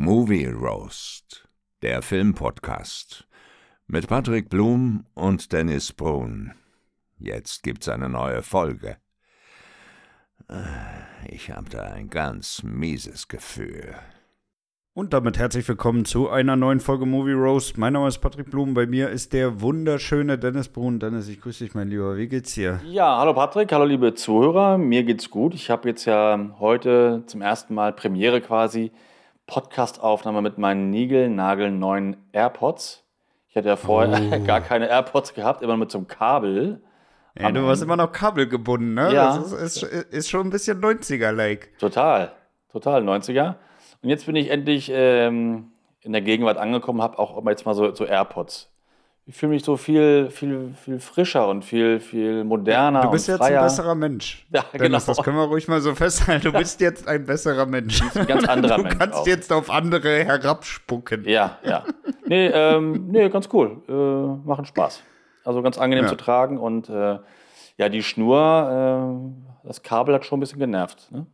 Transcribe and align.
Movie 0.00 0.46
Roast, 0.46 1.48
der 1.82 2.02
Filmpodcast 2.02 3.26
mit 3.88 4.06
Patrick 4.06 4.48
Blum 4.48 5.04
und 5.14 5.52
Dennis 5.52 5.92
Brun. 5.92 6.52
Jetzt 7.18 7.64
gibt's 7.64 7.88
eine 7.88 8.08
neue 8.08 8.42
Folge. 8.42 8.98
Ich 11.28 11.50
habe 11.50 11.68
da 11.68 11.82
ein 11.82 12.10
ganz 12.10 12.62
mieses 12.62 13.26
Gefühl. 13.26 13.96
Und 14.94 15.12
damit 15.12 15.36
herzlich 15.36 15.66
willkommen 15.66 16.04
zu 16.04 16.30
einer 16.30 16.54
neuen 16.54 16.78
Folge 16.78 17.04
Movie 17.04 17.32
Roast. 17.32 17.76
Mein 17.76 17.94
Name 17.94 18.06
ist 18.06 18.18
Patrick 18.18 18.52
Blum, 18.52 18.74
bei 18.74 18.86
mir 18.86 19.10
ist 19.10 19.32
der 19.32 19.60
wunderschöne 19.60 20.38
Dennis 20.38 20.68
Brun. 20.68 21.00
Dennis, 21.00 21.26
ich 21.26 21.40
grüße 21.40 21.64
dich, 21.64 21.74
mein 21.74 21.88
Lieber. 21.88 22.16
Wie 22.16 22.28
geht's 22.28 22.54
dir? 22.54 22.80
Ja, 22.84 23.18
hallo 23.18 23.34
Patrick, 23.34 23.72
hallo 23.72 23.84
liebe 23.84 24.14
Zuhörer. 24.14 24.78
Mir 24.78 25.02
geht's 25.02 25.28
gut. 25.28 25.54
Ich 25.54 25.70
habe 25.70 25.88
jetzt 25.88 26.04
ja 26.04 26.54
heute 26.60 27.24
zum 27.26 27.42
ersten 27.42 27.74
Mal 27.74 27.92
Premiere 27.92 28.40
quasi 28.40 28.92
Podcast-Aufnahme 29.48 30.42
mit 30.42 30.58
meinen 30.58 30.90
Nigel-Nagel-neuen 30.90 32.16
AirPods. 32.32 33.04
Ich 33.48 33.56
hatte 33.56 33.68
ja 33.68 33.76
vorher 33.76 34.20
Oh. 34.32 34.44
gar 34.46 34.60
keine 34.60 34.88
AirPods 34.88 35.34
gehabt, 35.34 35.62
immer 35.62 35.76
mit 35.76 35.90
so 35.90 35.98
einem 35.98 36.06
Kabel. 36.06 36.82
Ja, 37.36 37.50
du 37.50 37.64
warst 37.66 37.82
immer 37.82 37.96
noch 37.96 38.12
kabelgebunden, 38.12 38.94
ne? 38.94 39.12
Ja. 39.12 39.36
Das 39.36 39.52
ist, 39.52 39.82
ist, 39.82 40.04
ist 40.12 40.28
schon 40.30 40.46
ein 40.46 40.50
bisschen 40.50 40.80
90er-like. 40.80 41.78
Total, 41.78 42.32
total 42.70 43.02
90er. 43.02 43.54
Und 44.02 44.08
jetzt 44.10 44.26
bin 44.26 44.36
ich 44.36 44.50
endlich 44.50 44.90
ähm, 44.92 45.72
in 46.02 46.12
der 46.12 46.22
Gegenwart 46.22 46.58
angekommen, 46.58 47.00
habe 47.02 47.18
auch 47.18 47.44
jetzt 47.46 47.64
mal 47.64 47.74
so, 47.74 47.92
so 47.94 48.04
AirPods. 48.04 48.70
Ich 49.30 49.36
fühle 49.36 49.50
mich 49.52 49.62
so 49.62 49.76
viel, 49.76 50.30
viel, 50.30 50.72
viel 50.82 50.98
frischer 51.00 51.48
und 51.48 51.62
viel, 51.62 52.00
viel 52.00 52.44
moderner 52.44 53.02
Du 53.02 53.10
bist 53.10 53.28
und 53.28 53.34
jetzt 53.34 53.40
freier. 53.44 53.60
ein 53.60 53.66
besserer 53.66 53.94
Mensch. 53.94 54.46
Ja, 54.50 54.64
Dennis, 54.72 55.04
genau. 55.04 55.16
das 55.16 55.22
können 55.22 55.36
wir 55.36 55.44
ruhig 55.44 55.68
mal 55.68 55.82
so 55.82 55.94
festhalten. 55.94 56.44
Du 56.50 56.52
bist 56.58 56.80
jetzt 56.80 57.06
ein 57.06 57.26
besserer 57.26 57.66
Mensch. 57.66 58.00
ein 58.16 58.26
ganz 58.26 58.48
anderer 58.48 58.76
du 58.78 58.82
Mensch 58.84 58.98
kannst 58.98 59.18
auch. 59.18 59.26
jetzt 59.26 59.52
auf 59.52 59.68
andere 59.70 60.24
herabspucken. 60.24 61.24
Ja, 61.28 61.58
ja. 61.62 61.84
Nee, 62.26 62.46
ähm, 62.46 63.08
nee 63.08 63.28
ganz 63.28 63.50
cool. 63.52 63.82
Äh, 63.86 64.46
machen 64.48 64.64
Spaß. 64.64 65.02
Also 65.44 65.60
ganz 65.60 65.76
angenehm 65.76 66.04
Ja. 66.04 66.08
zu 66.10 66.16
tragen 66.16 66.56
und 66.58 66.88
äh, 66.88 67.18
ja, 67.76 67.88
die 67.90 68.02
Schnur, 68.02 69.20
äh, 69.62 69.66
das 69.66 69.82
Kabel 69.82 70.14
hat 70.14 70.24
schon 70.24 70.38
ein 70.38 70.40
bisschen 70.40 70.58
genervt. 70.58 71.12
Ne? 71.12 71.26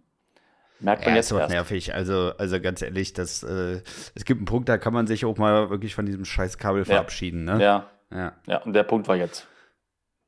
Merkt 0.81 1.03
man 1.05 1.11
Ja, 1.11 1.17
jetzt 1.17 1.31
ist 1.31 1.39
erst. 1.39 1.51
nervig. 1.51 1.95
Also, 1.95 2.33
also 2.37 2.61
ganz 2.61 2.83
ehrlich, 2.83 3.13
das, 3.13 3.43
äh, 3.43 3.81
es 4.15 4.25
gibt 4.25 4.41
einen 4.41 4.47
Punkt, 4.47 4.69
da 4.69 4.77
kann 4.79 4.93
man 4.93 5.07
sich 5.07 5.25
auch 5.25 5.39
mal 5.39 5.71
wirklich 5.71 5.95
von 5.95 6.05
diesem 6.07 6.25
scheiß 6.25 6.59
Kabel 6.59 6.85
verabschieden. 6.85 7.45
Ne? 7.45 7.63
Ja, 7.63 7.91
ja. 8.13 8.33
ja, 8.47 8.59
und 8.63 8.73
der 8.75 8.83
Punkt 8.83 9.09
war 9.09 9.17
jetzt. 9.17 9.47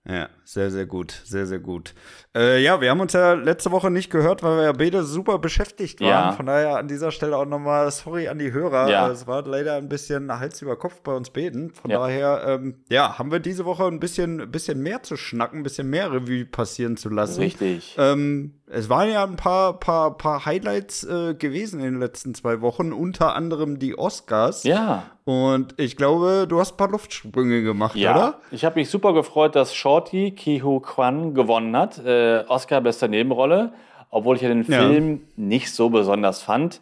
Ja, 0.09 0.29
sehr, 0.45 0.71
sehr 0.71 0.87
gut, 0.87 1.21
sehr, 1.25 1.47
sehr 1.47 1.59
gut. 1.59 1.93
Äh, 2.33 2.63
ja, 2.63 2.81
wir 2.81 2.91
haben 2.91 3.01
uns 3.01 3.13
ja 3.13 3.33
letzte 3.33 3.73
Woche 3.73 3.91
nicht 3.91 4.09
gehört, 4.09 4.41
weil 4.45 4.57
wir 4.59 4.63
ja 4.63 4.73
beide 4.73 5.03
super 5.03 5.41
beschäftigt 5.41 6.01
waren. 6.01 6.09
Ja. 6.09 6.31
Von 6.33 6.47
daher 6.47 6.77
an 6.77 6.87
dieser 6.87 7.11
Stelle 7.11 7.37
auch 7.37 7.45
nochmal 7.45 7.91
sorry 7.91 8.29
an 8.29 8.39
die 8.39 8.53
Hörer. 8.53 8.89
Ja. 8.89 9.11
Es 9.11 9.27
war 9.27 9.45
leider 9.45 9.75
ein 9.75 9.89
bisschen 9.89 10.31
Hals 10.39 10.63
über 10.63 10.77
Kopf 10.79 11.01
bei 11.01 11.13
uns 11.13 11.31
beiden. 11.31 11.73
Von 11.73 11.91
Ja. 11.91 11.99
daher, 11.99 12.45
ähm, 12.47 12.85
ja, 12.89 13.19
haben 13.19 13.33
wir 13.33 13.41
diese 13.41 13.65
Woche 13.65 13.85
ein 13.87 13.99
bisschen, 13.99 14.49
bisschen 14.53 14.81
mehr 14.81 15.03
zu 15.03 15.17
schnacken, 15.17 15.59
ein 15.59 15.63
bisschen 15.65 15.91
mehr 15.91 16.13
Revue 16.13 16.45
passieren 16.47 16.97
zu 16.97 17.09
lassen. 17.09 17.41
Richtig. 17.41 17.97
Ähm, 17.99 18.61
es 18.69 18.89
waren 18.89 19.11
ja 19.11 19.23
ein 19.25 19.37
paar, 19.37 19.75
paar, 19.79 20.17
paar 20.17 20.45
Highlights 20.45 21.05
äh, 21.05 21.35
gewesen 21.35 21.79
in 21.81 21.87
den 21.87 22.01
letzten 22.01 22.35
zwei 22.35 22.61
Wochen, 22.61 22.93
unter 22.93 23.35
anderem 23.37 23.79
die 23.79 23.97
Oscars. 23.97 24.65
Ja, 24.65 25.05
Und 25.25 25.75
ich 25.79 25.97
glaube, 25.97 26.47
du 26.49 26.59
hast 26.59 26.73
ein 26.75 26.77
paar 26.77 26.91
Luftsprünge 26.91 27.63
gemacht, 27.63 27.95
ja. 27.97 28.11
oder? 28.15 28.41
Ich 28.51 28.65
habe 28.65 28.79
mich 28.79 28.91
super 28.91 29.13
gefreut, 29.13 29.55
dass 29.55 29.75
Shorty 29.75 30.33
Kiho 30.33 30.81
Kwan 30.81 31.35
gewonnen 31.35 31.77
hat. 31.77 31.99
Äh, 32.05 32.45
Oscar 32.49 32.81
bester 32.81 33.09
Nebenrolle. 33.09 33.73
Obwohl 34.11 34.37
ich 34.37 34.43
ja 34.43 34.49
den 34.49 34.65
Ja. 34.65 34.81
Film 34.89 35.23
nicht 35.37 35.73
so 35.73 35.91
besonders 35.91 36.43
fand, 36.43 36.81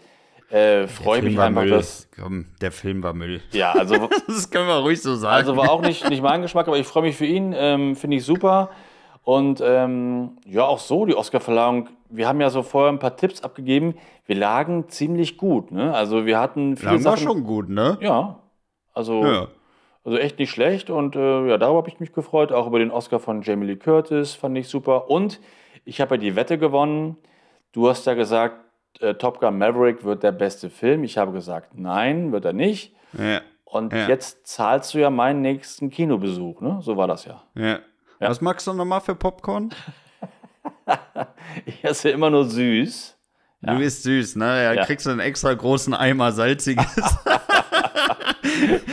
äh, 0.51 0.87
freue 0.87 1.19
ich 1.19 1.25
mich 1.25 1.39
einfach, 1.41 1.63
Müll. 1.63 1.71
dass. 1.71 2.09
Komm, 2.19 2.47
der 2.61 2.71
Film 2.71 3.03
war 3.03 3.13
Müll. 3.13 3.41
Ja, 3.53 3.73
also 3.73 4.09
Das 4.27 4.51
können 4.51 4.69
wir 4.69 4.77
ruhig 4.77 5.03
so 5.03 5.17
sagen. 5.17 5.35
Also 5.35 5.57
war 5.57 5.71
auch 5.71 5.83
nicht, 5.83 6.09
nicht 6.09 6.23
mein 6.23 6.43
Geschmack, 6.43 6.69
aber 6.69 6.79
ich 6.79 6.87
freue 6.87 7.03
mich 7.03 7.17
für 7.17 7.27
ihn, 7.27 7.55
ähm, 7.57 7.97
finde 7.97 8.19
ich 8.19 8.25
super. 8.25 8.71
Und 9.25 9.63
ähm, 9.65 10.37
ja, 10.47 10.65
auch 10.67 10.79
so 10.79 11.07
die 11.07 11.15
Oscarverleihung. 11.17 11.89
Wir 12.11 12.29
haben 12.29 12.41
ja 12.41 12.51
so 12.51 12.63
vorher 12.63 12.93
ein 12.93 12.99
paar 12.99 13.17
Tipps 13.17 13.43
abgegeben. 13.43 13.95
Wir 14.27 14.37
lagen 14.37 14.89
ziemlich 14.89 15.37
gut. 15.39 15.73
Ne? 15.73 15.95
Also 15.95 16.27
wir 16.27 16.39
hatten 16.39 16.77
viele 16.77 16.93
Lang 16.97 17.05
war 17.05 17.17
Sachen. 17.17 17.23
schon 17.29 17.45
gut, 17.45 17.69
ne? 17.71 17.97
Ja, 18.01 18.39
also, 18.93 19.25
Ja. 19.25 19.49
also 20.05 20.19
echt 20.19 20.39
nicht 20.39 20.51
schlecht. 20.51 20.91
Und 20.91 21.17
äh, 21.17 21.49
ja, 21.49 21.57
darüber 21.59 21.79
habe 21.79 21.89
ich 21.89 22.01
mich 22.01 22.13
gefreut. 22.13 22.53
Auch 22.53 22.67
über 22.67 22.79
den 22.79 22.91
Oscar 22.91 23.19
von 23.19 23.41
Jamie 23.43 23.67
Lee 23.67 23.77
Curtis 23.77 24.35
fand 24.35 24.57
ich 24.59 24.69
super. 24.69 25.11
Und 25.11 25.41
ich 25.87 26.01
habe 26.03 26.17
ja 26.17 26.21
die 26.21 26.37
Wette 26.37 26.59
gewonnen. 26.59 27.17
Du 27.73 27.89
hast 27.89 28.07
ja 28.07 28.13
gesagt, 28.15 28.57
äh, 29.01 29.15
Top 29.15 29.41
Gun 29.41 29.57
Maverick 29.59 30.05
wird 30.05 30.23
der 30.23 30.33
beste 30.33 30.69
Film. 30.69 31.03
Ich 31.03 31.17
habe 31.19 31.33
gesagt, 31.33 31.71
nein, 31.79 32.31
wird 32.31 32.45
er 32.45 32.53
nicht. 32.53 32.95
Ja. 33.19 33.41
Und 33.65 33.93
Ja. 33.95 34.07
jetzt 34.07 34.47
zahlst 34.47 34.93
du 34.95 34.99
ja 34.99 35.09
meinen 35.11 35.41
nächsten 35.41 35.89
Kinobesuch, 35.91 36.61
ne? 36.61 36.79
So 36.83 36.97
war 36.99 37.09
das 37.09 37.25
ja. 37.25 37.43
ja. 37.57 37.79
Ja. 38.21 38.29
Was 38.31 38.41
magst 38.41 38.67
du 38.67 38.73
nochmal 38.73 39.01
für 39.01 39.15
Popcorn? 39.15 39.71
Ich 41.67 41.85
esse 41.85 42.09
immer 42.11 42.31
nur 42.31 42.45
süß. 42.47 43.17
Du 43.63 43.79
bist 43.79 44.03
süß, 44.03 44.37
ne? 44.37 44.63
Ja, 44.65 44.73
Ja. 44.75 44.85
kriegst 44.85 45.07
du 45.07 45.11
einen 45.11 45.21
extra 45.21 45.53
großen 45.53 45.95
Eimer 45.95 46.33
salziges. 46.33 46.85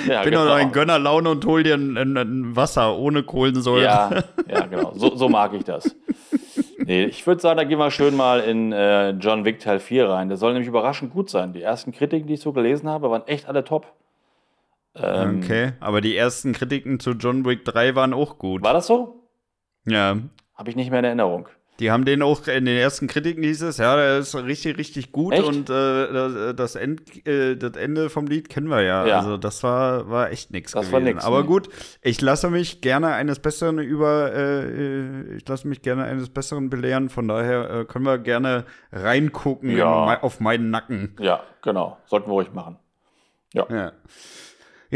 Ja, 0.07 0.23
Bin 0.23 0.33
doch 0.33 0.45
noch 0.45 0.57
in 0.57 0.71
Gönnerlaune 0.71 1.29
und 1.29 1.45
hol 1.45 1.63
dir 1.63 1.75
ein, 1.75 1.95
ein, 1.97 2.17
ein 2.17 2.55
Wasser 2.55 2.97
ohne 2.97 3.23
Kohlensäure. 3.23 3.83
Ja, 3.83 4.09
ja, 4.49 4.65
genau. 4.65 4.93
So, 4.95 5.15
so 5.15 5.29
mag 5.29 5.53
ich 5.53 5.63
das. 5.63 5.95
Nee, 6.79 7.05
ich 7.05 7.25
würde 7.27 7.39
sagen, 7.41 7.57
da 7.57 7.63
gehen 7.63 7.77
wir 7.77 7.91
schön 7.91 8.15
mal 8.17 8.39
in 8.41 8.71
äh, 8.71 9.11
John 9.11 9.45
Wick 9.45 9.59
Teil 9.59 9.79
4 9.79 10.09
rein. 10.09 10.27
Der 10.29 10.37
soll 10.37 10.53
nämlich 10.53 10.67
überraschend 10.67 11.13
gut 11.13 11.29
sein. 11.29 11.53
Die 11.53 11.61
ersten 11.61 11.91
Kritiken, 11.91 12.27
die 12.27 12.33
ich 12.33 12.41
so 12.41 12.51
gelesen 12.53 12.89
habe, 12.89 13.09
waren 13.11 13.25
echt 13.27 13.47
alle 13.47 13.63
top. 13.63 13.85
Ähm, 14.95 15.41
Okay, 15.43 15.71
aber 15.79 16.01
die 16.01 16.15
ersten 16.15 16.53
Kritiken 16.53 16.99
zu 16.99 17.11
John 17.11 17.45
Wick 17.45 17.63
3 17.65 17.95
waren 17.95 18.13
auch 18.13 18.37
gut. 18.37 18.63
War 18.63 18.73
das 18.73 18.87
so? 18.87 19.29
Ja. 19.85 20.17
Habe 20.55 20.69
ich 20.69 20.75
nicht 20.75 20.89
mehr 20.91 20.99
in 20.99 21.05
Erinnerung. 21.05 21.47
Die 21.79 21.89
haben 21.89 22.05
den 22.05 22.21
auch 22.21 22.45
in 22.45 22.65
den 22.65 22.77
ersten 22.77 23.07
Kritiken 23.07 23.41
hieß 23.41 23.63
es, 23.63 23.77
ja, 23.77 23.95
der 23.95 24.19
ist 24.19 24.35
richtig, 24.35 24.77
richtig 24.77 25.11
gut 25.11 25.33
Echt? 25.33 25.43
und 25.45 25.67
äh, 25.71 26.13
das, 26.13 26.55
das, 26.55 26.75
End, 26.75 27.25
äh, 27.25 27.55
das 27.55 27.71
Ende 27.75 28.11
vom 28.11 28.27
Lied 28.27 28.49
kennen 28.49 28.67
wir 28.67 28.81
ja. 28.83 29.07
Ja. 29.07 29.17
Also 29.19 29.37
das 29.37 29.63
war, 29.63 30.07
war 30.07 30.29
echt 30.29 30.51
nichts 30.51 30.73
gewesen. 30.73 30.91
war 30.91 30.99
nix, 30.99 31.25
Aber 31.25 31.41
nee. 31.41 31.47
gut, 31.47 31.69
ich 32.03 32.21
lasse 32.21 32.51
mich 32.51 32.81
gerne 32.81 33.13
eines 33.13 33.39
Besseren 33.39 33.79
über, 33.79 34.31
äh, 34.31 34.65
äh, 34.67 35.35
ich 35.37 35.47
lasse 35.47 35.67
mich 35.67 35.81
gerne 35.81 36.03
eines 36.03 36.29
Besseren 36.29 36.69
belehren. 36.69 37.09
Von 37.09 37.27
daher 37.27 37.71
äh, 37.71 37.85
können 37.85 38.05
wir 38.05 38.19
gerne 38.19 38.65
reingucken 38.91 39.75
Ja. 39.75 40.13
in 40.13 40.19
auf 40.21 40.39
meinen 40.39 40.69
Nacken. 40.69 41.15
Ja, 41.19 41.41
genau. 41.63 41.97
Sollten 42.05 42.29
wir 42.29 42.33
ruhig 42.33 42.53
machen. 42.53 42.77
Ja. 43.53 43.65
Ja, 43.71 43.91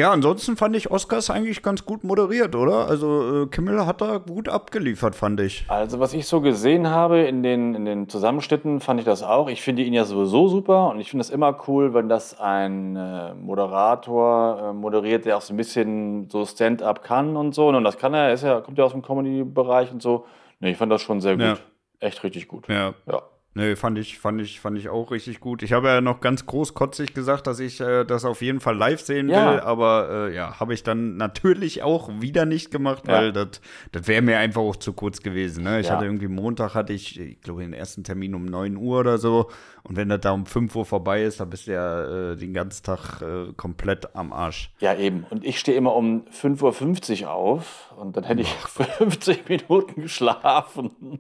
ansonsten 0.03 0.57
fand 0.57 0.75
ich 0.75 0.91
Oscars 0.91 1.29
eigentlich 1.29 1.63
ganz 1.63 1.85
gut 1.85 2.03
moderiert, 2.03 2.53
oder? 2.53 2.87
Also 2.87 3.43
äh, 3.43 3.47
Kimmel 3.47 3.85
hat 3.85 4.01
da 4.01 4.17
gut 4.17 4.49
abgeliefert, 4.49 5.15
fand 5.15 5.39
ich. 5.39 5.63
Also, 5.69 6.01
was 6.01 6.13
ich 6.13 6.27
so 6.27 6.41
gesehen 6.41 6.89
habe 6.89 7.19
in 7.19 7.43
den, 7.43 7.75
in 7.75 7.85
den 7.85 8.09
Zusammenschnitten, 8.09 8.81
fand 8.81 8.99
ich 8.99 9.05
das 9.05 9.23
auch. 9.23 9.47
Ich 9.47 9.61
finde 9.61 9.83
ihn 9.83 9.93
ja 9.93 10.03
sowieso 10.03 10.49
super 10.49 10.89
und 10.89 10.99
ich 10.99 11.09
finde 11.09 11.21
es 11.21 11.29
immer 11.29 11.57
cool, 11.69 11.93
wenn 11.93 12.09
das 12.09 12.37
ein 12.37 12.97
äh, 12.97 13.33
Moderator 13.35 14.71
äh, 14.71 14.73
moderiert, 14.73 15.23
der 15.23 15.37
auch 15.37 15.41
so 15.41 15.53
ein 15.53 15.57
bisschen 15.57 16.29
so 16.29 16.45
Stand-up 16.45 17.01
kann 17.01 17.37
und 17.37 17.55
so. 17.55 17.69
Und 17.69 17.83
das 17.85 17.97
kann 17.97 18.13
er, 18.13 18.27
er 18.27 18.33
ist 18.33 18.43
ja, 18.43 18.59
kommt 18.59 18.77
ja 18.77 18.83
aus 18.83 18.91
dem 18.91 19.01
Comedy-Bereich 19.01 19.93
und 19.93 20.01
so. 20.01 20.25
Nee, 20.59 20.71
ich 20.71 20.77
fand 20.77 20.91
das 20.91 21.01
schon 21.01 21.21
sehr 21.21 21.37
gut. 21.37 21.41
Ja. 21.41 21.57
Echt 22.01 22.21
richtig 22.23 22.49
gut. 22.49 22.67
Ja. 22.67 22.93
Ja. 23.09 23.21
Nee, 23.57 23.77
fand 23.77 23.97
ich, 23.97 24.19
fand 24.19 24.41
ich, 24.41 24.59
fand 24.59 24.77
ich 24.77 24.89
auch 24.89 25.11
richtig 25.11 25.39
gut. 25.39 25.63
Ich 25.63 25.71
habe 25.71 25.87
ja 25.87 26.01
noch 26.01 26.19
ganz 26.19 26.45
großkotzig 26.45 27.13
gesagt, 27.13 27.47
dass 27.47 27.61
ich 27.61 27.79
äh, 27.79 28.03
das 28.03 28.25
auf 28.25 28.41
jeden 28.41 28.59
Fall 28.59 28.75
live 28.75 28.99
sehen 28.99 29.29
Ja. 29.29 29.53
will, 29.53 29.59
aber 29.61 30.09
äh, 30.29 30.35
ja, 30.35 30.59
habe 30.59 30.73
ich 30.73 30.83
dann 30.83 31.15
natürlich 31.15 31.81
auch 31.81 32.09
wieder 32.19 32.45
nicht 32.45 32.69
gemacht, 32.69 33.07
Ja. 33.07 33.13
weil 33.13 33.31
das 33.31 33.61
das 33.93 34.09
wäre 34.09 34.21
mir 34.21 34.39
einfach 34.39 34.59
auch 34.61 34.75
zu 34.75 34.91
kurz 34.91 35.21
gewesen. 35.21 35.63
Ne? 35.63 35.79
Ich 35.79 35.87
Ja. 35.87 35.93
hatte 35.93 36.03
irgendwie 36.03 36.27
Montag 36.27 36.75
hatte 36.75 36.91
ich, 36.91 37.17
ich 37.17 37.39
glaube, 37.39 37.61
den 37.61 37.71
ersten 37.71 38.03
Termin 38.03 38.35
um 38.35 38.43
9 38.43 38.75
Uhr 38.75 38.99
oder 38.99 39.17
so. 39.17 39.49
Und 39.83 39.95
wenn 39.95 40.09
das 40.09 40.19
da 40.19 40.31
um 40.31 40.45
5 40.45 40.75
Uhr 40.75 40.85
vorbei 40.85 41.23
ist, 41.23 41.39
dann 41.39 41.49
bist 41.49 41.67
du 41.67 41.71
ja 41.71 42.31
äh, 42.31 42.35
den 42.35 42.53
ganzen 42.53 42.83
Tag 42.83 43.21
äh, 43.21 43.53
komplett 43.55 44.15
am 44.17 44.33
Arsch. 44.33 44.69
Ja, 44.79 44.95
eben. 44.95 45.25
Und 45.29 45.45
ich 45.45 45.59
stehe 45.59 45.77
immer 45.77 45.95
um 45.95 46.25
5.50 46.29 47.23
Uhr 47.23 47.31
auf 47.31 47.93
und 47.95 48.17
dann 48.17 48.25
hätte 48.25 48.41
ich 48.41 48.49
50 48.49 49.47
Minuten 49.69 50.01
geschlafen. 50.01 51.19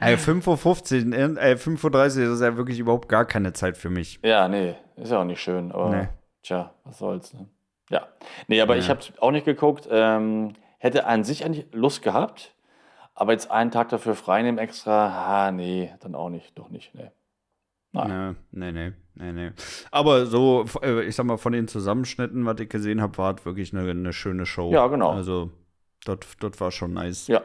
Ey, 0.00 0.14
5.15 0.16 1.08
Uhr, 1.12 1.42
äh, 1.42 1.56
5.30 1.56 1.84
Uhr, 1.84 1.90
das 1.90 2.16
ist 2.16 2.40
ja 2.40 2.56
wirklich 2.56 2.78
überhaupt 2.78 3.08
gar 3.08 3.24
keine 3.24 3.52
Zeit 3.52 3.76
für 3.76 3.90
mich. 3.90 4.18
Ja, 4.24 4.48
nee, 4.48 4.74
ist 4.96 5.12
ja 5.12 5.20
auch 5.20 5.24
nicht 5.24 5.40
schön, 5.42 5.72
aber 5.72 5.90
Nee. 5.90 6.08
tja, 6.42 6.74
was 6.84 6.98
soll's, 6.98 7.34
ne? 7.34 7.46
Ja. 7.90 8.08
Nee, 8.48 8.60
aber 8.60 8.76
ich 8.76 8.84
Ja. 8.88 8.90
habe 8.90 9.00
auch 9.20 9.30
nicht 9.30 9.44
geguckt. 9.44 9.88
Ähm, 9.90 10.54
hätte 10.78 11.06
an 11.06 11.24
sich 11.24 11.44
eigentlich 11.44 11.66
Lust 11.72 12.02
gehabt, 12.02 12.54
aber 13.14 13.32
jetzt 13.32 13.50
einen 13.50 13.70
Tag 13.70 13.90
dafür 13.90 14.14
freinehmen 14.14 14.58
extra, 14.58 15.46
ah, 15.46 15.50
nee, 15.52 15.92
dann 16.00 16.14
auch 16.14 16.30
nicht, 16.30 16.58
doch 16.58 16.70
nicht, 16.70 16.94
nee. 16.94 17.10
Nein. 17.92 18.36
Nee, 18.52 18.70
nee, 18.72 18.92
nee, 19.16 19.32
nee. 19.32 19.50
Aber 19.90 20.24
so, 20.26 20.64
äh, 20.82 21.02
ich 21.02 21.16
sag 21.16 21.26
mal, 21.26 21.36
von 21.38 21.52
den 21.52 21.66
Zusammenschnitten, 21.66 22.46
was 22.46 22.60
ich 22.60 22.68
gesehen 22.68 23.02
habe, 23.02 23.18
war 23.18 23.34
es 23.36 23.44
wirklich 23.44 23.74
eine, 23.76 23.90
eine 23.90 24.12
schöne 24.12 24.46
Show. 24.46 24.70
Ja, 24.72 24.86
genau. 24.86 25.10
Also, 25.10 25.50
das 26.04 26.60
war 26.60 26.70
schon 26.70 26.94
nice. 26.94 27.26
Ja. 27.26 27.42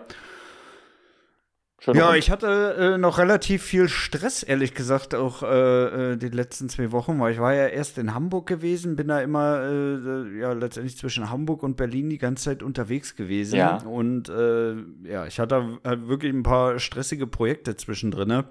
Ja, 1.94 2.16
ich 2.16 2.32
hatte 2.32 2.96
äh, 2.96 2.98
noch 2.98 3.18
relativ 3.18 3.64
viel 3.64 3.90
Stress, 3.90 4.44
ehrlich 4.44 4.74
gesagt, 4.74 5.14
auch 5.14 5.44
äh, 5.44 6.14
äh, 6.14 6.18
die 6.18 6.30
letzten 6.30 6.70
zwei 6.70 6.92
Wochen, 6.92 7.20
weil 7.20 7.34
ich 7.34 7.40
war 7.40 7.54
ja 7.54 7.68
erst 7.68 7.98
in 7.98 8.14
Hamburg 8.14 8.48
gewesen, 8.48 8.96
bin 8.96 9.08
da 9.08 9.22
immer 9.22 9.62
äh, 9.62 9.96
äh, 9.96 10.40
ja 10.40 10.54
letztendlich 10.54 10.98
zwischen 10.98 11.30
Hamburg 11.30 11.64
und 11.64 11.78
Berlin 11.78 12.10
die 12.10 12.18
ganze 12.18 12.46
Zeit 12.46 12.64
unterwegs 12.64 13.16
gewesen. 13.16 13.58
Ja. 13.58 13.78
Und 13.84 14.30
äh, 14.30 14.76
ja, 15.04 15.26
ich 15.28 15.40
hatte 15.40 15.80
halt 15.84 16.08
wirklich 16.08 16.34
ein 16.34 16.44
paar 16.44 16.80
stressige 16.80 17.28
Projekte 17.28 17.76
zwischendrin. 17.76 18.28
ne? 18.28 18.46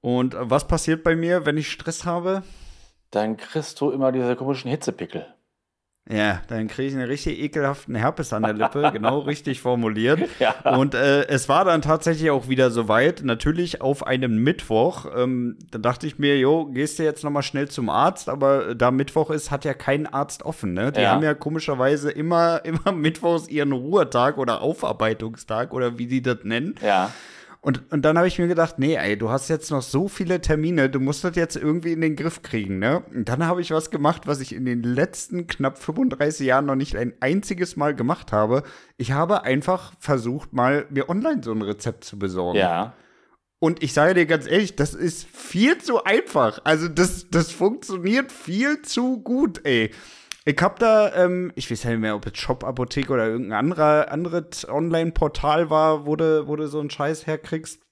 Und 0.00 0.36
was 0.38 0.66
passiert 0.68 1.02
bei 1.02 1.16
mir, 1.16 1.46
wenn 1.46 1.56
ich 1.56 1.70
Stress 1.70 2.04
habe? 2.04 2.42
Dann 3.10 3.36
kriegst 3.36 3.80
du 3.80 3.90
immer 3.90 4.12
diese 4.12 4.36
komischen 4.36 4.70
Hitzepickel. 4.70 5.26
Ja, 6.08 6.40
dann 6.46 6.68
kriege 6.68 6.88
ich 6.88 6.94
einen 6.94 7.08
richtig 7.08 7.40
ekelhaften 7.40 7.96
Herpes 7.96 8.32
an 8.32 8.44
der 8.44 8.52
Lippe, 8.52 8.90
genau 8.92 9.18
richtig 9.20 9.60
formuliert. 9.60 10.20
Ja. 10.38 10.76
Und 10.76 10.94
äh, 10.94 11.26
es 11.28 11.48
war 11.48 11.64
dann 11.64 11.82
tatsächlich 11.82 12.30
auch 12.30 12.48
wieder 12.48 12.70
soweit, 12.70 13.22
natürlich 13.24 13.80
auf 13.80 14.06
einem 14.06 14.42
Mittwoch. 14.44 15.06
Ähm, 15.16 15.56
da 15.70 15.78
dachte 15.78 16.06
ich 16.06 16.18
mir, 16.18 16.38
jo, 16.38 16.66
gehst 16.66 16.98
du 16.98 17.04
jetzt 17.04 17.24
nochmal 17.24 17.42
schnell 17.42 17.68
zum 17.68 17.88
Arzt, 17.88 18.28
aber 18.28 18.74
da 18.74 18.90
Mittwoch 18.90 19.30
ist, 19.30 19.50
hat 19.50 19.64
ja 19.64 19.72
kein 19.74 20.06
Arzt 20.06 20.44
offen, 20.44 20.74
ne? 20.74 20.92
Die 20.92 21.00
Ja. 21.00 21.12
haben 21.12 21.22
ja 21.24 21.34
komischerweise 21.34 22.10
immer, 22.10 22.60
immer 22.64 22.92
Mittwochs 22.92 23.48
ihren 23.48 23.72
Ruhetag 23.72 24.36
oder 24.38 24.60
Aufarbeitungstag 24.60 25.72
oder 25.72 25.98
wie 25.98 26.06
die 26.06 26.22
das 26.22 26.38
nennen. 26.44 26.74
Ja. 26.82 27.10
Und, 27.66 27.82
und 27.90 28.02
dann 28.02 28.16
habe 28.16 28.28
ich 28.28 28.38
mir 28.38 28.46
gedacht, 28.46 28.78
nee, 28.78 28.94
ey, 28.94 29.18
du 29.18 29.28
hast 29.28 29.48
jetzt 29.48 29.72
noch 29.72 29.82
so 29.82 30.06
viele 30.06 30.40
Termine, 30.40 30.88
du 30.88 31.00
musst 31.00 31.24
das 31.24 31.34
jetzt 31.34 31.56
irgendwie 31.56 31.90
in 31.90 32.00
den 32.00 32.14
Griff 32.14 32.42
kriegen, 32.42 32.78
ne? 32.78 33.02
Und 33.12 33.28
dann 33.28 33.44
habe 33.44 33.60
ich 33.60 33.72
was 33.72 33.90
gemacht, 33.90 34.28
was 34.28 34.38
ich 34.38 34.54
in 34.54 34.64
den 34.64 34.84
letzten 34.84 35.48
knapp 35.48 35.76
35 35.76 36.46
Jahren 36.46 36.66
noch 36.66 36.76
nicht 36.76 36.94
ein 36.94 37.14
einziges 37.18 37.74
Mal 37.74 37.96
gemacht 37.96 38.30
habe. 38.30 38.62
Ich 38.98 39.10
habe 39.10 39.42
einfach 39.42 39.94
versucht, 39.98 40.52
mal 40.52 40.86
mir 40.90 41.08
online 41.08 41.42
so 41.42 41.50
ein 41.50 41.60
Rezept 41.60 42.04
zu 42.04 42.20
besorgen. 42.20 42.56
Ja. 42.56 42.92
Und 43.58 43.82
ich 43.82 43.92
sage 43.92 44.14
dir 44.14 44.26
ganz 44.26 44.46
ehrlich, 44.46 44.76
das 44.76 44.94
ist 44.94 45.26
viel 45.26 45.78
zu 45.78 46.04
einfach. 46.04 46.60
Also 46.62 46.86
das, 46.86 47.30
das 47.30 47.50
funktioniert 47.50 48.30
viel 48.30 48.82
zu 48.82 49.18
gut, 49.24 49.62
ey. 49.64 49.90
Ich 50.48 50.62
hab 50.62 50.78
da, 50.78 51.12
ähm, 51.12 51.50
ich 51.56 51.68
weiß 51.68 51.82
ja 51.82 51.90
nicht 51.90 51.98
mehr, 51.98 52.14
ob 52.14 52.24
es 52.24 52.38
Shop-Apotheke 52.38 53.12
oder 53.12 53.26
irgendein 53.26 53.58
anderer, 53.58 54.12
anderes 54.12 54.68
Online-Portal 54.68 55.70
war, 55.70 56.06
wo 56.06 56.14
du, 56.14 56.46
wo 56.46 56.54
du 56.54 56.68
so 56.68 56.78
einen 56.78 56.88
Scheiß 56.88 57.26
herkriegst. 57.26 57.82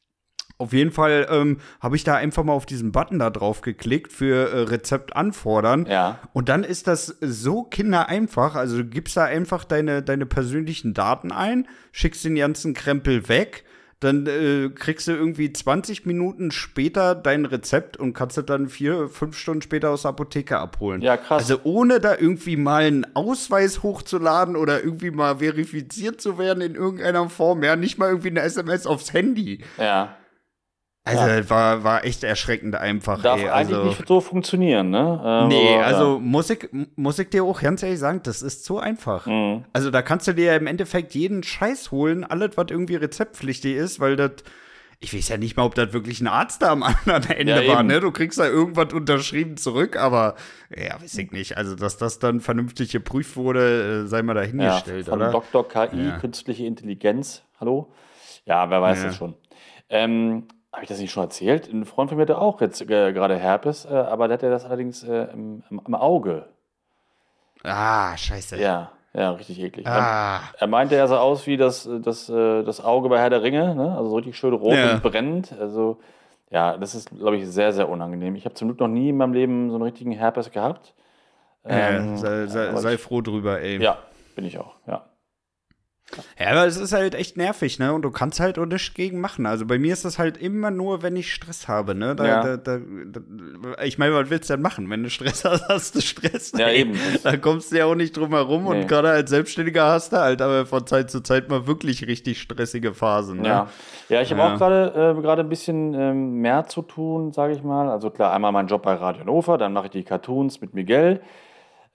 Auf 0.57 0.73
jeden 0.73 0.93
Fall 0.93 1.27
ähm, 1.31 1.59
habe 1.81 1.97
ich 1.97 2.05
da 2.05 2.15
einfach 2.15 2.45
mal 2.45 2.53
auf 2.53 2.65
diesen 2.65 2.93
Button 2.93 3.19
da 3.19 3.31
drauf 3.31 3.61
geklickt 3.61 4.13
für 4.13 4.53
äh, 4.53 4.61
Rezept 4.61 5.17
anfordern. 5.17 5.87
Ja. 5.87 6.21
Und 6.33 6.49
dann 6.49 6.63
ist 6.63 6.87
das 6.87 7.17
so 7.21 7.65
kindereinfach. 7.65 8.55
Also 8.55 8.79
du 8.79 8.85
gibst 8.85 9.17
da 9.17 9.25
einfach 9.25 9.65
deine, 9.65 10.05
deine 10.05 10.25
persönlichen 10.25 10.95
Daten 10.95 11.33
ein, 11.33 11.67
schickst 11.91 12.25
den 12.25 12.37
ganzen 12.37 12.73
Krempel 12.73 13.29
weg, 13.29 13.65
dann 14.05 14.27
äh, 14.27 14.71
kriegst 14.75 15.09
du 15.09 15.13
irgendwie 15.13 15.53
20 15.53 16.07
Minuten 16.07 16.51
später 16.51 17.15
dein 17.15 17.47
Rezept 17.47 17.97
und 17.97 18.13
kannst 18.13 18.39
es 18.39 18.47
dann 18.47 18.69
vier, 18.69 19.09
fünf 19.09 19.37
Stunden 19.39 19.63
später 19.63 19.91
aus 19.91 20.03
der 20.03 20.11
Apotheke 20.11 20.59
abholen. 20.59 21.01
Ja, 21.01 21.17
krass. 21.17 21.43
Also 21.43 21.61
ohne 21.65 22.01
da 22.01 22.17
irgendwie 22.17 22.57
mal 22.57 22.85
einen 22.85 23.07
Ausweis 23.15 23.83
hochzuladen 23.83 24.57
oder 24.57 24.83
irgendwie 24.85 25.11
mal 25.11 25.39
verifiziert 25.39 26.21
zu 26.21 26.39
werden 26.39 26.61
in 26.61 26.75
irgendeiner 26.75 27.29
Form. 27.29 27.63
Ja, 27.63 27.77
nicht 27.77 27.99
mal 27.99 28.11
irgendwie 28.11 28.31
eine 28.31 28.43
SMS 28.43 28.87
aufs 28.87 29.13
Handy. 29.13 29.65
Ja. 29.79 30.17
Also 31.07 31.27
Ja. 31.27 31.51
war, 31.51 31.85
war 31.85 32.05
echt 32.07 32.25
erschreckend 32.25 32.75
einfach. 32.77 33.21
Darf 33.21 33.39
ey. 33.39 33.51
eigentlich 33.51 33.77
also, 33.77 33.89
nicht 33.89 34.09
so 34.09 34.21
funktionieren, 34.23 34.89
ne? 34.89 35.23
Ähm, 35.25 35.49
Nee, 35.49 35.75
aber, 35.77 35.85
also 35.87 36.19
muss 36.19 36.49
ich, 36.49 36.67
muss 36.97 37.19
ich 37.19 37.29
dir 37.29 37.45
auch 37.45 37.61
ganz 37.61 37.83
ehrlich 37.83 37.99
sagen, 37.99 38.21
das 38.23 38.41
ist 38.41 38.65
zu 38.65 38.79
einfach. 38.79 39.27
Ja. 39.27 39.33
Mhm. 39.33 39.65
Also 39.75 39.91
da 39.91 40.01
kannst 40.01 40.27
du 40.29 40.33
dir 40.33 40.47
ja 40.47 40.57
im 40.57 40.67
Endeffekt 40.67 41.15
jeden 41.15 41.43
Scheiß 41.43 41.91
holen, 41.91 42.25
alles, 42.25 42.57
was 42.57 42.67
irgendwie 42.71 42.97
rezeptpflichtig 42.97 43.77
ist, 43.77 44.01
weil 44.01 44.17
das, 44.17 44.31
ich 44.99 45.15
weiß 45.15 45.29
ja 45.29 45.37
nicht 45.37 45.59
mal, 45.59 45.65
ob 45.65 45.75
das 45.75 45.93
wirklich 45.93 46.23
ein 46.23 46.27
Arzt 46.27 46.63
da 46.63 46.71
am 46.73 46.83
anderen 47.05 47.31
Ende 47.31 47.63
Ja, 47.67 47.71
war, 47.75 47.83
ne? 47.83 48.01
Du 48.01 48.11
kriegst 48.11 48.39
da 48.39 48.47
irgendwas 48.47 48.95
unterschrieben 48.95 49.59
zurück, 49.59 49.97
aber 49.99 50.37
ja, 50.75 50.99
weiß 51.03 51.19
ich 51.19 51.33
nicht. 51.33 51.59
Also, 51.59 51.77
dass 51.77 51.99
das 51.99 52.19
dann 52.19 52.41
vernünftig 52.41 52.93
geprüft 52.93 53.37
wurde, 53.37 54.05
äh, 54.05 54.09
sei 54.09 54.23
mal 54.23 54.35
Ja, 54.35 54.41
dahingestellt, 54.41 55.05
von 55.09 55.19
oder? 55.21 55.33
Dr. 55.33 55.69
KI, 55.69 56.03
Ja. 56.07 56.19
künstliche 56.19 56.65
Intelligenz. 56.65 57.43
Hallo? 57.61 57.93
Ja, 58.47 58.71
wer 58.71 58.81
weiß 58.81 59.01
Ja. 59.01 59.05
das 59.09 59.17
schon. 59.17 59.35
Ähm, 59.91 60.45
Habe 60.75 60.83
ich 60.83 60.89
das 60.89 60.99
nicht 60.99 61.13
schon 61.13 61.23
erzählt? 61.23 61.73
Ein 61.73 61.85
Freund 61.85 62.11
von 62.11 62.17
mir 62.17 62.23
hatte 62.23 62.37
auch 62.37 62.61
jetzt 62.61 62.83
äh, 62.83 63.13
gerade 63.13 63.37
Herpes, 63.37 63.85
äh, 63.85 63.95
aber 63.95 64.27
der 64.27 64.39
hatte 64.39 64.51
das 64.51 64.65
allerdings 64.65 65.05
äh, 65.05 65.29
im, 65.33 65.63
im, 65.71 65.95
Auge. 65.95 66.47
Ah, 67.63 68.17
scheiße. 68.17 68.61
Ja, 68.61 68.91
ja, 69.13 69.31
richtig 69.31 69.61
eklig. 69.61 69.87
Ah. 69.87 70.41
Er 70.59 70.67
meinte, 70.67 70.97
er 70.97 71.07
sah 71.07 71.21
aus 71.21 71.47
wie 71.47 71.57
das, 71.57 71.89
das, 72.03 72.29
äh, 72.29 72.65
das 72.65 72.83
Auge 72.83 73.09
bei 73.09 73.21
Herr 73.21 73.31
der 73.31 73.45
Ringe, 73.45 73.77
ne? 73.77 73.97
also 73.97 74.11
so 74.11 74.17
richtig 74.17 74.37
schön 74.37 74.53
rot 74.53 74.75
Ja. 74.75 74.95
und 74.95 75.03
brennend. 75.05 75.55
Also, 75.61 76.01
ja, 76.51 76.77
das 76.77 76.97
ist, 76.97 77.11
glaube 77.11 77.37
ich, 77.37 77.47
sehr, 77.47 77.73
sehr 77.73 77.89
unangenehm. 77.89 78.35
Ich 78.35 78.45
habe 78.45 78.57
zum 78.57 78.67
Glück 78.67 78.81
noch 78.81 78.89
nie 78.89 79.11
in 79.11 79.17
meinem 79.17 79.33
Leben 79.33 79.69
so 79.71 79.77
einen 79.77 79.85
richtigen 79.85 80.11
Herpes 80.11 80.51
gehabt. 80.51 80.93
Ja, 81.69 82.17
sei, 82.17 82.49
sei, 82.49 82.75
sei 82.75 82.99
froh 82.99 83.21
drüber, 83.21 83.61
ey. 83.61 83.81
Ja, 83.81 83.99
bin 84.35 84.45
ich 84.45 84.59
auch, 84.59 84.75
ja. 84.89 85.05
Ja, 86.39 86.51
aber 86.51 86.67
es 86.67 86.77
ist 86.77 86.93
halt 86.93 87.15
echt 87.15 87.37
nervig, 87.37 87.79
ne? 87.79 87.93
Und 87.93 88.03
du 88.03 88.11
kannst 88.11 88.41
halt 88.41 88.59
auch 88.59 88.67
nichts 88.67 88.95
gegen 88.95 89.21
machen. 89.21 89.47
Also 89.47 89.67
bei 89.67 89.79
mir 89.79 89.93
ist 89.93 90.05
das 90.05 90.19
halt 90.19 90.37
immer 90.37 90.71
nur, 90.71 91.03
wenn 91.03 91.17
ich 91.17 91.33
Stress 91.33 91.69
habe, 91.69 91.95
ne? 91.95 92.15
Da, 92.15 92.27
Ja. 92.27 92.57
da, 92.57 92.57
da, 92.57 92.79
ich 93.85 93.99
meine, 93.99 94.15
was 94.15 94.31
willst 94.31 94.51
du 94.51 94.55
denn 94.55 94.63
machen? 94.63 94.89
Wenn 94.91 95.03
du 95.03 95.11
Stress 95.11 95.45
hast, 95.45 95.69
hast 95.69 95.95
du 95.95 96.01
Stress. 96.01 96.53
Ja, 96.57 96.69
ey. 96.69 96.81
eben. 96.81 96.99
Da 97.23 97.37
kommst 97.37 97.73
du 97.73 97.79
ja 97.79 97.87
auch 97.87 97.95
nicht 97.95 98.17
drum 98.17 98.31
herum. 98.31 98.65
Nee. 98.65 98.71
Und 98.83 98.89
gerade 98.89 99.11
als 99.11 99.31
Selbstständiger 99.31 99.87
hast 99.87 100.13
du 100.13 100.19
halt 100.19 100.41
aber 100.43 100.67
von 100.67 100.87
Zeit 100.87 101.11
zu 101.11 101.21
Zeit 101.21 101.49
mal 101.49 101.67
wirklich 101.67 102.07
richtig 102.07 102.41
stressige 102.41 102.95
Phasen. 102.95 103.41
Ne? 103.41 103.49
Ja, 103.49 103.69
ja 104.09 104.21
ich 104.23 104.31
habe 104.31 104.41
Ja. 104.41 104.55
auch 104.55 104.59
gerade 104.59 105.15
äh, 105.17 105.41
ein 105.41 105.49
bisschen 105.49 105.95
ähm, 105.95 106.35
mehr 106.41 106.67
zu 106.67 106.83
tun, 106.83 107.33
sage 107.33 107.53
ich 107.55 107.63
mal. 107.63 107.89
Also 107.89 108.11
klar, 108.11 108.33
einmal 108.33 108.53
mein 108.53 108.67
Job 108.67 108.83
bei 108.83 108.95
Radio 108.95 109.23
Hannover, 109.23 109.59
dann 109.59 109.73
mache 109.73 109.87
ich 109.87 109.93
die 109.93 110.05
Cartoons 110.05 110.61
mit 110.61 110.75
Miguel. 110.75 111.21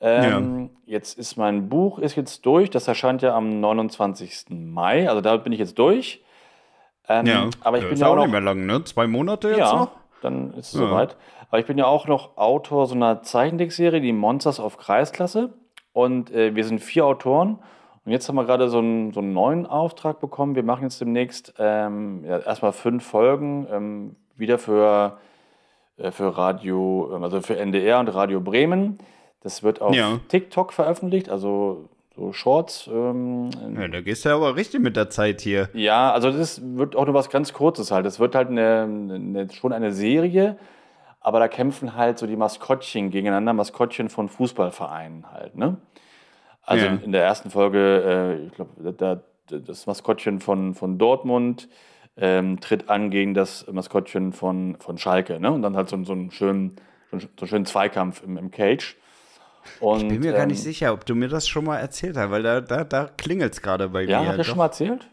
Ähm, 0.01 0.69
Jetzt 0.85 1.19
ist 1.19 1.35
mein 1.37 1.69
Buch 1.69 1.99
ist 1.99 2.15
jetzt 2.15 2.45
durch. 2.45 2.69
Das 2.69 2.87
erscheint 2.87 3.21
ja 3.21 3.35
am 3.35 3.59
29. 3.59 4.45
Mai. 4.49 5.07
Also 5.09 5.21
damit 5.21 5.43
bin 5.43 5.53
ich 5.53 5.59
jetzt 5.59 5.77
durch. 5.77 6.23
Ähm, 7.07 7.25
Ja, 7.25 7.49
aber 7.61 7.77
ich 7.77 7.83
Ja, 7.83 7.89
bin 7.89 7.93
ist 7.95 8.01
ja 8.01 8.07
auch 8.07 8.15
nicht 8.15 8.25
noch 8.25 8.31
mehr 8.31 8.41
lang, 8.41 8.65
ne? 8.65 8.83
Zwei 8.85 9.07
Monate 9.07 9.49
jetzt 9.49 9.59
ja, 9.59 9.75
noch? 9.75 9.91
dann 10.21 10.53
ist 10.53 10.73
es 10.73 10.79
Ja. 10.79 10.87
soweit. 10.87 11.15
Aber 11.49 11.59
ich 11.59 11.65
bin 11.65 11.77
ja 11.77 11.85
auch 11.85 12.07
noch 12.07 12.37
Autor 12.37 12.85
so 12.87 12.95
einer 12.95 13.21
Zeichentrickserie, 13.23 14.01
die 14.01 14.13
Monsters 14.13 14.59
auf 14.59 14.77
Kreisklasse. 14.77 15.53
Und 15.93 16.31
äh, 16.31 16.55
wir 16.55 16.63
sind 16.63 16.79
vier 16.79 17.05
Autoren. 17.05 17.59
Und 18.05 18.11
jetzt 18.11 18.27
haben 18.29 18.35
wir 18.35 18.45
gerade 18.45 18.69
so 18.69 18.79
einen, 18.79 19.11
so 19.13 19.19
einen 19.19 19.33
neuen 19.33 19.65
Auftrag 19.65 20.19
bekommen. 20.19 20.55
Wir 20.55 20.63
machen 20.63 20.83
jetzt 20.83 21.01
demnächst 21.01 21.53
ähm, 21.59 22.23
ja, 22.25 22.39
erstmal 22.39 22.71
fünf 22.71 23.05
Folgen 23.05 23.67
ähm, 23.71 24.15
wieder 24.37 24.57
für, 24.57 25.17
äh, 25.97 26.11
für 26.11 26.37
Radio, 26.37 27.11
ähm, 27.15 27.23
also 27.23 27.41
für 27.41 27.57
NDR 27.57 27.99
und 27.99 28.07
Radio 28.09 28.39
Bremen. 28.39 28.97
Das 29.41 29.63
wird 29.63 29.81
auf 29.81 29.95
Ja. 29.95 30.19
TikTok 30.27 30.73
veröffentlicht, 30.73 31.29
also 31.29 31.89
so 32.15 32.33
Shorts. 32.33 32.89
Ähm, 32.91 33.49
Ja, 33.75 33.87
da 33.87 34.01
gehst 34.01 34.25
du 34.25 34.29
ja 34.29 34.35
aber 34.35 34.55
richtig 34.55 34.81
mit 34.81 34.97
der 34.97 35.09
Zeit 35.09 35.41
hier. 35.41 35.69
ja, 35.73 36.11
also 36.11 36.31
das 36.31 36.61
wird 36.75 36.95
auch 36.95 37.05
nur 37.05 37.13
was 37.13 37.29
ganz 37.29 37.53
Kurzes 37.53 37.91
halt. 37.91 38.05
Es 38.05 38.19
wird 38.19 38.35
halt 38.35 38.49
eine, 38.49 38.81
eine, 38.83 39.47
schon 39.51 39.71
eine 39.71 39.93
Serie, 39.93 40.57
aber 41.21 41.39
da 41.39 41.47
kämpfen 41.47 41.95
halt 41.95 42.17
so 42.19 42.27
die 42.27 42.35
Maskottchen 42.35 43.09
gegeneinander, 43.11 43.53
Maskottchen 43.53 44.09
von 44.09 44.27
Fußballvereinen 44.29 45.31
halt, 45.31 45.55
ne? 45.55 45.77
Also 46.61 46.85
Ja. 46.85 46.95
in, 46.95 47.11
der 47.13 47.23
ersten 47.23 47.49
Folge, 47.49 48.37
äh, 48.41 48.45
ich 48.45 48.53
glaube, 48.53 48.93
da, 48.93 49.21
das 49.57 49.87
Maskottchen 49.87 50.39
von, 50.39 50.75
von 50.75 50.97
Dortmund 50.99 51.67
ähm, 52.17 52.59
tritt 52.59 52.89
an 52.89 53.09
gegen 53.09 53.33
das 53.33 53.65
Maskottchen 53.71 54.33
von, 54.33 54.75
von 54.79 54.97
Schalke, 54.97 55.39
ne? 55.39 55.51
Und 55.51 55.61
dann 55.61 55.75
halt 55.77 55.87
so, 55.89 56.03
so 56.03 56.11
einen 56.13 56.31
schönen, 56.31 56.75
so 57.11 57.17
einen 57.17 57.47
schönen 57.47 57.65
Zweikampf 57.65 58.21
im, 58.23 58.37
im 58.37 58.51
Cage. 58.51 58.97
Und, 59.79 60.01
Ich 60.01 60.07
bin 60.07 60.19
mir 60.21 60.33
gar 60.33 60.45
nicht 60.45 60.59
ähm, 60.59 60.63
sicher, 60.63 60.93
ob 60.93 61.05
du 61.05 61.15
mir 61.15 61.27
das 61.29 61.47
schon 61.47 61.65
mal 61.65 61.77
erzählt 61.77 62.17
hast, 62.17 62.31
weil 62.31 62.43
da, 62.43 62.61
da, 62.61 62.83
da 62.83 63.09
klingelt 63.17 63.53
es 63.53 63.61
gerade 63.61 63.89
bei 63.89 64.03
Ja, 64.03 64.21
mir. 64.21 64.29
hat 64.29 64.37
er 64.37 64.43
schon 64.43 64.57
mal 64.57 64.65
erzählt? 64.65 65.09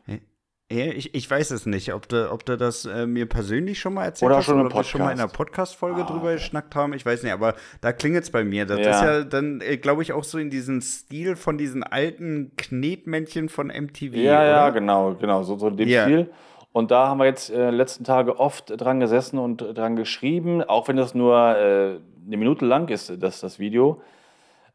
Ja, 0.68 0.86
ich, 0.86 1.14
ich 1.14 1.30
weiß 1.30 1.52
es 1.52 1.64
nicht, 1.64 1.94
ob 1.94 2.08
du, 2.08 2.28
ob 2.32 2.44
du 2.44 2.56
das 2.56 2.86
äh, 2.86 3.06
mir 3.06 3.26
persönlich 3.26 3.78
schon 3.78 3.94
mal 3.94 4.06
erzählt 4.06 4.26
Oder 4.26 4.38
hast 4.38 4.46
schon 4.46 4.58
oder 4.58 4.66
ob 4.66 4.74
wir 4.74 4.82
schon 4.82 5.00
mal 5.00 5.12
in 5.12 5.20
einer 5.20 5.28
Podcast. 5.28 5.78
Podcast-Folge 5.78 6.00
Ah, 6.02 6.06
drüber 6.06 6.32
geschnackt 6.32 6.74
haben. 6.74 6.92
Ich 6.92 7.06
weiß 7.06 7.22
nicht, 7.22 7.32
aber 7.32 7.54
da 7.82 7.92
klingelt 7.92 8.24
es 8.24 8.30
bei 8.32 8.42
mir. 8.42 8.66
Das 8.66 8.80
Ja. 8.80 8.90
ist 8.90 9.02
ja 9.02 9.22
dann, 9.22 9.60
äh, 9.60 9.76
glaube 9.76 10.02
ich, 10.02 10.12
auch 10.12 10.24
so 10.24 10.38
in 10.38 10.50
diesem 10.50 10.80
Stil 10.80 11.36
von 11.36 11.56
diesen 11.56 11.84
alten 11.84 12.50
Knetmännchen 12.56 13.48
von 13.48 13.68
MTV. 13.68 14.14
Ja, 14.16 14.44
ja, 14.44 14.64
oder? 14.64 14.72
genau, 14.72 15.14
genau, 15.14 15.44
so, 15.44 15.56
so 15.56 15.68
in 15.68 15.76
dem 15.76 15.88
Ja. 15.88 16.02
Stil. 16.02 16.30
Und 16.72 16.90
da 16.90 17.06
haben 17.08 17.18
wir 17.18 17.26
jetzt 17.26 17.48
äh, 17.50 17.70
letzten 17.70 18.02
Tage 18.02 18.38
oft 18.40 18.72
dran 18.76 18.98
gesessen 18.98 19.38
und 19.38 19.58
dran 19.58 19.94
geschrieben, 19.94 20.62
auch 20.64 20.88
wenn 20.88 20.96
das 20.96 21.14
nur 21.14 21.36
äh, 21.56 22.00
eine 22.26 22.36
Minute 22.36 22.66
lang 22.66 22.88
ist, 22.88 23.12
das, 23.22 23.38
das 23.40 23.60
Video. 23.60 24.02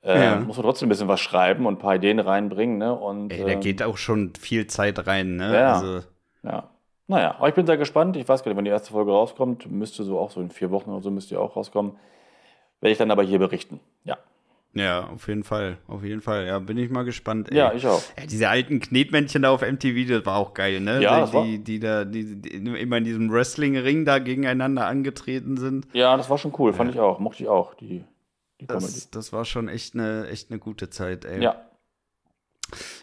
Äh, 0.04 0.20
Ja. 0.24 0.40
Muss 0.40 0.58
man 0.58 0.66
trotzdem 0.66 0.88
ein 0.88 0.90
bisschen 0.90 1.08
was 1.08 1.20
schreiben 1.20 1.66
und 1.66 1.76
ein 1.76 1.80
paar 1.80 1.96
Ideen 1.96 2.20
reinbringen. 2.20 2.78
Ne? 2.78 2.94
Und, 2.94 3.32
Ey, 3.32 3.42
da 3.44 3.48
ähm, 3.50 3.60
geht 3.60 3.84
auch 3.84 3.98
schon 3.98 4.34
viel 4.40 4.68
Zeit 4.68 5.06
rein, 5.08 5.36
ne? 5.36 5.54
Ja. 5.54 5.74
Also, 5.74 6.00
Ja. 6.44 6.70
Naja, 7.08 7.36
aber 7.38 7.50
ich 7.50 7.56
bin 7.56 7.66
sehr 7.66 7.76
gespannt. 7.78 8.16
Ich 8.16 8.28
weiß 8.28 8.42
gar 8.42 8.50
nicht, 8.52 8.58
wann 8.58 8.64
die 8.64 8.72
erste 8.72 8.92
Folge 8.94 9.12
rauskommt. 9.12 9.70
Müsste 9.70 10.04
so 10.04 10.18
auch 10.18 10.32
so 10.32 10.40
in 10.40 10.50
vier 10.50 10.72
Wochen 10.72 10.92
oder 10.92 11.02
so 11.02 11.12
müsste 11.12 11.38
auch 11.42 11.58
rauskommen. 11.58 11.98
Werde 12.80 12.92
ich 12.94 12.98
dann 12.98 13.12
aber 13.12 13.24
hier 13.24 13.38
berichten. 13.38 13.82
Ja. 14.06 14.18
Ja, 14.74 15.10
auf 15.14 15.28
jeden 15.28 15.44
Fall. 15.44 15.78
Auf 15.88 16.04
jeden 16.06 16.22
Fall. 16.22 16.48
Ja, 16.48 16.60
bin 16.60 16.78
ich 16.78 16.90
mal 16.90 17.04
gespannt. 17.04 17.52
Ey. 17.52 17.58
Ja, 17.58 17.74
ich 17.74 17.86
auch. 17.86 18.02
Ja, 18.18 18.26
diese 18.26 18.48
alten 18.48 18.80
Knetmännchen 18.80 19.42
da 19.42 19.52
auf 19.52 19.62
MTV, 19.62 20.08
das 20.08 20.26
war 20.26 20.38
auch 20.38 20.54
geil, 20.54 20.80
ne? 20.80 21.02
Ja, 21.02 21.26
die, 21.26 21.58
die, 21.58 21.64
die 21.64 21.80
da, 21.82 22.06
die, 22.06 22.42
die, 22.42 22.50
immer 22.50 22.98
in 22.98 23.04
diesem 23.04 23.30
Wrestling-Ring 23.30 24.06
da 24.06 24.20
gegeneinander 24.20 24.88
angetreten 24.88 25.58
sind. 25.58 25.88
Ja, 25.92 26.16
das 26.16 26.30
war 26.30 26.38
schon 26.38 26.54
cool, 26.58 26.72
fand 26.72 26.92
ich 26.92 27.00
auch. 27.02 27.20
Mochte 27.20 27.44
ich 27.44 27.50
auch, 27.50 27.74
die 27.74 28.06
das, 28.68 29.10
das 29.10 29.34
war 29.34 29.46
schon 29.46 29.68
echt 29.68 29.94
eine, 29.94 30.28
echt 30.28 30.50
eine 30.50 30.60
gute 30.60 30.90
Zeit, 30.90 31.26
ey. 31.26 31.42
Ja. 31.42 31.68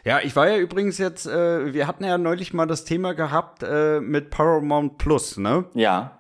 Ja, 0.03 0.21
ich 0.21 0.35
war 0.35 0.49
ja 0.49 0.57
übrigens 0.57 0.97
jetzt, 0.97 1.27
äh, 1.27 1.75
wir 1.75 1.87
hatten 1.87 2.03
ja 2.03 2.17
neulich 2.17 2.55
mal 2.55 2.67
das 2.67 2.85
Thema 2.85 3.13
gehabt 3.13 3.63
äh, 3.63 4.01
mit 4.01 4.31
Paramount 4.31 4.97
Plus, 4.97 5.37
ne? 5.37 5.67
Ja 5.75 6.19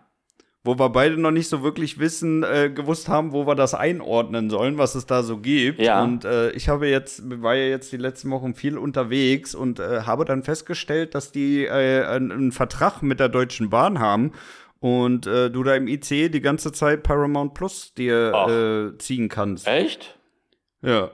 wo 0.68 0.78
wir 0.78 0.90
beide 0.90 1.18
noch 1.18 1.30
nicht 1.30 1.49
so 1.49 1.62
wirklich 1.62 1.99
wissen, 1.99 2.42
äh, 2.42 2.71
gewusst 2.71 3.09
haben, 3.09 3.33
wo 3.33 3.47
wir 3.47 3.54
das 3.54 3.73
einordnen 3.73 4.50
sollen, 4.50 4.76
was 4.76 4.95
es 4.95 5.07
da 5.07 5.23
so 5.23 5.38
gibt. 5.38 5.80
Ja. 5.80 6.02
Und 6.02 6.26
äh, 6.26 6.50
ich 6.50 6.68
habe 6.68 6.88
jetzt, 6.88 7.23
war 7.40 7.54
ja 7.54 7.64
jetzt 7.64 7.90
die 7.90 7.97
letzten 7.97 8.30
Wochen 8.30 8.54
viel 8.54 8.76
unterwegs 8.76 9.54
und 9.54 9.80
äh, 9.80 10.02
habe 10.02 10.26
dann 10.26 10.42
festgestellt, 10.42 11.14
dass 11.14 11.33
die 11.33 11.64
äh, 11.64 12.04
einen, 12.04 12.30
einen 12.30 12.52
Vertrag 12.52 13.02
mit 13.02 13.18
der 13.18 13.30
Deutschen 13.30 13.71
Bahn 13.71 13.99
haben 13.99 14.33
und 14.81 15.27
äh, 15.27 15.51
du 15.51 15.63
da 15.63 15.75
im 15.75 15.89
IC 15.89 16.31
die 16.31 16.41
ganze 16.41 16.73
Zeit 16.73 17.03
Paramount 17.03 17.55
Plus 17.55 17.95
dir 17.95 18.93
äh, 18.95 18.99
ziehen 18.99 19.29
kannst. 19.29 19.67
Echt? 19.67 20.19
Ja. 20.83 21.11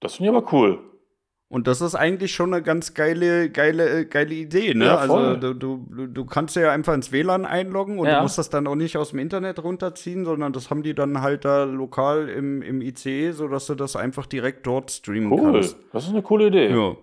Das 0.00 0.16
finde 0.16 0.30
ich 0.30 0.36
aber 0.36 0.52
cool. 0.52 0.78
Und 1.52 1.66
das 1.66 1.82
ist 1.82 1.94
eigentlich 1.94 2.32
schon 2.32 2.54
eine 2.54 2.62
ganz 2.62 2.94
geile, 2.94 3.50
geile, 3.50 4.00
äh, 4.00 4.04
geile 4.06 4.34
Idee, 4.34 4.72
ne? 4.72 4.86
Ja, 4.86 4.96
also 4.96 5.36
du, 5.36 5.52
du, 5.52 6.06
du 6.06 6.24
kannst 6.24 6.56
ja 6.56 6.72
einfach 6.72 6.94
ins 6.94 7.12
WLAN 7.12 7.44
einloggen 7.44 7.98
und 7.98 8.06
ja. 8.06 8.16
du 8.16 8.22
musst 8.22 8.38
das 8.38 8.48
dann 8.48 8.66
auch 8.66 8.74
nicht 8.74 8.96
aus 8.96 9.10
dem 9.10 9.18
Internet 9.18 9.62
runterziehen, 9.62 10.24
sondern 10.24 10.54
das 10.54 10.70
haben 10.70 10.82
die 10.82 10.94
dann 10.94 11.20
halt 11.20 11.44
da 11.44 11.64
lokal 11.64 12.30
im, 12.30 12.62
im 12.62 12.80
ICE, 12.80 13.32
sodass 13.32 13.66
du 13.66 13.74
das 13.74 13.96
einfach 13.96 14.24
direkt 14.24 14.66
dort 14.66 14.90
streamen 14.90 15.30
cool. 15.30 15.52
kannst. 15.52 15.76
Cool, 15.76 15.84
das 15.92 16.04
ist 16.04 16.10
eine 16.12 16.22
coole 16.22 16.46
Idee. 16.46 16.70
Ja. 16.70 16.96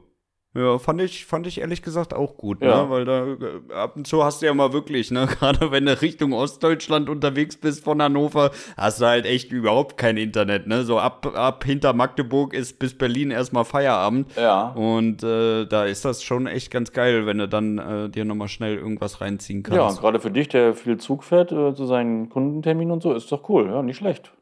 Ja, 0.55 0.79
fand 0.79 0.99
ich, 0.99 1.27
fand 1.27 1.45
ich 1.45 1.61
ehrlich 1.61 1.83
gesagt 1.83 2.11
auch 2.11 2.35
gut, 2.35 2.63
ja. 2.63 2.83
ne? 2.83 2.89
Weil 2.89 3.05
da 3.05 3.27
äh, 3.27 3.73
ab 3.73 3.95
und 3.95 4.07
zu 4.07 4.23
hast 4.23 4.41
du 4.41 4.47
ja 4.47 4.53
mal 4.55 4.73
wirklich, 4.73 5.11
ne, 5.11 5.27
gerade 5.39 5.71
wenn 5.71 5.85
du 5.85 6.01
Richtung 6.01 6.33
Ostdeutschland 6.33 7.07
unterwegs 7.07 7.55
bist 7.55 7.83
von 7.83 8.01
Hannover, 8.01 8.49
hast 8.75 8.99
du 8.99 9.05
halt 9.05 9.27
echt 9.27 9.51
überhaupt 9.51 9.97
kein 9.97 10.17
Internet, 10.17 10.65
ne? 10.65 10.83
So 10.83 10.97
ab, 10.97 11.31
ab 11.35 11.63
hinter 11.65 11.93
Magdeburg 11.93 12.55
ist 12.55 12.79
bis 12.79 12.97
Berlin 12.97 13.29
erstmal 13.29 13.63
Feierabend. 13.63 14.35
Ja. 14.35 14.69
Und 14.69 15.21
äh, 15.21 15.65
da 15.65 15.85
ist 15.85 16.03
das 16.03 16.23
schon 16.23 16.47
echt 16.47 16.71
ganz 16.71 16.93
geil, 16.93 17.27
wenn 17.27 17.37
du 17.37 17.47
dann 17.47 17.77
äh, 17.77 18.09
dir 18.09 18.25
nochmal 18.25 18.47
schnell 18.47 18.75
irgendwas 18.75 19.21
reinziehen 19.21 19.61
kannst. 19.61 19.77
Ja, 19.77 20.01
gerade 20.01 20.19
für 20.19 20.31
dich, 20.31 20.47
der 20.47 20.73
viel 20.73 20.97
Zug 20.97 21.23
fährt 21.23 21.51
äh, 21.51 21.75
zu 21.75 21.85
seinen 21.85 22.29
Kundenterminen 22.29 22.91
und 22.91 23.03
so, 23.03 23.13
ist 23.13 23.31
doch 23.31 23.47
cool, 23.49 23.67
ja, 23.67 23.83
nicht 23.83 23.97
schlecht. 23.97 24.33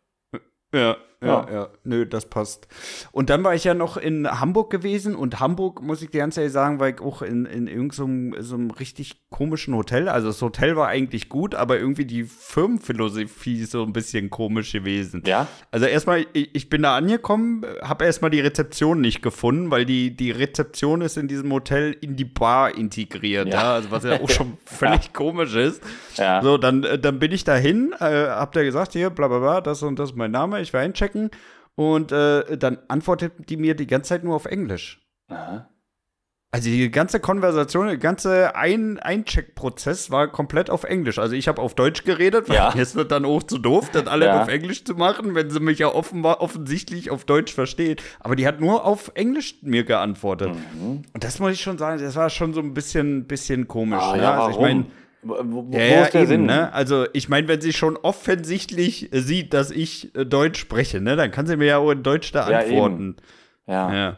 Ja, 0.73 0.97
ja, 1.19 1.47
ja, 1.51 1.69
Nö, 1.83 2.05
das 2.05 2.27
passt. 2.27 2.67
Und 3.11 3.31
dann 3.31 3.43
war 3.43 3.55
ich 3.55 3.63
ja 3.63 3.73
noch 3.73 3.97
in 3.97 4.27
Hamburg 4.39 4.69
gewesen 4.69 5.15
und 5.15 5.39
Hamburg, 5.39 5.81
muss 5.81 6.03
ich 6.03 6.11
dir 6.11 6.19
ganz 6.19 6.37
ehrlich 6.37 6.53
sagen, 6.53 6.79
war 6.79 6.89
ich 6.89 7.01
auch 7.01 7.23
in, 7.23 7.45
in 7.45 7.67
irgendeinem 7.67 8.35
so, 8.39 8.53
einem 8.53 8.69
richtig 8.69 9.27
komischen 9.31 9.73
Hotel. 9.73 10.09
Also 10.09 10.27
das 10.27 10.39
Hotel 10.43 10.75
war 10.75 10.89
eigentlich 10.89 11.27
gut, 11.27 11.55
aber 11.55 11.79
irgendwie 11.79 12.05
die 12.05 12.23
Firmenphilosophie 12.23 13.61
ist 13.61 13.71
so 13.71 13.81
ein 13.81 13.93
bisschen 13.93 14.29
komisch 14.29 14.71
gewesen. 14.71 15.23
Ja. 15.25 15.47
Also 15.71 15.87
erstmal, 15.87 16.27
ich, 16.33 16.53
ich 16.53 16.69
bin 16.69 16.83
da 16.83 16.95
angekommen, 16.95 17.65
habe 17.81 18.05
erstmal 18.05 18.29
die 18.29 18.39
Rezeption 18.39 19.01
nicht 19.01 19.23
gefunden, 19.23 19.71
weil 19.71 19.85
die, 19.85 20.15
die 20.15 20.29
Rezeption 20.29 21.01
ist 21.01 21.17
in 21.17 21.27
diesem 21.27 21.51
Hotel 21.51 21.97
in 21.99 22.15
die 22.15 22.25
Bar 22.25 22.77
integriert, 22.77 23.47
ja. 23.47 23.53
ja? 23.53 23.73
Also 23.73 23.89
was 23.89 24.03
ja 24.03 24.21
auch 24.21 24.29
schon 24.29 24.59
völlig 24.65 25.05
ja. 25.05 25.11
komisch 25.13 25.55
ist. 25.55 25.81
Ja. 26.15 26.43
So, 26.43 26.59
dann, 26.59 26.83
äh, 26.83 26.99
dann 26.99 27.17
bin 27.17 27.31
ich 27.31 27.43
dahin, 27.43 27.93
äh, 27.99 28.27
hab 28.27 28.51
da 28.51 28.61
gesagt, 28.61 28.93
hier, 28.93 29.09
bla 29.09 29.27
bla 29.27 29.39
bla, 29.39 29.61
das 29.61 29.81
und 29.81 29.97
das 29.97 30.11
ist 30.11 30.15
mein 30.15 30.29
Name, 30.31 30.61
ich 30.61 30.71
will 30.73 30.81
einchecken 30.81 31.06
checken. 31.07 31.31
Und 31.75 32.11
äh, 32.11 32.57
dann 32.57 32.79
antwortet 32.87 33.33
die 33.49 33.57
mir 33.57 33.75
die 33.75 33.87
ganze 33.87 34.09
Zeit 34.09 34.23
nur 34.23 34.35
auf 34.35 34.45
Englisch. 34.45 34.99
Aha. 35.29 35.69
Also 36.49 36.69
die 36.69 36.89
ganze 36.89 37.19
Konversation, 37.19 37.87
der 37.87 37.97
ganze 37.97 38.55
Ein 38.55 38.99
Eincheckprozess 38.99 40.11
war 40.11 40.29
komplett 40.29 40.69
auf 40.69 40.85
Englisch. 40.85 41.19
Also 41.19 41.35
ich 41.35 41.49
habe 41.49 41.61
auf 41.61 41.75
Deutsch 41.75 42.05
geredet, 42.05 42.47
weil 42.47 42.55
ja. 42.55 42.71
mir 42.73 42.81
ist 42.81 42.95
das 42.95 43.07
dann 43.09 43.25
auch 43.25 43.43
zu 43.43 43.57
doof, 43.57 43.89
das 43.91 44.07
alle 44.07 44.27
Ja. 44.27 44.41
auf 44.41 44.47
Englisch 44.47 44.85
zu 44.85 44.95
machen, 44.95 45.35
wenn 45.35 45.49
sie 45.49 45.59
mich 45.59 45.79
ja 45.79 45.89
offenbar 45.93 46.39
offensichtlich 46.39 47.11
auf 47.11 47.25
Deutsch 47.25 47.53
versteht. 47.53 48.01
Aber 48.21 48.37
die 48.37 48.47
hat 48.47 48.61
nur 48.61 48.85
auf 48.85 49.11
Englisch 49.13 49.55
mir 49.61 49.83
geantwortet. 49.83 50.55
Mhm. 50.55 51.03
Und 51.13 51.23
das 51.23 51.39
muss 51.39 51.51
ich 51.51 51.61
schon 51.61 51.77
sagen, 51.77 52.01
das 52.01 52.15
war 52.15 52.29
schon 52.29 52.53
so 52.53 52.61
ein 52.61 52.73
bisschen, 52.73 53.27
bisschen 53.27 53.67
komisch. 53.67 54.01
Ah, 54.01 54.15
ne? 54.15 54.23
ja, 54.23 54.41
also 54.41 54.57
ich 54.57 54.61
meine, 54.61 54.85
Wo, 55.23 55.35
wo, 55.43 55.77
ja, 55.77 56.03
ist 56.03 56.13
der 56.13 56.21
eben, 56.21 56.29
Sinn? 56.29 56.45
Ne? 56.45 56.71
Also 56.73 57.05
ich 57.13 57.27
meine, 57.27 57.47
wenn 57.47 57.59
sie 57.59 57.73
schon 57.73 57.97
offensichtlich 57.97 59.09
sieht, 59.11 59.53
dass 59.53 59.71
ich 59.71 60.15
äh, 60.15 60.25
Deutsch 60.25 60.59
spreche, 60.59 61.01
ne, 61.01 61.15
dann 61.15 61.31
kann 61.31 61.47
sie 61.47 61.57
mir 61.57 61.65
ja 61.65 61.77
auch 61.77 61.91
in 61.91 62.03
Deutsch 62.03 62.31
da 62.31 62.49
Ja, 62.49 62.59
antworten. 62.59 63.17
Ja. 63.65 63.93
Ja. 63.93 64.17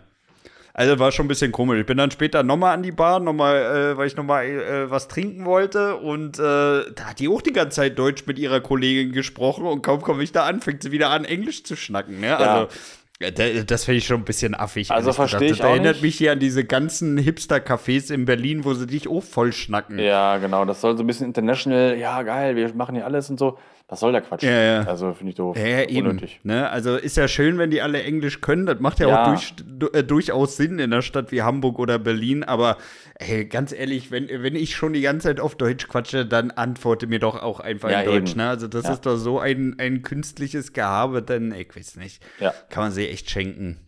Also 0.73 0.97
war 0.97 1.11
schon 1.11 1.25
ein 1.25 1.29
bisschen 1.29 1.51
komisch. 1.51 1.79
Ich 1.79 1.85
bin 1.85 1.97
dann 1.97 2.09
später 2.11 2.41
nochmal 2.41 2.73
an 2.73 2.83
die 2.83 2.93
Bar, 2.93 3.19
nochmal, 3.19 3.57
äh, 3.57 3.97
weil 3.97 4.07
ich 4.07 4.15
nochmal 4.15 4.45
äh, 4.45 4.89
was 4.89 5.09
trinken 5.09 5.43
wollte. 5.45 5.97
Und 5.97 6.39
äh, 6.39 6.41
da 6.41 7.05
hat 7.05 7.19
die 7.19 7.27
auch 7.27 7.41
die 7.41 7.51
ganze 7.51 7.77
Zeit 7.77 7.99
Deutsch 7.99 8.25
mit 8.27 8.39
ihrer 8.39 8.61
Kollegin 8.61 9.11
gesprochen 9.11 9.65
und 9.65 9.81
kaum 9.81 10.01
komme 10.01 10.23
ich 10.23 10.31
da 10.31 10.45
an, 10.45 10.61
fängt 10.61 10.83
sie 10.83 10.91
wieder 10.91 11.09
an, 11.09 11.25
Englisch 11.25 11.65
zu 11.65 11.75
schnacken. 11.75 12.21
Ne? 12.21 12.37
Also 12.37 12.69
das 13.19 13.83
finde 13.83 13.97
ich 13.97 14.05
schon 14.05 14.21
ein 14.21 14.25
bisschen 14.25 14.55
affig. 14.55 14.91
Also 14.91 15.11
verstehe 15.11 15.51
ich 15.51 15.57
Das 15.57 15.67
erinnert 15.67 15.95
nicht. 15.95 16.03
mich 16.03 16.17
hier 16.17 16.31
an 16.31 16.39
diese 16.39 16.63
ganzen 16.63 17.17
Hipster-Cafés 17.17 18.13
in 18.13 18.23
Berlin, 18.25 18.63
wo 18.63 18.73
sie 18.73 18.87
dich 18.87 19.09
auch 19.09 19.21
voll 19.23 19.51
schnacken. 19.51 19.99
Ja, 19.99 20.37
genau. 20.37 20.63
Das 20.63 20.79
soll 20.79 20.95
so 20.95 21.03
ein 21.03 21.07
bisschen 21.07 21.27
international, 21.27 21.97
ja, 21.97 22.21
geil, 22.23 22.55
wir 22.55 22.73
machen 22.73 22.95
hier 22.95 23.05
alles 23.05 23.29
und 23.29 23.37
so. 23.37 23.57
Was 23.91 24.01
soll 24.01 24.11
der 24.11 24.21
Quatsch? 24.21 24.43
Ja, 24.43 24.51
ja. 24.51 24.81
Also 24.83 25.15
finde 25.15 25.31
ich 25.31 25.35
doof. 25.35 25.57
Ja, 25.57 25.65
ja, 25.65 25.89
eben. 25.89 26.07
Unnötig. 26.09 26.39
Ne? 26.43 26.69
Also 26.69 26.95
ist 26.95 27.17
ja 27.17 27.27
schön, 27.27 27.57
wenn 27.57 27.71
die 27.71 27.81
alle 27.81 28.03
Englisch 28.03 28.39
können. 28.39 28.67
Das 28.67 28.79
macht 28.79 28.99
ja, 28.99 29.07
Ja. 29.09 29.23
auch 29.23 29.27
durch, 29.29 29.55
du, 29.65 29.87
äh, 29.87 30.03
durchaus 30.03 30.57
Sinn 30.57 30.73
in 30.77 30.93
einer 30.93 31.01
Stadt 31.01 31.31
wie 31.31 31.41
Hamburg 31.41 31.79
oder 31.79 31.97
Berlin. 31.97 32.43
Aber 32.43 32.77
ey, 33.15 33.45
ganz 33.45 33.71
ehrlich, 33.71 34.11
wenn, 34.11 34.27
wenn 34.29 34.55
ich 34.55 34.75
schon 34.75 34.93
die 34.93 35.01
ganze 35.01 35.29
Zeit 35.29 35.39
auf 35.39 35.55
Deutsch 35.55 35.87
quatsche, 35.87 36.23
dann 36.27 36.51
antworte 36.51 37.07
mir 37.07 37.17
doch 37.17 37.41
auch 37.41 37.59
einfach 37.59 37.89
in 37.89 38.05
Deutsch. 38.05 38.29
eben. 38.31 38.37
Ne? 38.37 38.49
Also 38.49 38.67
das 38.67 38.87
ist 38.87 39.07
doch 39.07 39.17
so 39.17 39.39
ein, 39.39 39.75
ein 39.79 40.03
künstliches 40.03 40.73
Gehabe, 40.73 41.23
denn 41.23 41.51
ich 41.51 41.75
weiß 41.75 41.95
nicht. 41.95 42.23
Ja, 42.39 42.53
Kann 42.69 42.83
man 42.83 42.91
sich 42.91 43.09
echt 43.09 43.31
schenken. 43.31 43.79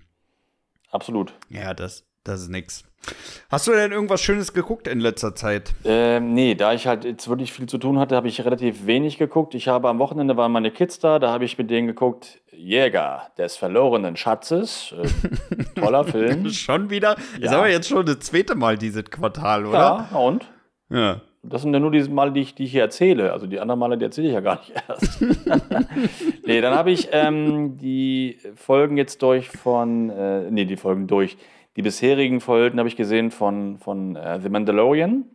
absolut. 0.89 1.33
Ja, 1.49 1.75
das, 1.75 2.05
das 2.23 2.41
ist 2.41 2.49
nix. 2.49 2.83
Hast 3.49 3.67
du 3.67 3.71
denn 3.71 3.91
irgendwas 3.91 4.21
Schönes 4.21 4.53
geguckt 4.53 4.87
in 4.87 4.99
letzter 4.99 5.35
Zeit? 5.35 5.73
Ähm, 5.83 6.33
nee, 6.33 6.55
da 6.55 6.73
ich 6.73 6.87
halt 6.87 7.03
jetzt 7.03 7.27
wirklich 7.27 7.51
viel 7.51 7.67
zu 7.67 7.77
tun 7.77 7.99
hatte, 7.99 8.15
habe 8.15 8.27
ich 8.27 8.43
relativ 8.45 8.85
wenig 8.85 9.17
geguckt. 9.17 9.55
Ich 9.55 9.67
habe 9.67 9.89
am 9.89 9.99
Wochenende 9.99 10.37
waren 10.37 10.51
meine 10.51 10.71
Kids 10.71 10.99
da, 10.99 11.19
da 11.19 11.31
habe 11.31 11.43
ich 11.45 11.57
mit 11.57 11.69
denen 11.69 11.87
geguckt, 11.87 12.39
Jäger 12.51 13.23
des 13.37 13.57
verlorenen 13.57 14.15
Schatzes. 14.15 14.93
Äh, 15.01 15.79
toller 15.79 16.03
Film. 16.05 16.49
Schon 16.49 16.89
wieder? 16.89 17.15
Ist 17.39 17.51
Ja. 17.51 17.57
aber 17.57 17.69
jetzt 17.69 17.89
schon 17.89 18.05
das 18.05 18.19
zweite 18.19 18.55
Mal 18.55 18.77
dieses 18.77 19.05
Quartal, 19.05 19.65
oder? 19.65 20.07
Ja, 20.11 20.17
und? 20.17 20.45
Ja. 20.89 21.21
Das 21.43 21.63
sind 21.63 21.73
ja 21.73 21.79
nur 21.79 21.89
die 21.89 22.03
Male, 22.03 22.31
die 22.31 22.41
ich, 22.41 22.53
die 22.53 22.65
ich 22.65 22.71
hier 22.71 22.83
erzähle. 22.83 23.33
Also 23.33 23.47
die 23.47 23.59
anderen 23.59 23.79
Male, 23.79 23.97
die 23.97 24.05
erzähle 24.05 24.27
ich 24.27 24.33
ja 24.33 24.41
gar 24.41 24.59
nicht 24.59 24.73
erst. 24.87 25.19
nee, 26.45 26.61
dann 26.61 26.75
habe 26.75 26.91
ich 26.91 27.09
ähm, 27.11 27.77
die 27.77 28.37
Folgen 28.55 28.95
jetzt 28.95 29.23
durch 29.23 29.49
von, 29.49 30.11
äh, 30.11 30.51
nee, 30.51 30.65
die 30.65 30.77
Folgen 30.77 31.07
durch. 31.07 31.37
Die 31.75 31.81
bisherigen 31.81 32.41
Folgen 32.41 32.79
habe 32.79 32.89
ich 32.89 32.95
gesehen 32.95 33.31
von, 33.31 33.77
von 33.77 34.15
äh, 34.15 34.39
The 34.41 34.49
Mandalorian. 34.49 35.25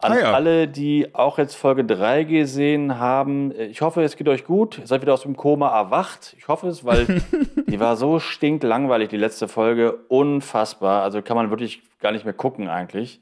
An 0.00 0.12
Ah 0.12 0.20
ja. 0.20 0.32
alle, 0.32 0.68
die 0.68 1.12
auch 1.14 1.38
jetzt 1.38 1.56
Folge 1.56 1.84
3 1.84 2.22
gesehen 2.22 2.98
haben, 2.98 3.50
äh, 3.52 3.66
ich 3.66 3.80
hoffe, 3.80 4.02
es 4.02 4.16
geht 4.16 4.28
euch 4.28 4.44
gut. 4.44 4.78
Ihr 4.78 4.86
seid 4.86 5.02
wieder 5.02 5.14
aus 5.14 5.22
dem 5.22 5.36
Koma 5.36 5.76
erwacht. 5.76 6.34
Ich 6.38 6.46
hoffe 6.48 6.68
es, 6.68 6.84
weil 6.84 7.06
die 7.66 7.80
war 7.80 7.96
so 7.96 8.20
stinklangweilig, 8.20 9.08
die 9.08 9.16
letzte 9.16 9.48
Folge. 9.48 9.92
Unfassbar. 10.08 11.02
Also 11.02 11.22
kann 11.22 11.36
man 11.36 11.50
wirklich 11.50 11.82
gar 12.00 12.12
nicht 12.12 12.24
mehr 12.24 12.34
gucken 12.34 12.68
eigentlich. 12.68 13.20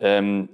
Ähm, 0.00 0.48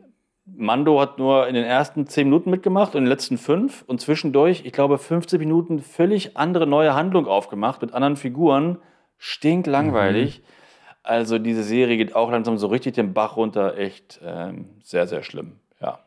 Mando 0.45 1.01
hat 1.01 1.19
nur 1.19 1.47
in 1.49 1.55
den 1.55 1.65
ersten 1.65 2.07
10 2.07 2.27
Minuten 2.27 2.51
mitgemacht 2.51 2.95
und 2.95 2.99
in 2.99 3.05
den 3.05 3.11
letzten 3.11 3.39
5 3.39 3.85
und 3.87 4.01
zwischendurch, 4.01 4.63
ich 4.65 4.73
glaube, 4.73 4.99
15 4.99 5.39
Minuten 5.39 5.81
völlig 5.81 6.37
andere 6.37 6.67
neue 6.67 6.95
Handlung 6.95 7.27
aufgemacht 7.27 7.81
mit 7.81 7.95
anderen 7.95 8.17
Figuren. 8.17 8.79
Stinklangweilig. 9.19 10.43
Also 11.05 11.39
diese 11.39 11.63
Serie 11.65 11.97
geht 11.97 12.15
auch 12.15 12.31
langsam 12.31 12.59
so 12.59 12.69
richtig 12.69 12.95
den 12.95 13.13
Bach 13.13 13.37
runter. 13.37 13.77
Echt 13.77 14.21
ähm, 14.25 14.67
sehr, 14.83 15.07
sehr 15.07 15.23
schlimm. 15.23 15.57
Ja. 15.81 15.99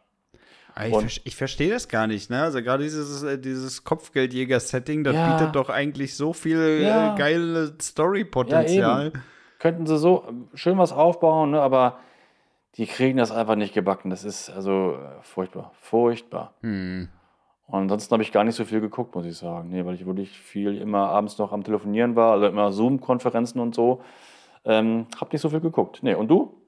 Ah, 0.73 0.85
Ich, 0.87 1.25
ich 1.25 1.35
verstehe 1.35 1.69
das 1.71 1.87
gar 1.87 2.07
nicht, 2.07 2.29
ne? 2.29 2.41
Also 2.41 2.61
gerade 2.61 2.83
dieses, 2.83 3.23
äh, 3.23 3.37
dieses 3.37 3.83
Kopfgeldjäger-Setting, 3.83 5.03
das 5.03 5.15
Ja. 5.15 5.37
bietet 5.37 5.55
doch 5.55 5.69
eigentlich 5.69 6.15
so 6.15 6.33
viel 6.33 6.81
Ja. 6.83 7.13
äh, 7.13 7.17
geile 7.17 7.65
Ja, 7.65 7.71
Story-Potenzial. 7.81 9.07
eben. 9.07 9.21
Könnten 9.59 9.85
sie 9.87 9.97
so 9.97 10.23
ähm, 10.27 10.47
schön 10.53 10.77
was 10.77 10.91
aufbauen, 10.91 11.51
ne? 11.51 11.61
aber 11.61 11.99
die 12.75 12.85
kriegen 12.87 13.17
das 13.17 13.31
einfach 13.31 13.55
nicht 13.55 13.73
gebacken. 13.73 14.09
Das 14.09 14.23
ist 14.25 14.49
also 14.49 14.95
äh, 14.95 15.21
furchtbar. 15.23 15.71
Furchtbar. 15.81 16.53
hm. 16.61 17.09
Und 17.67 17.79
ansonsten 17.81 18.11
habe 18.13 18.21
ich 18.21 18.31
gar 18.31 18.43
nicht 18.43 18.53
so 18.55 18.63
viel 18.63 18.79
geguckt, 18.79 19.15
muss 19.15 19.25
ich 19.25 19.35
sagen. 19.37 19.69
Nee, 19.69 19.83
weil 19.85 19.95
ich 19.95 20.05
wirklich 20.05 20.29
viel 20.37 20.77
immer 20.77 21.09
abends 21.09 21.39
noch 21.39 21.51
am 21.51 21.63
Telefonieren 21.63 22.15
war, 22.15 22.33
also 22.33 22.45
immer 22.45 22.71
Zoom-Konferenzen 22.71 23.59
und 23.59 23.73
so. 23.73 24.03
Ähm, 24.65 25.07
hab 25.19 25.31
nicht 25.31 25.41
so 25.41 25.49
viel 25.49 25.59
geguckt. 25.61 25.99
Nee, 26.01 26.15
und 26.15 26.27
du? 26.27 26.61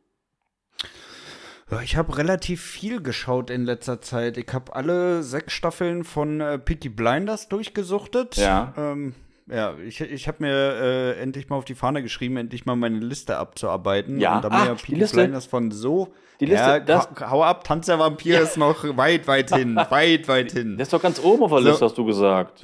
Ja, 1.70 1.82
ich 1.82 1.98
habe 1.98 2.18
relativ 2.18 2.62
viel 2.62 3.02
geschaut 3.02 3.50
in 3.50 3.66
letzter 3.66 4.00
Zeit. 4.02 4.38
Ich 4.38 4.48
habe 4.54 4.74
alle 4.76 5.22
sechs 5.24 5.52
Staffeln 5.54 6.04
von 6.06 6.40
äh, 6.40 6.58
Peaky 6.60 6.90
Blinders 6.90 7.50
durchgesuchtet. 7.50 8.38
Ja. 8.38 8.74
Ähm, 8.78 9.16
ja. 9.48 9.74
Ich, 9.86 10.00
ich 10.00 10.28
habe 10.30 10.38
mir 10.44 10.54
äh, 10.56 11.20
endlich 11.20 11.50
mal 11.50 11.58
auf 11.58 11.66
die 11.66 11.76
Fahne 11.76 12.02
geschrieben, 12.04 12.38
endlich 12.38 12.66
mal 12.66 12.76
meine 12.78 13.00
Liste 13.00 13.38
abzuarbeiten. 13.38 14.20
Ja. 14.20 14.38
Und 14.38 14.46
da 14.46 14.50
mir 14.50 14.66
ja 14.66 14.76
die 14.76 14.82
Peaky 14.84 15.00
Liste. 15.00 15.18
Blinders 15.18 15.46
von 15.46 15.72
so. 15.72 16.14
Die 16.40 16.46
Liste, 16.46 16.64
ja, 16.68 16.80
das- 16.80 17.10
hau- 17.20 17.44
ab, 17.44 17.64
Tanz 17.64 17.88
der 17.88 17.98
Vampir 18.00 18.40
ist 18.40 18.56
noch 18.58 18.84
weit, 18.96 19.28
weit 19.28 19.54
hin. 19.54 19.76
weit, 19.90 20.28
weit 20.28 20.52
hin. 20.54 20.78
Der 20.78 20.84
ist 20.84 20.94
doch 20.94 21.02
ganz 21.02 21.20
oben 21.20 21.44
auf 21.44 21.50
der 21.52 21.62
So. 21.64 21.70
Liste, 21.70 21.86
hast 21.86 21.98
du 21.98 22.06
gesagt. 22.06 22.64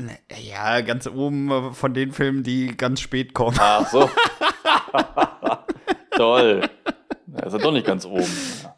Ja, 0.49 0.79
ganz 0.81 1.07
oben 1.07 1.49
äh, 1.51 1.73
von 1.73 1.93
den 1.93 2.11
Filmen, 2.13 2.43
die 2.43 2.67
ganz 2.77 3.01
spät 3.01 3.33
kommen. 3.33 3.57
Ach 3.59 3.89
so. 3.89 4.09
Toll. 6.23 6.61
Er 7.33 7.47
ist 7.47 7.53
ja 7.53 7.59
doch 7.59 7.71
nicht 7.73 7.85
ganz 7.85 8.05
oben. 8.05 8.25
Ja. 8.63 8.75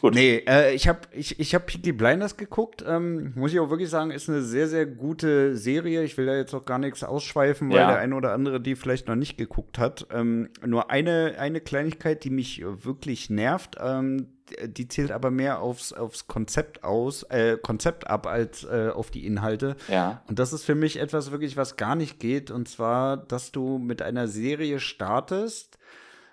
Gut. 0.00 0.14
Nee, 0.14 0.42
äh, 0.48 0.72
ich 0.74 0.88
habe 0.88 1.00
ich, 1.12 1.38
ich 1.38 1.54
hab 1.54 1.66
Peaky 1.66 1.92
Blinders 1.92 2.38
geguckt. 2.38 2.82
Ähm, 2.88 3.32
muss 3.36 3.52
ich 3.52 3.60
auch 3.60 3.68
wirklich 3.68 3.90
sagen, 3.90 4.10
ist 4.10 4.30
eine 4.30 4.40
sehr, 4.40 4.66
sehr 4.66 4.86
gute 4.86 5.56
Serie. 5.58 6.02
Ich 6.04 6.16
will 6.16 6.24
da 6.24 6.34
jetzt 6.34 6.54
auch 6.54 6.64
gar 6.64 6.78
nichts 6.78 7.04
ausschweifen, 7.04 7.68
weil 7.68 7.76
Ja. 7.76 7.88
der 7.88 7.98
eine 7.98 8.14
oder 8.14 8.32
andere 8.32 8.60
die 8.62 8.76
vielleicht 8.76 9.08
noch 9.08 9.14
nicht 9.14 9.36
geguckt 9.36 9.78
hat. 9.78 10.06
Ähm, 10.10 10.48
nur 10.64 10.90
eine, 10.90 11.34
eine 11.38 11.60
Kleinigkeit, 11.60 12.24
die 12.24 12.30
mich 12.30 12.64
wirklich 12.64 13.28
nervt, 13.28 13.76
ähm, 13.78 14.28
die 14.66 14.88
zählt 14.88 15.12
aber 15.12 15.30
mehr 15.30 15.60
aufs, 15.60 15.92
aufs 15.92 16.26
Konzept 16.26 16.82
aus, 16.82 17.22
äh, 17.24 17.58
Konzept 17.62 18.08
ab 18.08 18.26
als 18.26 18.64
äh, 18.64 18.88
auf 18.92 19.10
die 19.10 19.26
Inhalte. 19.26 19.76
Ja. 19.88 20.22
Und 20.28 20.38
das 20.38 20.54
ist 20.54 20.64
für 20.64 20.74
mich 20.74 20.98
etwas 20.98 21.30
wirklich, 21.30 21.58
was 21.58 21.76
gar 21.76 21.94
nicht 21.94 22.18
geht. 22.18 22.50
Und 22.50 22.68
zwar, 22.68 23.18
dass 23.18 23.52
du 23.52 23.76
mit 23.78 24.00
einer 24.00 24.28
Serie 24.28 24.80
startest, 24.80 25.76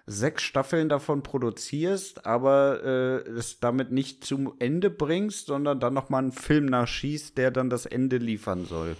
sechs 0.08 0.44
Staffeln 0.44 0.88
davon 0.88 1.22
produzierst, 1.22 2.26
aber 2.26 2.82
äh, 2.84 3.30
es 3.30 3.60
damit 3.60 3.92
nicht 3.92 4.24
zum 4.24 4.54
Ende 4.60 4.90
bringst, 4.90 5.48
sondern 5.48 5.80
dann 5.82 5.94
noch 5.94 6.10
mal 6.10 6.20
einen 6.20 6.32
Film 6.32 6.66
nachschießt, 6.66 7.38
der 7.38 7.52
dann 7.52 7.70
das 7.70 7.86
Ende 7.86 8.18
liefern 8.18 8.66
soll. 8.66 8.96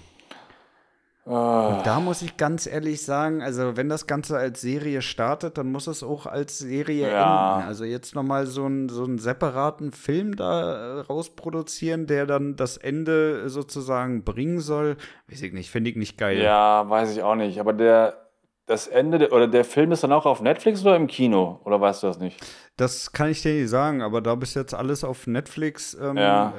Ah. 1.26 1.68
Und 1.68 1.86
da 1.86 2.00
muss 2.00 2.22
ich 2.22 2.38
ganz 2.38 2.68
ehrlich 2.68 3.04
sagen, 3.04 3.42
also 3.42 3.76
wenn 3.76 3.90
das 3.90 4.08
Ganze 4.08 4.38
als 4.38 4.62
Serie 4.62 5.02
startet, 5.02 5.58
dann 5.58 5.72
muss 5.72 5.88
es 5.88 6.02
auch 6.02 6.26
als 6.26 6.58
Serie 6.58 7.10
Ja. 7.12 7.56
enden. 7.58 7.68
Also 7.68 7.84
jetzt 7.84 8.16
noch 8.16 8.24
mal 8.24 8.46
so, 8.48 8.66
ein, 8.66 8.88
so 8.88 9.04
einen 9.04 9.18
separaten 9.18 9.92
Film 9.92 10.36
da 10.38 11.00
äh, 11.00 11.02
rausproduzieren, 11.02 12.08
der 12.08 12.26
dann 12.28 12.56
das 12.56 12.78
Ende 12.78 13.50
sozusagen 13.50 14.24
bringen 14.24 14.62
soll, 14.62 14.96
weiß 15.30 15.42
ich 15.42 15.52
nicht, 15.54 15.70
finde 15.70 15.90
ich 15.90 15.96
nicht 15.98 16.18
geil. 16.18 16.42
Ja, 16.42 16.90
weiß 16.90 17.12
ich 17.12 17.24
auch 17.24 17.36
nicht. 17.36 17.60
Aber 17.60 17.74
der, 17.74 18.27
das 18.68 18.88
Ende 18.88 19.18
der, 19.18 19.32
oder 19.34 19.48
der 19.48 19.64
Film 19.64 19.92
ist 19.94 20.04
dann 20.04 20.12
auch 20.12 20.26
auf 20.26 20.42
Netflix 20.42 20.82
oder 20.84 20.96
im 20.98 21.08
Kino? 21.08 21.60
Oder 21.64 21.80
weißt 21.82 22.04
du 22.04 22.08
das 22.08 22.20
nicht? 22.20 22.38
Das 22.76 23.12
kann 23.14 23.30
ich 23.30 23.42
dir 23.42 23.54
nicht 23.54 23.70
sagen, 23.70 24.02
aber 24.04 24.22
da 24.22 24.36
bis 24.36 24.54
jetzt 24.54 24.74
alles 24.76 25.04
auf 25.04 25.26
Netflix 25.26 25.98
ähm, 26.00 26.18
Ja. 26.18 26.54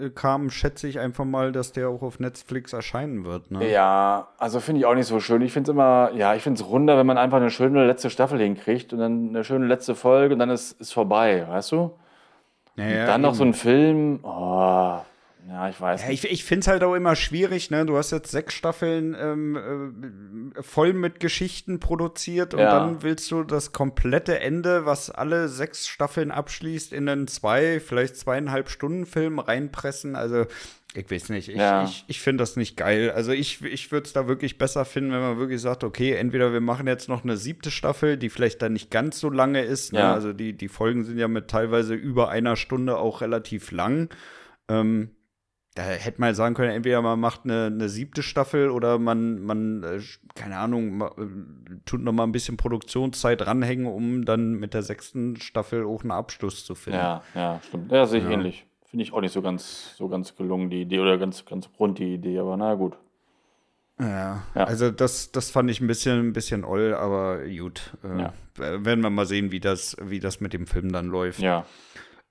äh, 0.00 0.10
kam, 0.10 0.48
schätze 0.48 0.86
ich 0.88 0.98
einfach 1.00 1.24
mal, 1.24 1.52
dass 1.52 1.72
der 1.72 1.88
auch 1.88 2.02
auf 2.02 2.18
Netflix 2.20 2.72
erscheinen 2.72 3.24
wird. 3.24 3.50
Ne? 3.50 3.70
Ja, 3.70 4.28
also 4.38 4.60
finde 4.60 4.78
ich 4.80 4.86
auch 4.86 4.94
nicht 4.94 5.06
so 5.08 5.20
schön. 5.20 5.42
Ich 5.42 5.52
finde 5.52 5.70
es 5.70 5.74
immer, 5.74 6.12
ja, 6.14 6.34
ich 6.34 6.42
finde 6.42 6.62
es 6.62 6.66
runder, 6.66 6.96
wenn 6.96 7.06
man 7.06 7.18
einfach 7.18 7.38
eine 7.38 7.50
schöne 7.50 7.84
letzte 7.86 8.08
Staffel 8.10 8.38
hinkriegt 8.38 8.92
und 8.92 9.00
dann 9.00 9.28
eine 9.30 9.44
schöne 9.44 9.66
letzte 9.66 9.94
Folge 9.94 10.32
und 10.34 10.38
dann 10.38 10.50
ist 10.50 10.80
es 10.80 10.92
vorbei, 10.92 11.44
weißt 11.48 11.72
du? 11.72 11.90
Ja, 12.76 12.86
ja, 12.86 13.06
dann 13.06 13.20
noch 13.20 13.30
eben. 13.30 13.36
so 13.38 13.44
ein 13.44 13.54
Film, 13.54 14.20
oh, 14.22 14.98
ja, 15.48 15.68
ich 15.68 15.80
weiß 15.80 16.06
nicht. 16.08 16.24
ich 16.24 16.30
ich 16.30 16.44
finde 16.44 16.60
es 16.60 16.68
halt 16.68 16.82
auch 16.84 16.94
immer 16.94 17.16
schwierig, 17.16 17.70
ne? 17.70 17.84
Du 17.86 17.96
hast 17.96 18.10
jetzt 18.12 18.30
sechs 18.30 18.54
Staffeln 18.54 19.16
ähm, 19.18 20.52
äh, 20.56 20.62
voll 20.62 20.92
mit 20.92 21.18
Geschichten 21.20 21.80
produziert 21.80 22.54
und 22.54 22.60
Ja. 22.60 22.78
dann 22.78 23.02
willst 23.02 23.30
du 23.30 23.42
das 23.42 23.72
komplette 23.72 24.38
Ende, 24.40 24.86
was 24.86 25.10
alle 25.10 25.48
sechs 25.48 25.88
Staffeln 25.88 26.30
abschließt, 26.30 26.92
in 26.92 27.08
einen 27.08 27.26
zwei, 27.26 27.80
vielleicht 27.80 28.16
zweieinhalb 28.16 28.68
Stunden 28.70 29.06
Film 29.06 29.38
reinpressen. 29.38 30.14
Also 30.14 30.46
ich 30.94 31.08
weiß 31.10 31.28
nicht, 31.28 31.48
ich, 31.48 31.56
Ja. 31.56 31.84
ich, 31.84 32.04
ich 32.08 32.20
finde 32.20 32.42
das 32.42 32.56
nicht 32.56 32.76
geil. 32.76 33.10
Also 33.12 33.30
ich, 33.32 33.62
ich 33.64 33.92
würde 33.92 34.06
es 34.06 34.12
da 34.12 34.26
wirklich 34.26 34.58
besser 34.58 34.84
finden, 34.84 35.12
wenn 35.12 35.20
man 35.20 35.38
wirklich 35.38 35.60
sagt, 35.60 35.84
okay, 35.84 36.14
entweder 36.14 36.52
wir 36.52 36.60
machen 36.60 36.86
jetzt 36.88 37.08
noch 37.08 37.22
eine 37.22 37.36
siebte 37.36 37.70
Staffel, 37.70 38.16
die 38.16 38.28
vielleicht 38.28 38.60
dann 38.60 38.72
nicht 38.72 38.90
ganz 38.90 39.20
so 39.20 39.30
lange 39.30 39.62
ist. 39.62 39.92
Ne? 39.92 40.00
Ja. 40.00 40.12
Also 40.12 40.32
die, 40.32 40.52
die 40.52 40.68
Folgen 40.68 41.04
sind 41.04 41.16
ja 41.18 41.28
mit 41.28 41.48
teilweise 41.48 41.94
über 41.94 42.28
einer 42.28 42.56
Stunde 42.56 42.98
auch 42.98 43.20
relativ 43.20 43.70
lang. 43.70 44.08
Ähm, 44.68 45.10
da 45.80 45.86
hätte 45.86 46.20
man 46.20 46.34
sagen 46.34 46.54
können, 46.54 46.70
entweder 46.72 47.00
man 47.02 47.18
macht 47.18 47.40
eine, 47.44 47.66
eine 47.66 47.88
siebte 47.88 48.22
Staffel 48.22 48.70
oder 48.70 48.98
man, 48.98 49.40
man 49.42 49.82
äh, 49.82 50.00
keine 50.34 50.56
Ahnung, 50.58 51.00
äh, 51.02 51.06
tut 51.86 52.02
noch 52.02 52.12
mal 52.12 52.24
ein 52.24 52.32
bisschen 52.32 52.56
Produktionszeit 52.56 53.46
ranhängen, 53.46 53.86
um 53.86 54.24
dann 54.24 54.54
mit 54.54 54.74
der 54.74 54.82
sechsten 54.82 55.36
Staffel 55.36 55.84
auch 55.84 56.02
einen 56.02 56.10
Abschluss 56.10 56.64
zu 56.64 56.74
finden. 56.74 56.98
Ja, 56.98 57.22
ja, 57.34 57.60
stimmt. 57.66 57.90
Ja, 57.92 58.06
sehe 58.06 58.18
ich 58.20 58.24
Ja. 58.26 58.30
ähnlich. 58.32 58.66
Finde 58.86 59.04
ich 59.04 59.12
auch 59.12 59.20
nicht 59.20 59.32
so 59.32 59.40
ganz, 59.42 59.94
so 59.96 60.08
ganz 60.08 60.34
gelungen, 60.34 60.68
die 60.68 60.82
Idee, 60.82 60.98
oder 60.98 61.16
ganz, 61.16 61.44
ganz 61.44 61.68
rund 61.78 61.98
die 61.98 62.14
Idee, 62.14 62.38
aber 62.40 62.56
na 62.56 62.74
gut. 62.74 62.96
Ja, 64.00 64.42
Ja. 64.54 64.64
also 64.64 64.90
das, 64.90 65.30
das 65.30 65.50
fand 65.50 65.70
ich 65.70 65.80
ein 65.80 65.86
bisschen, 65.86 66.18
ein 66.28 66.32
bisschen 66.32 66.64
oll, 66.64 66.94
aber 66.94 67.38
gut. 67.46 67.96
Äh, 68.02 68.20
Ja. 68.22 68.32
Werden 68.56 69.02
wir 69.02 69.10
mal 69.10 69.26
sehen, 69.26 69.52
wie 69.52 69.60
das, 69.60 69.96
wie 70.02 70.20
das 70.20 70.40
mit 70.40 70.52
dem 70.52 70.66
Film 70.66 70.90
dann 70.92 71.06
läuft. 71.06 71.38
Ja. 71.40 71.64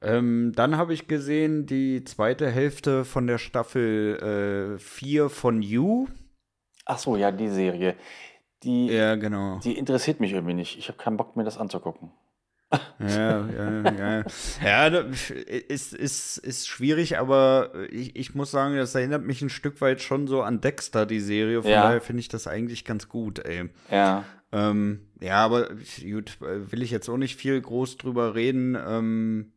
Ähm, 0.01 0.53
dann 0.55 0.77
habe 0.77 0.93
ich 0.93 1.07
gesehen, 1.07 1.65
die 1.65 2.03
zweite 2.05 2.49
Hälfte 2.49 3.03
von 3.05 3.27
der 3.27 3.37
Staffel 3.37 4.77
4 4.79 5.29
von 5.29 5.61
You. 5.61 6.07
Ach 6.85 6.97
so, 6.97 7.17
ja, 7.17 7.31
die 7.31 7.49
Serie. 7.49 7.95
Die, 8.63 8.87
Ja, 8.87 9.15
genau. 9.15 9.59
die 9.63 9.77
interessiert 9.77 10.19
mich 10.19 10.33
irgendwie 10.33 10.53
nicht. 10.53 10.77
Ich 10.77 10.87
habe 10.87 10.97
keinen 10.97 11.17
Bock, 11.17 11.35
mir 11.35 11.43
das 11.43 11.57
anzugucken. 11.57 12.11
Ja, 12.99 13.47
ja, 13.47 13.91
ja. 13.91 14.23
Ja, 14.63 14.87
ist, 14.87 15.93
ist, 15.93 16.37
ist 16.37 16.67
schwierig, 16.67 17.17
aber 17.17 17.71
ich, 17.89 18.15
ich 18.15 18.35
muss 18.35 18.51
sagen, 18.51 18.75
das 18.75 18.93
erinnert 18.93 19.23
mich 19.25 19.41
ein 19.41 19.49
Stück 19.49 19.81
weit 19.81 20.01
schon 20.01 20.27
so 20.27 20.43
an 20.43 20.61
Dexter, 20.61 21.05
die 21.07 21.19
Serie. 21.19 21.61
Von 21.63 21.71
Ja. 21.71 21.83
daher 21.83 22.01
finde 22.01 22.19
ich 22.19 22.27
das 22.27 22.45
eigentlich 22.47 22.85
ganz 22.85 23.09
gut, 23.09 23.39
ey. 23.39 23.69
Ja. 23.89 24.23
Ähm, 24.51 25.07
ja, 25.19 25.37
aber 25.43 25.69
gut, 26.03 26.37
äh, 26.41 26.71
will 26.71 26.83
ich 26.83 26.91
jetzt 26.91 27.09
auch 27.09 27.17
nicht 27.17 27.37
viel 27.37 27.59
groß 27.59 27.97
drüber 27.97 28.35
reden. 28.35 28.77
Ähm, 28.87 29.51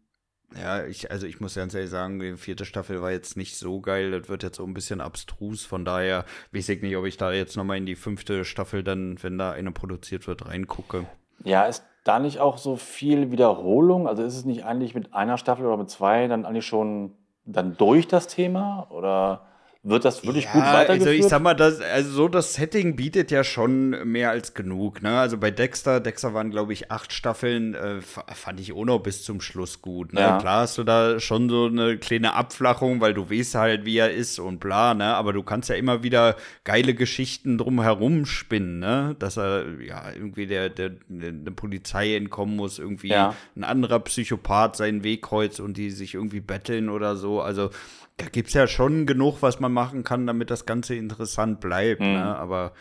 ja, 0.60 0.84
ich, 0.84 1.10
also 1.10 1.26
ich 1.26 1.40
muss 1.40 1.54
ganz 1.54 1.74
ehrlich 1.74 1.90
sagen, 1.90 2.18
die 2.18 2.36
vierte 2.36 2.64
Staffel 2.64 3.00
war 3.00 3.10
jetzt 3.10 3.36
nicht 3.36 3.56
so 3.56 3.80
geil. 3.80 4.10
Das 4.10 4.28
wird 4.28 4.42
jetzt 4.42 4.56
so 4.56 4.64
ein 4.64 4.74
bisschen 4.74 5.00
abstrus. 5.00 5.64
Von 5.64 5.84
daher 5.84 6.24
weiß 6.52 6.68
ich 6.70 6.82
nicht, 6.82 6.96
ob 6.96 7.04
ich 7.06 7.16
da 7.16 7.32
jetzt 7.32 7.56
noch 7.56 7.64
mal 7.64 7.76
in 7.76 7.86
die 7.86 7.94
fünfte 7.94 8.44
Staffel 8.44 8.82
dann, 8.82 9.22
wenn 9.22 9.38
da 9.38 9.52
eine 9.52 9.72
produziert 9.72 10.26
wird, 10.26 10.46
reingucke. 10.46 11.06
Ja, 11.44 11.64
ist 11.64 11.84
da 12.04 12.18
nicht 12.18 12.40
auch 12.40 12.58
so 12.58 12.76
viel 12.76 13.30
Wiederholung? 13.30 14.08
Also 14.08 14.22
ist 14.22 14.36
es 14.36 14.44
nicht 14.44 14.64
eigentlich 14.64 14.94
mit 14.94 15.14
einer 15.14 15.38
Staffel 15.38 15.66
oder 15.66 15.76
mit 15.76 15.90
zwei 15.90 16.26
dann 16.28 16.44
eigentlich 16.44 16.66
schon 16.66 17.12
dann 17.44 17.76
durch 17.76 18.08
das 18.08 18.26
Thema? 18.28 18.86
Oder 18.90 19.46
wird 19.84 20.04
das 20.04 20.24
wirklich 20.24 20.46
gut 20.48 20.62
weitergeführt? 20.62 21.08
Also 21.08 21.10
ich 21.10 21.24
sag 21.28 21.42
mal, 21.42 21.54
das, 21.54 21.80
also 21.80 22.10
so 22.10 22.28
das 22.28 22.54
Setting 22.54 22.94
bietet 22.94 23.32
ja 23.32 23.42
schon 23.42 23.90
mehr 24.10 24.30
als 24.30 24.54
genug. 24.54 25.02
Ne? 25.02 25.18
Also 25.18 25.38
bei 25.38 25.50
Dexter, 25.50 25.98
Dexter 25.98 26.34
waren 26.34 26.50
glaube 26.52 26.72
ich 26.72 26.92
acht 26.92 27.12
Staffeln, 27.12 27.74
äh, 27.74 28.00
fand 28.00 28.60
ich 28.60 28.72
auch 28.72 28.84
noch 28.84 29.00
bis 29.00 29.24
zum 29.24 29.40
Schluss 29.40 29.82
gut. 29.82 30.12
Ne? 30.12 30.20
Ja. 30.20 30.38
Klar 30.38 30.60
hast 30.62 30.78
du 30.78 30.84
da 30.84 31.18
schon 31.18 31.48
so 31.48 31.66
eine 31.66 31.98
kleine 31.98 32.34
Abflachung, 32.34 33.00
weil 33.00 33.12
du 33.12 33.28
weißt 33.28 33.56
halt, 33.56 33.84
wie 33.84 33.96
er 33.98 34.12
ist 34.12 34.38
und 34.38 34.60
bla. 34.60 34.94
Ne? 34.94 35.14
Aber 35.16 35.32
du 35.32 35.42
kannst 35.42 35.68
ja 35.68 35.74
immer 35.74 36.04
wieder 36.04 36.36
geile 36.62 36.94
Geschichten 36.94 37.58
drumherum 37.58 38.24
spinnen, 38.24 38.78
ne? 38.78 39.16
dass 39.18 39.36
er 39.36 39.64
ja 39.80 40.12
irgendwie 40.14 40.46
der 40.46 40.68
der, 40.68 40.90
der, 41.08 41.32
der 41.32 41.50
Polizei 41.50 42.14
entkommen 42.14 42.54
muss, 42.54 42.78
irgendwie 42.78 43.08
Ja. 43.08 43.34
ein 43.56 43.64
anderer 43.64 43.98
Psychopath 43.98 44.76
seinen 44.76 45.02
Weg 45.02 45.22
kreuzt 45.22 45.58
und 45.58 45.76
die 45.76 45.90
sich 45.90 46.14
irgendwie 46.14 46.40
betteln 46.40 46.88
oder 46.88 47.16
so. 47.16 47.40
Also 47.40 47.70
da 48.16 48.26
gibt 48.26 48.48
es 48.48 48.54
ja 48.54 48.66
schon 48.66 49.06
genug, 49.06 49.42
was 49.42 49.60
man 49.60 49.72
machen 49.72 50.04
kann, 50.04 50.26
damit 50.26 50.50
das 50.50 50.66
Ganze 50.66 50.94
interessant 50.94 51.60
bleibt. 51.60 52.00
Mhm. 52.00 52.12
Ne? 52.14 52.36
Aber 52.36 52.72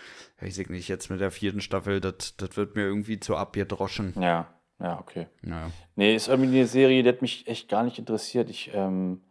ich 0.41 0.69
nicht, 0.69 0.87
jetzt 0.87 1.09
mit 1.09 1.21
der 1.21 1.31
vierten 1.31 1.61
Staffel, 1.61 2.01
das 2.01 2.35
das 2.37 2.57
wird 2.57 2.75
mir 2.75 2.83
irgendwie 2.83 3.19
zu 3.19 3.35
abgedroschen. 3.35 4.13
ja, 4.19 4.47
ja, 4.79 4.99
okay. 4.99 5.27
Ja. 5.43 5.69
Nee, 5.95 6.15
ist 6.15 6.27
irgendwie 6.27 6.57
eine 6.57 6.67
Serie, 6.67 7.03
die 7.03 7.09
hat 7.09 7.21
mich 7.21 7.47
echt 7.47 7.69
gar 7.69 7.83
nicht 7.83 7.99
interessiert. 7.99 8.49
Ich 8.49 8.71
ähm, 8.73 9.21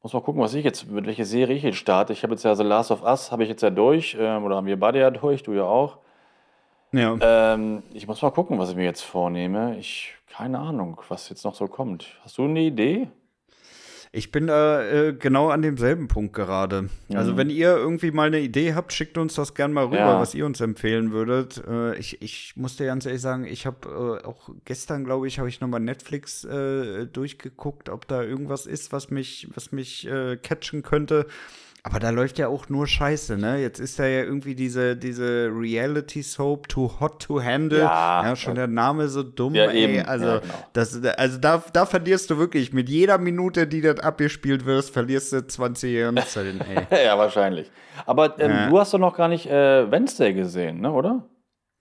muss 0.00 0.12
mal 0.12 0.20
gucken, 0.20 0.40
was 0.40 0.54
ich 0.54 0.64
jetzt, 0.64 0.88
mit 0.88 1.06
welcher 1.06 1.24
Serie 1.24 1.56
ich 1.56 1.64
jetzt 1.64 1.78
starte. 1.78 2.12
Ich 2.12 2.22
habe 2.22 2.34
jetzt 2.34 2.44
ja 2.44 2.54
The 2.54 2.62
Last 2.62 2.90
of 2.90 3.02
Us, 3.02 3.32
habe 3.32 3.42
ich 3.42 3.48
jetzt 3.48 3.62
ja 3.62 3.70
durch, 3.70 4.16
ähm, 4.18 4.44
oder 4.44 4.56
haben 4.56 4.66
wir 4.66 4.78
beide 4.78 5.00
ja 5.00 5.10
durch, 5.10 5.42
du 5.42 5.54
ja 5.54 5.64
auch. 5.64 5.98
ja. 6.92 7.16
Ähm, 7.20 7.82
ich 7.92 8.06
muss 8.06 8.22
mal 8.22 8.30
gucken, 8.30 8.58
was 8.58 8.70
ich 8.70 8.76
mir 8.76 8.84
jetzt 8.84 9.02
vornehme. 9.02 9.76
Ich, 9.78 10.14
keine 10.28 10.60
Ahnung, 10.60 11.00
was 11.08 11.28
jetzt 11.30 11.44
noch 11.44 11.54
so 11.54 11.66
kommt. 11.66 12.20
Hast 12.22 12.38
du 12.38 12.44
eine 12.44 12.60
Idee? 12.60 13.08
Ich 14.16 14.30
bin 14.30 14.46
da 14.46 14.80
äh, 14.82 15.12
genau 15.12 15.48
an 15.48 15.62
demselben 15.62 16.06
Punkt 16.06 16.34
gerade. 16.34 16.88
Also, 17.12 17.36
wenn 17.36 17.50
ihr 17.50 17.76
irgendwie 17.76 18.12
mal 18.12 18.28
eine 18.28 18.38
Idee 18.40 18.74
habt, 18.74 18.92
schickt 18.92 19.18
uns 19.18 19.34
das 19.34 19.54
gern 19.54 19.72
mal 19.72 19.86
rüber, 19.86 19.96
Ja. 19.96 20.20
was 20.20 20.34
ihr 20.36 20.46
uns 20.46 20.60
empfehlen 20.60 21.10
würdet. 21.10 21.60
Äh, 21.66 21.96
ich, 21.98 22.22
ich 22.22 22.52
muss 22.54 22.76
dir 22.76 22.86
ganz 22.86 23.06
ehrlich 23.06 23.20
sagen, 23.20 23.44
ich 23.44 23.66
habe 23.66 24.20
äh, 24.22 24.24
auch 24.26 24.50
gestern, 24.64 25.04
glaube 25.04 25.26
ich, 25.26 25.40
habe 25.40 25.48
ich 25.48 25.60
nochmal 25.60 25.80
Netflix 25.80 26.44
äh, 26.44 27.06
durchgeguckt, 27.06 27.88
ob 27.88 28.06
da 28.06 28.22
irgendwas 28.22 28.66
ist, 28.66 28.92
was 28.92 29.10
mich, 29.10 29.48
was 29.54 29.72
mich 29.72 30.06
äh, 30.06 30.36
catchen 30.36 30.82
könnte. 30.82 31.26
Aber 31.86 31.98
da 31.98 32.08
läuft 32.08 32.38
ja 32.38 32.48
auch 32.48 32.70
nur 32.70 32.86
Scheiße, 32.86 33.36
ne? 33.36 33.58
Jetzt 33.60 33.78
ist 33.78 33.98
da 33.98 34.06
ja 34.06 34.22
irgendwie 34.22 34.54
diese, 34.54 34.96
diese 34.96 35.50
Reality-Soap 35.54 36.66
Too 36.68 36.90
Hot 36.98 37.22
to 37.22 37.42
Handle. 37.42 37.80
Ja. 37.80 38.34
schon 38.36 38.54
der 38.54 38.68
Name 38.68 39.08
so 39.08 39.22
dumm, 39.22 39.54
Ja, 39.54 39.66
ey. 39.66 39.96
eben. 39.98 40.06
Also, 40.06 40.24
Ja, 40.26 40.38
genau. 40.38 40.54
das, 40.72 40.98
also 41.04 41.38
da, 41.38 41.62
da 41.74 41.84
verlierst 41.84 42.30
du 42.30 42.38
wirklich 42.38 42.72
mit 42.72 42.88
jeder 42.88 43.18
Minute, 43.18 43.66
die 43.66 43.82
das 43.82 44.00
abgespielt 44.00 44.64
wirst, 44.64 44.94
verlierst 44.94 45.32
du 45.34 45.46
20 45.46 45.90
Hirnzellen, 45.92 46.60
ey. 46.90 47.04
ja, 47.04 47.18
wahrscheinlich. 47.18 47.70
Aber 48.06 48.40
ähm, 48.40 48.50
Ja. 48.50 48.68
du 48.70 48.78
hast 48.78 48.94
doch 48.94 48.98
noch 48.98 49.14
gar 49.14 49.28
nicht 49.28 49.46
äh, 49.46 49.90
Wednesday 49.90 50.32
gesehen, 50.32 50.80
ne, 50.80 50.90
oder? 50.90 51.22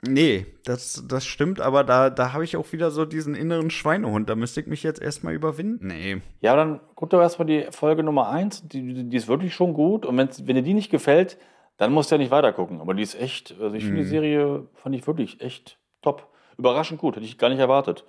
Nee, 0.05 0.45
das, 0.65 1.05
das 1.07 1.25
stimmt, 1.25 1.61
aber 1.61 1.83
da, 1.85 2.09
da 2.09 2.33
habe 2.33 2.43
ich 2.43 2.57
auch 2.57 2.71
wieder 2.73 2.91
so 2.91 3.05
diesen 3.05 3.35
inneren 3.35 3.69
Schweinehund. 3.69 4.29
Da 4.29 4.35
müsste 4.35 4.59
ich 4.59 4.67
mich 4.67 4.83
jetzt 4.83 5.01
erstmal 5.01 5.33
überwinden. 5.33 5.87
Nee. 5.87 6.21
Ja, 6.41 6.55
dann 6.57 6.81
guck 6.95 7.11
doch 7.11 7.21
erstmal 7.21 7.45
die 7.45 7.67
Folge 7.71 8.03
Nummer 8.03 8.29
1. 8.29 8.67
Die, 8.67 9.09
die 9.09 9.17
ist 9.17 9.29
wirklich 9.29 9.53
schon 9.53 9.73
gut. 9.73 10.05
Und 10.05 10.17
wenn's, 10.17 10.45
wenn 10.45 10.55
dir 10.55 10.61
die 10.61 10.73
nicht 10.73 10.91
gefällt, 10.91 11.37
dann 11.77 11.93
musst 11.93 12.11
du 12.11 12.15
ja 12.15 12.19
nicht 12.19 12.31
weiter 12.31 12.51
gucken. 12.51 12.81
Aber 12.81 12.93
die 12.93 13.03
ist 13.03 13.15
echt, 13.15 13.55
also 13.59 13.75
ich 13.75 13.85
finde 13.85 14.01
die 14.01 14.07
Serie, 14.07 14.67
fand 14.73 14.93
ich 14.93 15.07
wirklich 15.07 15.39
echt 15.39 15.79
top. 16.01 16.27
Überraschend 16.57 16.99
gut, 16.99 17.15
hätte 17.15 17.25
ich 17.25 17.37
gar 17.37 17.49
nicht 17.49 17.59
erwartet. 17.59 18.03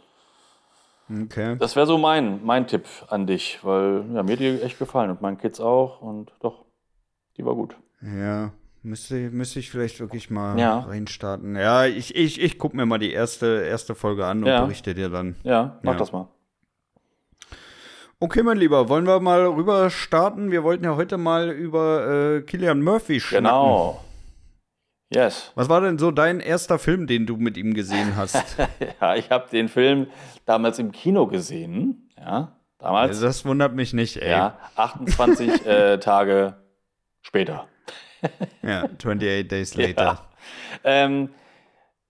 Okay. 1.09 1.57
Das 1.59 1.77
wäre 1.77 1.87
so 1.87 1.97
mein, 1.97 2.45
mein 2.45 2.67
Tipp 2.67 2.87
an 3.09 3.27
dich, 3.27 3.61
weil 3.63 4.05
ja, 4.15 4.23
mir 4.23 4.33
hat 4.33 4.41
die 4.41 4.61
echt 4.63 4.79
gefallen 4.79 5.11
und 5.11 5.23
meinen 5.23 5.39
Kids 5.39 5.61
auch. 5.61 6.03
Und 6.03 6.33
doch, 6.41 6.65
die 7.37 7.45
war 7.45 7.55
gut. 7.55 7.77
Ja, 8.03 8.53
müsste, 8.85 9.15
müsste 9.31 9.59
ich 9.59 9.71
vielleicht 9.71 10.01
wirklich 10.01 10.31
mal 10.31 10.59
Ja. 10.59 10.81
reinstarten. 10.81 11.57
Ja, 11.57 11.87
ich, 11.87 12.15
ich, 12.15 12.41
ich 12.41 12.59
gucke 12.59 12.77
mir 12.77 12.87
mal 12.87 12.99
die 12.99 13.13
erste, 13.13 13.65
erste 13.67 13.95
Folge 13.95 14.27
an 14.27 14.41
und 14.43 14.49
Ja. 14.49 14.63
berichte 14.63 14.95
dir 14.95 15.09
dann. 15.09 15.37
Ja, 15.43 15.79
mach 15.83 15.93
Ja. 15.95 15.99
das 15.99 16.13
mal. 16.13 16.29
Okay, 18.21 18.43
mein 18.43 18.57
Lieber, 18.57 18.89
wollen 18.89 19.07
wir 19.07 19.21
mal 19.21 19.45
rüber 19.47 19.91
starten? 19.91 20.51
Wir 20.51 20.63
wollten 20.63 20.85
ja 20.85 20.97
heute 20.97 21.19
mal 21.19 21.51
über 21.51 22.37
äh, 22.37 22.43
Killian 22.43 22.81
Murphy 22.83 23.21
schnacken. 23.21 23.45
Genau. 23.47 24.01
Yes. 25.13 25.53
Was 25.55 25.69
war 25.69 25.81
denn 25.81 25.99
so 25.99 26.11
dein 26.11 26.41
erster 26.41 26.79
Film, 26.79 27.07
den 27.07 27.27
du 27.27 27.37
mit 27.37 27.57
ihm 27.57 27.75
gesehen 27.75 28.17
hast? 28.17 28.37
Ja, 29.01 29.15
ich 29.17 29.31
habe 29.31 29.49
den 29.51 29.69
Film 29.69 30.07
damals 30.47 30.79
im 30.79 30.91
Kino 30.93 31.27
gesehen. 31.27 32.09
Ja, 32.17 32.57
damals. 32.79 33.11
Also 33.11 33.27
das 33.27 33.45
wundert 33.45 33.75
mich 33.75 33.93
nicht, 33.93 34.17
ey. 34.17 34.31
ja, 34.31 34.57
28 34.77 35.67
äh, 35.67 35.99
Tage 36.01 36.55
später. 37.21 37.67
Ja, 38.63 38.85
28 38.85 39.49
Days 39.49 39.75
Later. 39.75 40.21
Ähm, 40.85 41.31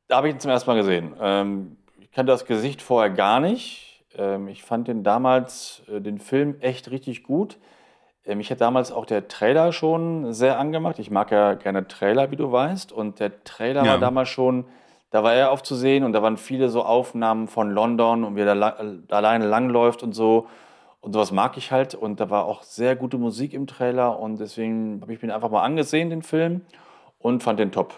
da 0.09 0.17
habe 0.17 0.29
ich 0.29 0.35
ihn 0.35 0.41
zum 0.41 0.51
ersten 0.51 0.71
Mal 0.71 0.77
gesehen. 0.77 1.15
Ähm, 1.21 1.77
ich 2.01 2.11
kannte 2.13 2.33
das 2.33 2.45
Gesicht 2.45 2.83
vorher 2.83 3.11
gar 3.11 3.41
nicht. 3.41 4.05
Ähm, 4.17 4.49
ich 4.49 4.63
fand 4.63 4.89
den 4.89 5.03
damals, 5.03 5.83
äh, 5.89 6.01
den 6.01 6.19
Film 6.19 6.57
echt 6.61 6.91
richtig 6.91 7.23
gut. 7.25 7.59
Ähm, 8.25 8.39
mich 8.39 8.51
hat 8.51 8.61
damals 8.61 8.93
auch 8.93 9.07
der 9.07 9.29
Trailer 9.29 9.73
schon 9.73 10.33
sehr 10.33 10.59
angemacht. 10.59 10.99
Ich 10.99 11.11
mag 11.11 11.31
ja 11.31 11.55
gerne 11.55 11.87
Trailer, 11.89 12.31
wie 12.31 12.37
du 12.37 12.51
weißt. 12.53 12.93
Und 12.93 13.21
der 13.21 13.43
Trailer 13.45 13.85
Ja. 13.85 13.93
war 13.93 13.99
damals 13.99 14.29
schon, 14.29 14.65
da 15.11 15.23
war 15.23 15.35
er 15.35 15.51
aufzusehen 15.51 16.05
und 16.05 16.13
da 16.13 16.23
waren 16.23 16.37
viele 16.37 16.69
so 16.69 16.85
Aufnahmen 16.85 17.49
von 17.49 17.71
London 17.71 18.25
und 18.25 18.37
wie 18.37 18.41
er 18.41 18.47
da, 18.47 18.53
la- 18.55 18.77
da 19.09 19.17
alleine 19.17 19.47
langläuft 19.47 20.03
und 20.03 20.13
so. 20.13 20.49
Und 21.05 21.13
sowas 21.13 21.33
mag 21.33 21.57
ich 21.59 21.71
halt. 21.71 21.95
Und 21.95 22.19
da 22.21 22.31
war 22.31 22.47
auch 22.47 22.63
sehr 22.63 22.97
gute 22.97 23.19
Musik 23.19 23.53
im 23.53 23.67
Trailer. 23.67 24.19
Und 24.19 24.41
deswegen 24.41 25.01
habe 25.03 25.13
ich 25.13 25.23
mir 25.23 25.35
einfach 25.35 25.51
mal 25.51 25.63
angesehen, 25.63 26.09
den 26.09 26.23
Film, 26.23 26.63
und 27.19 27.43
fand 27.43 27.59
den 27.61 27.73
top. 27.73 27.93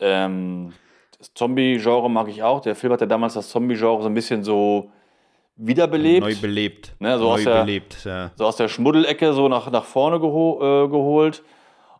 Ähm, 0.00 0.72
das 1.18 1.32
Zombie-Genre 1.34 2.08
mag 2.10 2.28
ich 2.28 2.42
auch. 2.42 2.60
Der 2.60 2.74
Film 2.74 2.92
hat 2.94 3.00
ja 3.02 3.06
damals 3.06 3.34
das 3.34 3.50
Zombie-Genre 3.50 4.02
so 4.02 4.08
ein 4.08 4.14
bisschen 4.14 4.42
so 4.42 4.90
wiederbelebt. 5.56 6.26
Neu 6.26 6.34
belebt. 6.40 6.94
Ne, 6.98 7.18
so 7.18 7.24
Neu 7.24 7.30
aus 7.34 7.44
der- 7.44 7.60
belebt, 7.62 8.04
ja. 8.04 8.30
so 8.36 8.44
aus 8.46 8.56
der 8.56 8.68
Schmuddelecke 8.68 9.32
so 9.32 9.48
nach, 9.48 9.70
nach 9.70 9.84
vorne 9.84 10.18
geho 10.20 10.58
äh, 10.84 10.88
geholt. 10.88 11.42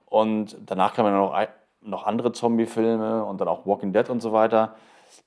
Und 0.07 0.57
danach 0.65 0.95
kamen 0.95 1.11
dann 1.13 1.21
noch, 1.21 1.33
ein- 1.33 1.49
noch 1.83 2.05
andere 2.07 2.33
Zombie-Filme 2.33 3.25
und 3.25 3.41
dann 3.41 3.49
auch 3.49 3.67
Walking 3.67 3.93
Dead 3.93 4.09
und 4.11 4.21
so 4.21 4.33
weiter. 4.33 4.75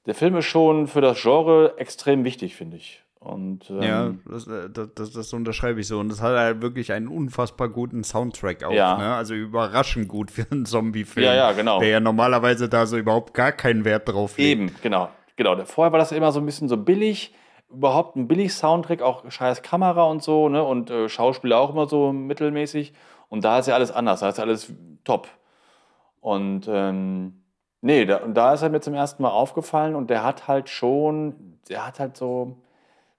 Der 0.05 0.13
Film 0.15 0.35
ist 0.37 0.45
schon 0.45 0.87
für 0.87 1.01
das 1.01 1.21
Genre 1.21 1.73
extrem 1.77 2.23
wichtig, 2.23 2.55
finde 2.55 2.77
ich. 2.77 3.03
Und, 3.19 3.69
ähm, 3.69 3.81
Ja, 3.81 4.11
das, 4.25 4.47
äh, 4.47 4.69
das, 4.69 4.93
das, 4.95 5.11
das 5.11 5.33
unterschreibe 5.33 5.81
ich 5.81 5.87
so. 5.87 5.99
Und 5.99 6.09
das 6.09 6.21
hat 6.21 6.37
halt 6.37 6.61
wirklich 6.61 6.93
einen 6.93 7.09
unfassbar 7.09 7.67
guten 7.67 8.03
Soundtrack 8.03 8.63
auch. 8.63 8.71
Ja. 8.71 8.97
Ne? 8.97 9.13
Also 9.13 9.33
überraschend 9.33 10.07
gut 10.07 10.31
für 10.31 10.45
einen 10.49 10.65
Zombie-Film. 10.65 11.25
Ja, 11.25 11.35
ja, 11.35 11.51
genau. 11.51 11.79
Der 11.79 11.89
ja 11.89 11.99
normalerweise 11.99 12.69
da 12.69 12.85
so 12.85 12.97
überhaupt 12.97 13.33
gar 13.33 13.51
keinen 13.51 13.83
Wert 13.83 14.07
drauf 14.07 14.37
legt. 14.37 14.49
Eben, 14.49 14.75
genau. 14.81 15.09
genau. 15.35 15.57
Vorher 15.65 15.91
war 15.91 15.99
das 15.99 16.13
immer 16.13 16.31
so 16.31 16.39
ein 16.39 16.45
bisschen 16.45 16.69
so 16.69 16.77
billig, 16.77 17.35
überhaupt 17.69 18.15
ein 18.15 18.27
billig 18.27 18.53
Soundtrack, 18.53 19.01
auch 19.01 19.29
scheiß 19.29 19.63
Kamera 19.63 20.03
und 20.03 20.23
so, 20.23 20.47
ne? 20.47 20.63
Und 20.63 20.89
äh, 20.89 21.09
Schauspieler 21.09 21.59
auch 21.59 21.71
immer 21.71 21.87
so 21.87 22.13
mittelmäßig. 22.13 22.93
Und 23.27 23.43
da 23.43 23.59
ist 23.59 23.67
ja 23.67 23.75
alles 23.75 23.91
anders, 23.91 24.21
da 24.21 24.29
ist 24.29 24.37
ja 24.37 24.45
alles 24.45 24.73
top. 25.03 25.27
Und 26.21 26.67
ähm, 26.69 27.43
nee, 27.81 28.05
da, 28.05 28.17
und 28.17 28.33
da 28.33 28.53
ist 28.53 28.61
er 28.61 28.69
mir 28.69 28.79
zum 28.79 28.93
ersten 28.93 29.21
Mal 29.23 29.29
aufgefallen 29.29 29.95
und 29.95 30.09
der 30.09 30.23
hat 30.23 30.47
halt 30.47 30.69
schon, 30.69 31.59
der 31.69 31.85
hat 31.85 31.99
halt 31.99 32.17
so 32.17 32.57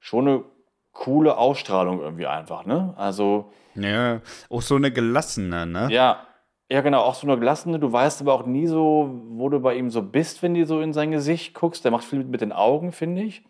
schon 0.00 0.26
eine 0.26 0.44
coole 0.92 1.38
Ausstrahlung 1.38 2.00
irgendwie 2.00 2.26
einfach, 2.26 2.66
ne? 2.66 2.94
Also, 2.96 3.52
Ja, 3.74 4.20
auch 4.48 4.62
so 4.62 4.74
eine 4.74 4.90
gelassene, 4.90 5.66
ne? 5.66 5.88
ja, 5.90 6.26
ja, 6.72 6.82
genau, 6.82 7.00
auch 7.00 7.14
so 7.14 7.26
eine 7.26 7.36
gelassene. 7.36 7.80
Du 7.80 7.92
weißt 7.92 8.20
aber 8.20 8.32
auch 8.32 8.46
nie 8.46 8.68
so, 8.68 9.10
wo 9.30 9.48
du 9.48 9.58
bei 9.58 9.74
ihm 9.74 9.90
so 9.90 10.02
bist, 10.02 10.40
wenn 10.42 10.54
du 10.54 10.64
so 10.66 10.80
in 10.80 10.92
sein 10.92 11.10
Gesicht 11.10 11.52
guckst. 11.52 11.84
Der 11.84 11.90
macht 11.90 12.04
viel 12.04 12.22
mit 12.22 12.40
den 12.42 12.52
Augen, 12.52 12.92
finde 12.92 13.22
ich. 13.22 13.42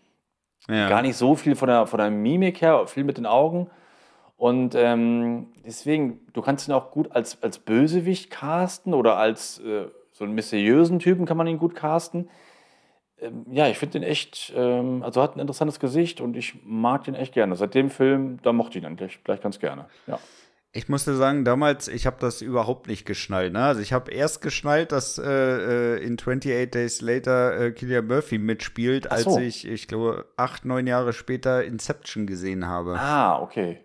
Ja. 0.69 0.89
Gar 0.89 1.03
nicht 1.03 1.17
so 1.17 1.35
viel 1.35 1.55
von 1.55 1.69
der, 1.69 1.87
von 1.87 1.99
der 1.99 2.11
Mimik 2.11 2.63
her, 2.63 2.87
viel 2.87 3.05
mit 3.05 3.19
den 3.19 3.27
Augen. 3.27 3.69
Und 4.39 4.75
ähm, 4.75 5.49
deswegen, 5.67 6.21
du 6.33 6.41
kannst 6.41 6.67
ihn 6.67 6.73
auch 6.73 6.91
gut 6.93 7.13
als, 7.13 7.43
als 7.43 7.59
Bösewicht 7.59 8.31
casten 8.31 8.95
oder 8.95 9.19
als 9.19 9.59
äh, 9.59 9.89
so 10.13 10.25
einen 10.25 10.35
mysteriösen 10.35 10.99
Typen 10.99 11.27
kann 11.27 11.37
man 11.37 11.47
ihn 11.47 11.59
gut 11.59 11.75
casten. 11.75 12.31
Ähm, 13.21 13.45
ja, 13.51 13.69
ich 13.69 13.79
finde 13.79 14.01
den 14.01 14.03
echt, 14.09 14.53
ähm, 14.57 15.03
also 15.03 15.23
hat 15.23 15.37
ein 15.37 15.41
interessantes 15.41 15.81
Gesicht 15.81 16.21
und 16.21 16.37
ich 16.37 16.55
mag 16.65 17.05
den 17.05 17.15
echt 17.15 17.35
gerne. 17.35 17.57
Seit 17.57 17.75
dem 17.75 17.91
Film, 17.91 18.39
da 18.43 18.53
mochte 18.53 18.79
ich 18.79 18.85
ihn 18.85 18.97
dann 18.97 19.09
gleich, 19.25 19.41
ganz 19.41 19.59
gerne. 19.59 19.87
Ja. 20.07 20.19
Ich 20.73 20.89
musste 20.89 21.17
sagen, 21.17 21.45
damals, 21.45 21.89
ich 21.89 22.07
habe 22.07 22.19
das 22.21 22.43
überhaupt 22.43 22.87
nicht 22.87 23.05
geschnallt. 23.05 23.53
Ne? 23.53 23.59
Also 23.65 23.81
ich 23.81 23.93
habe 23.93 24.13
erst 24.13 24.41
geschnallt, 24.41 24.93
dass 24.93 25.19
äh, 25.19 25.25
äh, 25.97 26.05
in 26.05 26.15
28 26.17 26.71
Days 26.71 27.01
Later 27.01 27.59
äh, 27.61 27.71
Killian 27.73 28.07
Murphy 28.07 28.39
mitspielt, 28.39 29.09
Ach 29.09 29.17
als 29.17 29.25
so. 29.25 29.39
ich, 29.41 29.67
ich 29.67 29.89
glaube, 29.89 30.27
acht, 30.37 30.65
neun 30.65 30.87
Jahre 30.87 31.13
später 31.13 31.65
Inception 31.65 32.25
gesehen 32.29 32.69
habe. 32.69 32.97
Ah, 33.01 33.43
okay. 33.43 33.81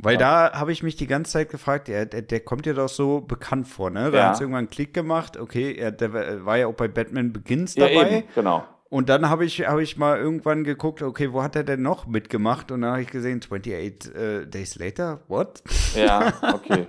Weil 0.00 0.16
da 0.16 0.52
habe 0.52 0.70
ich 0.70 0.84
mich 0.84 0.94
die 0.94 1.08
ganze 1.08 1.32
Zeit 1.32 1.48
gefragt, 1.50 1.88
der, 1.88 2.06
der, 2.06 2.22
der 2.22 2.38
kommt 2.38 2.66
dir 2.66 2.74
doch 2.74 2.88
so 2.88 3.20
bekannt 3.20 3.66
vor, 3.66 3.90
ne? 3.90 4.12
Da 4.12 4.18
Ja. 4.18 4.24
hat 4.28 4.34
es 4.36 4.40
irgendwann 4.40 4.58
einen 4.60 4.70
Klick 4.70 4.94
gemacht, 4.94 5.36
okay, 5.36 5.74
er, 5.74 5.90
der 5.90 6.12
war- 6.12 6.44
war 6.44 6.56
ja 6.56 6.68
auch 6.68 6.74
bei 6.74 6.86
Batman 6.86 7.32
Begins 7.32 7.74
Ja, 7.74 7.88
dabei. 7.88 8.18
eben, 8.18 8.28
genau. 8.32 8.62
Und 8.90 9.08
dann 9.10 9.28
habe 9.28 9.44
ich, 9.44 9.66
hab 9.66 9.78
ich 9.78 9.98
mal 9.98 10.18
irgendwann 10.18 10.64
geguckt, 10.64 11.02
okay, 11.02 11.32
wo 11.32 11.42
hat 11.42 11.56
er 11.56 11.64
denn 11.64 11.82
noch 11.82 12.06
mitgemacht? 12.06 12.72
Und 12.72 12.82
dann 12.82 12.92
habe 12.92 13.02
ich 13.02 13.10
gesehen, 13.10 13.40
28 13.42 14.14
äh, 14.14 14.46
Days 14.46 14.76
Later, 14.76 15.20
what? 15.28 15.62
Ja, 15.94 16.32
okay. 16.54 16.86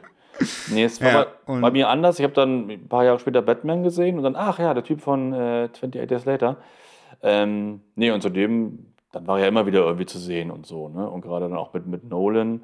Nee, 0.72 0.86
es 0.86 1.02
war 1.02 1.12
Ja, 1.12 1.28
bei, 1.46 1.60
bei 1.60 1.72
mir 1.72 1.90
anders. 1.90 2.18
Ich 2.20 2.24
habe 2.24 2.34
dann 2.34 2.70
ein 2.70 2.88
paar 2.88 3.04
Jahre 3.04 3.20
später 3.20 3.42
Batman 3.42 3.84
gesehen 3.84 4.18
und 4.18 4.24
dann, 4.24 4.38
ach 4.38 4.60
ja, 4.60 4.74
der 4.74 4.84
Typ 4.84 5.02
von 5.02 5.34
äh, 5.34 5.66
28 5.66 6.08
Days 6.08 6.26
Later. 6.26 6.58
Ähm, 7.22 7.82
nee, 7.96 8.12
und 8.12 8.22
zudem, 8.22 8.94
dann 9.12 9.28
war 9.28 9.38
er 9.38 9.44
ja 9.44 9.48
immer 9.50 9.66
wieder 9.66 9.82
irgendwie 9.82 10.06
zu 10.06 10.20
sehen 10.20 10.52
und 10.52 10.66
so, 10.66 10.88
ne? 10.88 11.10
Und 11.10 11.22
gerade 11.22 11.50
dann 11.50 11.58
auch 11.58 11.74
mit, 11.74 11.86
mit 11.86 12.06
Nolan. 12.06 12.64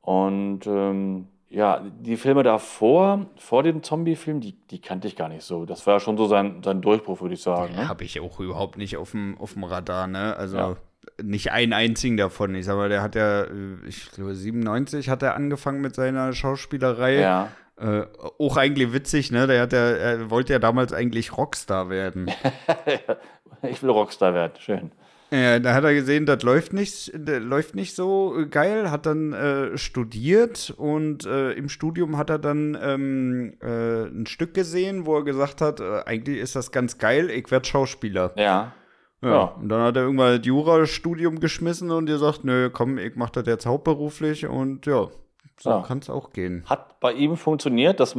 Und 0.00 0.66
ähm, 0.66 1.28
ja, 1.50 1.82
die 2.00 2.16
Filme 2.16 2.42
davor, 2.42 3.26
vor 3.36 3.62
dem 3.62 3.82
Zombie-Film, 3.82 4.40
die, 4.40 4.52
die 4.70 4.80
kannte 4.80 5.06
ich 5.08 5.14
gar 5.16 5.28
nicht 5.28 5.44
so. 5.44 5.64
Das 5.66 5.86
war 5.86 5.94
ja 5.94 6.00
schon 6.00 6.16
so 6.16 6.26
sein, 6.26 6.62
sein 6.64 6.80
Durchbruch, 6.82 7.20
würde 7.20 7.34
ich 7.34 7.42
sagen. 7.42 7.74
Ne? 7.76 7.88
Habe 7.88 8.04
ich 8.04 8.18
auch 8.20 8.40
überhaupt 8.40 8.76
nicht 8.76 8.96
auf 8.96 9.12
dem, 9.12 9.36
auf 9.38 9.52
dem 9.52 9.64
Radar, 9.64 10.06
ne? 10.06 10.36
Also 10.36 10.56
Ja. 10.56 10.76
nicht 11.22 11.52
einen 11.52 11.72
einzigen 11.72 12.16
davon. 12.16 12.54
Ich 12.56 12.64
sag 12.64 12.76
mal, 12.76 12.88
der 12.88 13.02
hat 13.02 13.14
ja, 13.14 13.42
äh, 13.42 13.76
ich 13.86 14.10
glaube, 14.10 14.34
97 14.34 15.08
hat 15.08 15.22
er 15.22 15.36
angefangen 15.36 15.80
mit 15.80 15.94
seiner 15.94 16.32
Schauspielerei. 16.32 17.20
Ja. 17.20 17.48
Äh, 17.76 18.06
auch 18.38 18.56
eigentlich 18.56 18.92
witzig, 18.92 19.30
ne? 19.30 19.46
Der 19.46 19.62
hat 19.62 19.72
ja, 19.72 19.78
er 19.90 20.30
wollte 20.30 20.52
ja 20.52 20.58
damals 20.58 20.92
eigentlich 20.92 21.36
Rockstar 21.36 21.88
werden. 21.88 22.30
ich 23.62 23.82
will 23.82 23.90
Rockstar 23.90 24.34
werden, 24.34 24.54
schön. 24.58 24.92
Ja, 25.34 25.58
da 25.58 25.74
hat 25.74 25.82
er 25.84 25.94
gesehen, 25.94 26.26
das 26.26 26.42
läuft 26.44 26.72
nicht, 26.72 27.10
das 27.12 27.40
läuft 27.42 27.74
nicht 27.74 27.96
so 27.96 28.36
geil, 28.50 28.90
hat 28.90 29.06
dann 29.06 29.32
äh, 29.32 29.76
studiert 29.76 30.72
und 30.76 31.26
äh, 31.26 31.52
im 31.52 31.68
Studium 31.68 32.16
hat 32.16 32.30
er 32.30 32.38
dann 32.38 32.78
ähm, 32.80 33.54
äh, 33.60 34.04
ein 34.04 34.26
Stück 34.26 34.54
gesehen, 34.54 35.06
wo 35.06 35.16
er 35.16 35.24
gesagt 35.24 35.60
hat, 35.60 35.80
äh, 35.80 36.02
eigentlich 36.06 36.38
ist 36.38 36.54
das 36.54 36.70
ganz 36.70 36.98
geil, 36.98 37.30
ich 37.30 37.50
werde 37.50 37.66
Schauspieler. 37.66 38.32
Ja. 38.36 38.74
Ja. 39.22 39.28
Ja. 39.30 39.42
Und 39.60 39.70
dann 39.70 39.80
hat 39.82 39.96
er 39.96 40.02
irgendwann 40.02 40.36
das 40.36 40.46
Jurastudium 40.46 41.40
geschmissen 41.40 41.90
und 41.90 42.06
gesagt, 42.06 42.44
nö, 42.44 42.70
komm, 42.70 42.98
ich 42.98 43.16
mach 43.16 43.30
das 43.30 43.46
jetzt 43.46 43.66
hauptberuflich 43.66 44.46
und 44.46 44.86
ja, 44.86 45.08
so 45.58 45.70
Ja. 45.70 45.82
kann 45.82 45.98
es 45.98 46.10
auch 46.10 46.30
gehen. 46.30 46.62
Hat 46.66 47.00
bei 47.00 47.12
ihm 47.12 47.36
funktioniert, 47.36 47.98
das 47.98 48.16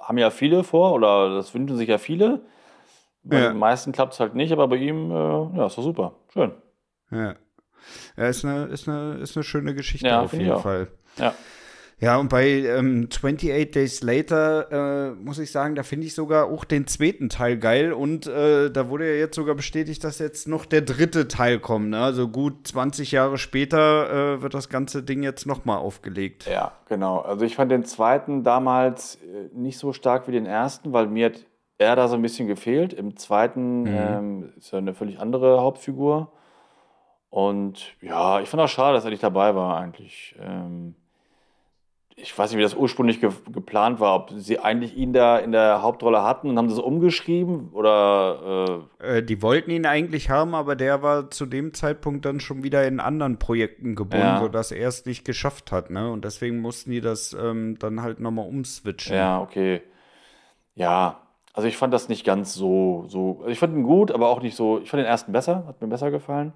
haben 0.00 0.18
ja 0.18 0.30
viele 0.30 0.64
vor 0.64 0.92
oder 0.92 1.34
das 1.34 1.54
wünschen 1.54 1.76
sich 1.78 1.88
ja 1.88 1.96
viele. 1.96 2.42
Bei 3.24 3.40
den 3.48 3.58
meisten 3.58 3.92
klappt 3.92 4.14
es 4.14 4.20
halt 4.20 4.34
nicht, 4.34 4.52
aber 4.52 4.68
bei 4.68 4.76
ihm, 4.76 5.10
äh, 5.10 5.14
ja, 5.14 5.66
ist 5.66 5.76
doch 5.76 5.82
super. 5.82 6.14
Schön. 6.38 6.52
Ja. 7.10 7.34
Ja, 8.16 8.28
ist 8.28 8.44
eine, 8.44 8.66
ist 8.66 8.88
eine, 8.88 9.14
ist 9.14 9.36
eine 9.36 9.42
schöne 9.42 9.74
Geschichte 9.74 10.06
Ja, 10.06 10.22
auf 10.22 10.32
jeden. 10.32 10.58
Fall. 10.58 10.88
Ja. 11.16 11.34
Ja, 12.00 12.16
und 12.16 12.28
bei 12.28 12.46
ähm, 12.46 13.08
28 13.10 13.72
Days 13.72 14.02
Later 14.04 15.08
äh, 15.08 15.14
muss 15.16 15.40
ich 15.40 15.50
sagen, 15.50 15.74
da 15.74 15.82
finde 15.82 16.06
ich 16.06 16.14
sogar 16.14 16.46
auch 16.46 16.64
den 16.64 16.86
zweiten 16.86 17.28
Teil 17.28 17.58
geil. 17.58 17.92
Und 17.92 18.28
äh, 18.28 18.70
da 18.70 18.88
wurde 18.88 19.12
ja 19.12 19.18
jetzt 19.18 19.34
sogar 19.34 19.56
bestätigt, 19.56 20.04
dass 20.04 20.20
jetzt 20.20 20.46
noch 20.46 20.64
der 20.64 20.82
dritte 20.82 21.26
Teil 21.26 21.58
kommt. 21.58 21.90
Ne? 21.90 22.00
Also 22.00 22.28
gut 22.28 22.68
20 22.68 23.10
Jahre 23.10 23.36
später 23.36 24.36
äh, 24.36 24.42
wird 24.42 24.54
das 24.54 24.68
ganze 24.68 25.02
Ding 25.02 25.24
jetzt 25.24 25.44
nochmal 25.44 25.78
aufgelegt. 25.78 26.46
Ja, 26.46 26.70
genau. 26.88 27.18
Also 27.18 27.44
ich 27.44 27.56
fand 27.56 27.72
den 27.72 27.84
zweiten 27.84 28.44
damals 28.44 29.16
äh, 29.16 29.48
nicht 29.52 29.78
so 29.78 29.92
stark 29.92 30.28
wie 30.28 30.32
den 30.32 30.46
ersten, 30.46 30.92
weil 30.92 31.08
mir 31.08 31.26
hat 31.26 31.46
er 31.78 31.96
da 31.96 32.08
so 32.08 32.16
ein 32.16 32.22
bisschen 32.22 32.48
gefehlt. 32.48 32.92
Im 32.92 33.16
zweiten 33.16 33.82
Mhm. 33.84 33.94
ähm, 33.96 34.52
ist 34.58 34.72
er 34.72 34.78
eine 34.80 34.94
völlig 34.94 35.18
andere 35.20 35.60
Hauptfigur. 35.60 36.32
Und 37.30 37.94
ja, 38.00 38.40
ich 38.40 38.48
fand 38.48 38.62
auch 38.62 38.68
schade, 38.68 38.94
dass 38.94 39.04
er 39.04 39.10
nicht 39.10 39.22
dabei 39.22 39.54
war 39.54 39.78
eigentlich. 39.78 40.34
Ähm, 40.40 40.94
ich 42.20 42.36
weiß 42.36 42.50
nicht, 42.50 42.58
wie 42.58 42.62
das 42.62 42.74
ursprünglich 42.74 43.20
ge 43.20 43.30
geplant 43.52 44.00
war, 44.00 44.16
ob 44.16 44.30
sie 44.34 44.58
eigentlich 44.58 44.96
ihn 44.96 45.12
da 45.12 45.38
in 45.38 45.52
der 45.52 45.82
Hauptrolle 45.82 46.22
hatten 46.24 46.48
und 46.50 46.58
haben 46.58 46.68
das 46.68 46.80
umgeschrieben 46.80 47.68
oder 47.72 48.88
Äh, 48.98 49.22
die 49.22 49.40
wollten 49.40 49.70
ihn 49.70 49.86
eigentlich 49.86 50.28
haben, 50.28 50.54
aber 50.56 50.74
der 50.74 51.00
war 51.02 51.30
zu 51.30 51.46
dem 51.46 51.74
Zeitpunkt 51.74 52.24
dann 52.24 52.40
schon 52.40 52.64
wieder 52.64 52.84
in 52.88 52.98
anderen 52.98 53.38
Projekten 53.38 53.94
gebunden, 53.94 54.24
Ja. 54.26 54.40
sodass 54.40 54.72
er 54.72 54.88
es 54.88 55.06
nicht 55.06 55.24
geschafft 55.24 55.70
hat. 55.70 55.90
Ne? 55.90 56.10
Und 56.10 56.24
deswegen 56.24 56.58
mussten 56.60 56.90
die 56.90 57.00
das 57.00 57.34
ähm, 57.40 57.78
dann 57.78 58.02
halt 58.02 58.18
nochmal 58.18 58.48
umswitchen. 58.48 59.14
äh, 59.14 59.18
ja, 59.18 59.40
okay. 59.40 59.82
Ja, 60.74 61.20
also 61.58 61.66
ich 61.66 61.76
fand 61.76 61.92
das 61.92 62.08
nicht 62.08 62.24
ganz 62.24 62.54
so, 62.54 63.04
so. 63.08 63.38
Also 63.40 63.48
ich 63.50 63.58
fand 63.58 63.74
ihn 63.74 63.82
gut, 63.82 64.12
aber 64.12 64.28
auch 64.28 64.40
nicht 64.40 64.54
so. 64.54 64.78
Ich 64.80 64.90
fand 64.90 65.00
den 65.00 65.06
ersten 65.08 65.32
besser, 65.32 65.64
hat 65.66 65.80
mir 65.82 65.88
besser 65.88 66.12
gefallen. 66.12 66.52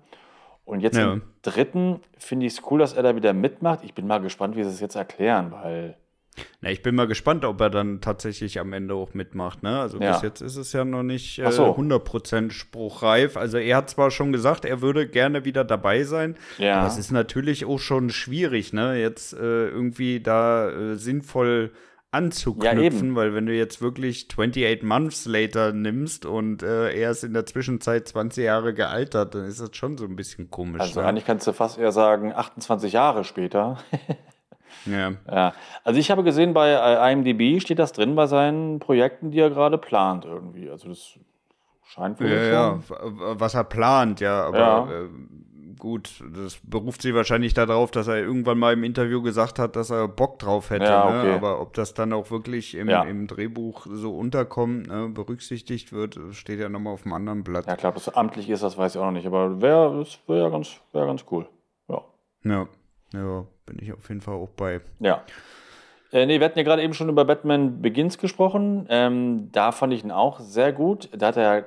Und 0.65 0.79
jetzt 0.79 0.97
Ja. 0.97 1.15
im 1.15 1.23
dritten 1.43 1.99
finde 2.19 2.47
ich 2.47 2.53
es 2.53 2.63
cool, 2.71 2.79
dass 2.79 2.93
er 2.93 3.03
da 3.03 3.17
wieder 3.17 3.33
mitmacht. 3.33 3.81
Ich 3.83 3.95
bin 3.95 4.07
mal 4.07 4.19
gespannt, 4.21 4.55
wie 4.55 4.63
sie 4.63 4.71
es 4.71 4.79
jetzt 4.79 4.95
erklären, 4.95 5.51
weil. 5.51 5.97
Na, 6.61 6.71
ich 6.71 6.83
bin 6.83 6.95
mal 6.95 7.09
gespannt, 7.09 7.45
ob 7.45 7.61
er 7.61 7.69
dann 7.69 8.01
tatsächlich 8.01 8.61
am 8.61 8.73
Ende 8.73 8.95
auch 8.95 9.13
mitmacht. 9.13 9.65
Ne? 9.65 9.81
Also 9.81 9.99
Ja. 9.99 10.13
bis 10.13 10.23
jetzt 10.23 10.41
ist 10.41 10.57
es 10.57 10.73
ja 10.73 10.85
noch 10.85 11.03
nicht 11.03 11.41
äh, 11.41 11.51
so. 11.51 11.75
100% 11.77 12.53
spruchreif. 12.53 13.37
Also 13.37 13.59
er 13.59 13.79
hat 13.79 13.91
zwar 13.91 14.13
schon 14.13 14.31
gesagt, 14.33 14.65
er 14.65 14.81
würde 14.83 15.09
gerne 15.09 15.45
wieder 15.45 15.65
dabei 15.65 16.05
sein, 16.05 16.37
Ja. 16.59 16.77
aber 16.79 16.87
es 16.87 16.97
ist 16.97 17.11
natürlich 17.11 17.65
auch 17.67 17.81
schon 17.81 18.09
schwierig, 18.11 18.73
ne? 18.73 19.01
jetzt 19.01 19.33
äh, 19.35 19.39
irgendwie 19.69 20.21
da 20.21 20.71
äh, 20.71 20.95
sinnvoll 20.95 21.73
anzuknüpfen, 22.13 22.83
eben. 22.83 23.17
weil 23.17 23.35
wenn 23.35 23.47
du 23.47 23.55
jetzt 23.55 23.81
wirklich 23.81 24.29
28 24.31 24.83
Months 24.83 25.25
later 25.25 25.73
nimmst 25.73 26.27
und 26.27 26.63
äh, 26.63 26.93
er 26.93 27.11
ist 27.11 27.25
in 27.25 27.33
der 27.33 27.47
Zwischenzeit 27.47 28.07
20 28.07 28.45
Jahre 28.45 28.75
gealtert, 28.75 29.35
dann 29.35 29.47
ist 29.47 29.61
das 29.61 29.75
schon 29.75 29.97
so 29.97 30.05
ein 30.05 30.15
bisschen 30.15 30.51
komisch. 30.51 30.83
Also 30.83 31.01
ne? 31.01 31.07
eigentlich 31.07 31.25
kannst 31.25 31.47
du 31.47 31.53
fast 31.53 31.79
eher 31.79 31.91
sagen, 31.91 32.33
28 32.33 32.93
Jahre 32.93 33.25
später. 33.25 33.79
ja. 34.85 35.13
ja. 35.27 35.55
Also 35.85 35.99
ich 35.99 36.11
habe 36.11 36.23
gesehen, 36.23 36.53
bei 36.53 36.71
äh, 36.71 37.13
IMDb 37.13 37.61
steht 37.63 37.79
das 37.79 37.93
drin 37.93 38.15
bei 38.15 38.27
seinen 38.27 38.79
Projekten, 38.79 39.31
die 39.31 39.41
er 39.41 39.49
gerade 39.49 39.79
plant 39.79 40.27
irgendwie. 40.27 40.69
Also 40.69 40.91
das 40.91 41.19
scheint 41.87 42.21
wohl 42.21 42.29
Ja, 42.29 42.79
schon. 42.83 43.01
ja, 43.01 43.41
was 43.41 43.55
er 43.55 43.65
plant, 43.65 44.21
ja, 44.21 44.45
aber 44.45 44.59
Ja. 44.59 44.91
Äh, 44.91 45.09
gut, 45.83 46.23
das 46.33 46.61
beruft 46.63 47.03
sich 47.03 47.13
wahrscheinlich 47.13 47.55
darauf, 47.55 47.91
dass 47.91 48.07
er 48.07 48.19
irgendwann 48.19 48.57
mal 48.57 48.73
im 48.73 48.85
Interview 48.85 49.21
gesagt 49.21 49.59
hat, 49.59 49.75
dass 49.75 49.91
er 49.91 50.07
Bock 50.07 50.39
drauf 50.39 50.71
hätte, 50.71 50.85
Ja, 50.85 51.11
ne? 51.11 51.19
okay. 51.23 51.33
aber 51.35 51.61
ob 51.61 51.75
das 51.75 51.93
dann 51.93 52.13
auch 52.13 52.31
wirklich 52.31 52.77
im, 52.77 52.89
Ja. 52.89 53.03
im 53.03 53.27
Drehbuch 53.27 53.85
so 53.91 54.17
unterkommt, 54.17 54.87
ne, 54.87 55.09
berücksichtigt 55.09 55.93
wird, 55.93 56.21
steht 56.31 56.61
ja 56.61 56.69
nochmal 56.69 56.93
auf 56.93 57.03
dem 57.03 57.13
anderen 57.13 57.43
Blatt. 57.43 57.67
Ja, 57.67 57.75
klar, 57.75 57.91
ob 57.91 57.97
das 57.97 58.15
amtlich 58.15 58.49
ist, 58.49 58.63
das 58.63 58.79
weiß 58.79 58.95
ich 58.95 59.01
auch 59.01 59.07
noch 59.07 59.11
nicht. 59.11 59.27
Aber 59.27 59.61
wäre 59.61 60.07
wär 60.29 60.37
ja 60.37 60.49
ganz, 60.51 60.81
wär 60.93 61.05
ganz 61.05 61.25
cool. 61.33 61.49
Ja. 61.89 62.03
Ja. 62.45 62.69
ja, 63.13 63.45
bin 63.67 63.79
ich 63.81 63.93
auf 63.93 64.09
jeden 64.09 64.21
Fall 64.21 64.35
auch 64.37 64.51
bei. 64.51 64.83
Ja. 65.01 65.25
Äh, 66.13 66.27
nee, 66.27 66.39
wir 66.39 66.45
hatten 66.45 66.59
ja 66.61 66.65
gerade 66.65 66.83
eben 66.83 66.95
schon 66.95 67.09
über 67.09 67.25
Batman 67.25 67.83
Begins 67.83 68.19
gesprochen. 68.19 68.87
Ähm, 68.89 69.49
da 69.51 69.73
fand 69.73 69.93
ich 69.95 70.05
ihn 70.05 70.13
auch 70.13 70.39
sehr 70.39 70.73
gut. 70.73 71.09
Da 71.17 71.27
hat 71.27 71.37
er 71.37 71.65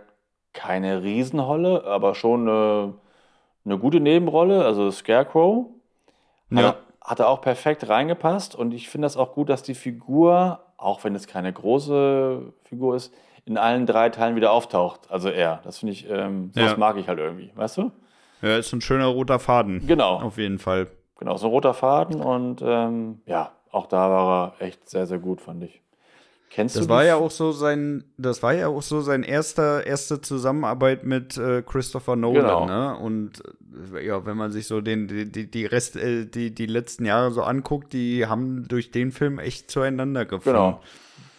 keine 0.53 1.03
Riesenrolle, 1.03 1.83
aber 1.83 2.15
schon 2.15 2.47
eine, 2.47 2.93
eine 3.65 3.77
gute 3.79 3.99
Nebenrolle, 3.99 4.63
also 4.65 4.89
Scarecrow. 4.91 5.67
Hat, 6.51 6.61
Ja. 6.61 6.69
er, 6.69 6.75
hat 7.01 7.19
er 7.19 7.29
auch 7.29 7.41
perfekt 7.41 7.87
reingepasst 7.89 8.55
und 8.55 8.73
ich 8.73 8.89
finde 8.89 9.05
das 9.07 9.17
auch 9.17 9.33
gut, 9.33 9.49
dass 9.49 9.63
die 9.63 9.75
Figur, 9.75 10.59
auch 10.77 11.03
wenn 11.03 11.15
es 11.15 11.27
keine 11.27 11.51
große 11.51 12.53
Figur 12.63 12.95
ist, 12.95 13.13
in 13.45 13.57
allen 13.57 13.85
drei 13.85 14.09
Teilen 14.09 14.35
wieder 14.35 14.51
auftaucht. 14.51 15.01
Also 15.11 15.29
er. 15.29 15.59
Das 15.63 15.79
finde 15.79 15.93
ich, 15.93 16.09
ähm, 16.09 16.51
sowas 16.53 16.71
Ja. 16.71 16.77
mag 16.77 16.97
ich 16.97 17.07
halt 17.07 17.19
irgendwie, 17.19 17.51
weißt 17.55 17.77
du? 17.77 17.91
Ja, 18.41 18.57
ist 18.57 18.73
ein 18.73 18.81
schöner 18.81 19.05
roter 19.07 19.39
Faden. 19.39 19.85
Genau. 19.87 20.19
Auf 20.19 20.37
jeden 20.37 20.59
Fall. 20.59 20.87
Genau, 21.17 21.37
so 21.37 21.47
ein 21.47 21.51
roter 21.51 21.73
Faden 21.73 22.19
und 22.21 22.61
ähm, 22.65 23.21
ja, 23.25 23.51
auch 23.71 23.85
da 23.87 24.09
war 24.09 24.53
er 24.59 24.65
echt 24.65 24.89
sehr, 24.89 25.05
sehr 25.07 25.19
gut, 25.19 25.41
fand 25.41 25.63
ich. 25.63 25.81
Kennst 26.55 26.77
Das 26.77 26.83
du 26.87 26.89
war 26.89 27.03
ja 27.03 27.17
auch 27.17 27.31
so 27.31 27.51
sein, 27.51 28.05
das 28.17 28.41
war 28.41 28.53
ja 28.53 28.69
auch 28.69 28.81
so 28.81 29.01
sein 29.01 29.23
erster, 29.23 29.85
erste 29.85 30.21
Zusammenarbeit 30.21 31.03
mit 31.05 31.37
äh, 31.37 31.61
Christopher 31.61 32.15
Nolan, 32.15 32.41
Genau. 32.43 32.65
ne? 32.65 32.97
Und 32.97 33.43
äh, 33.93 34.05
ja, 34.07 34.25
wenn 34.25 34.37
man 34.37 34.53
sich 34.53 34.65
so 34.65 34.79
den, 34.79 35.09
die, 35.09 35.29
die, 35.29 35.51
die 35.51 35.65
Rest, 35.65 35.97
äh, 35.97 36.25
die, 36.25 36.55
die 36.55 36.65
letzten 36.65 37.03
Jahre 37.03 37.31
so 37.31 37.43
anguckt, 37.43 37.91
die 37.91 38.25
haben 38.27 38.69
durch 38.69 38.89
den 38.91 39.11
Film 39.11 39.37
echt 39.37 39.69
zueinander 39.69 40.23
gefunden. 40.23 40.57
Genau. 40.57 40.81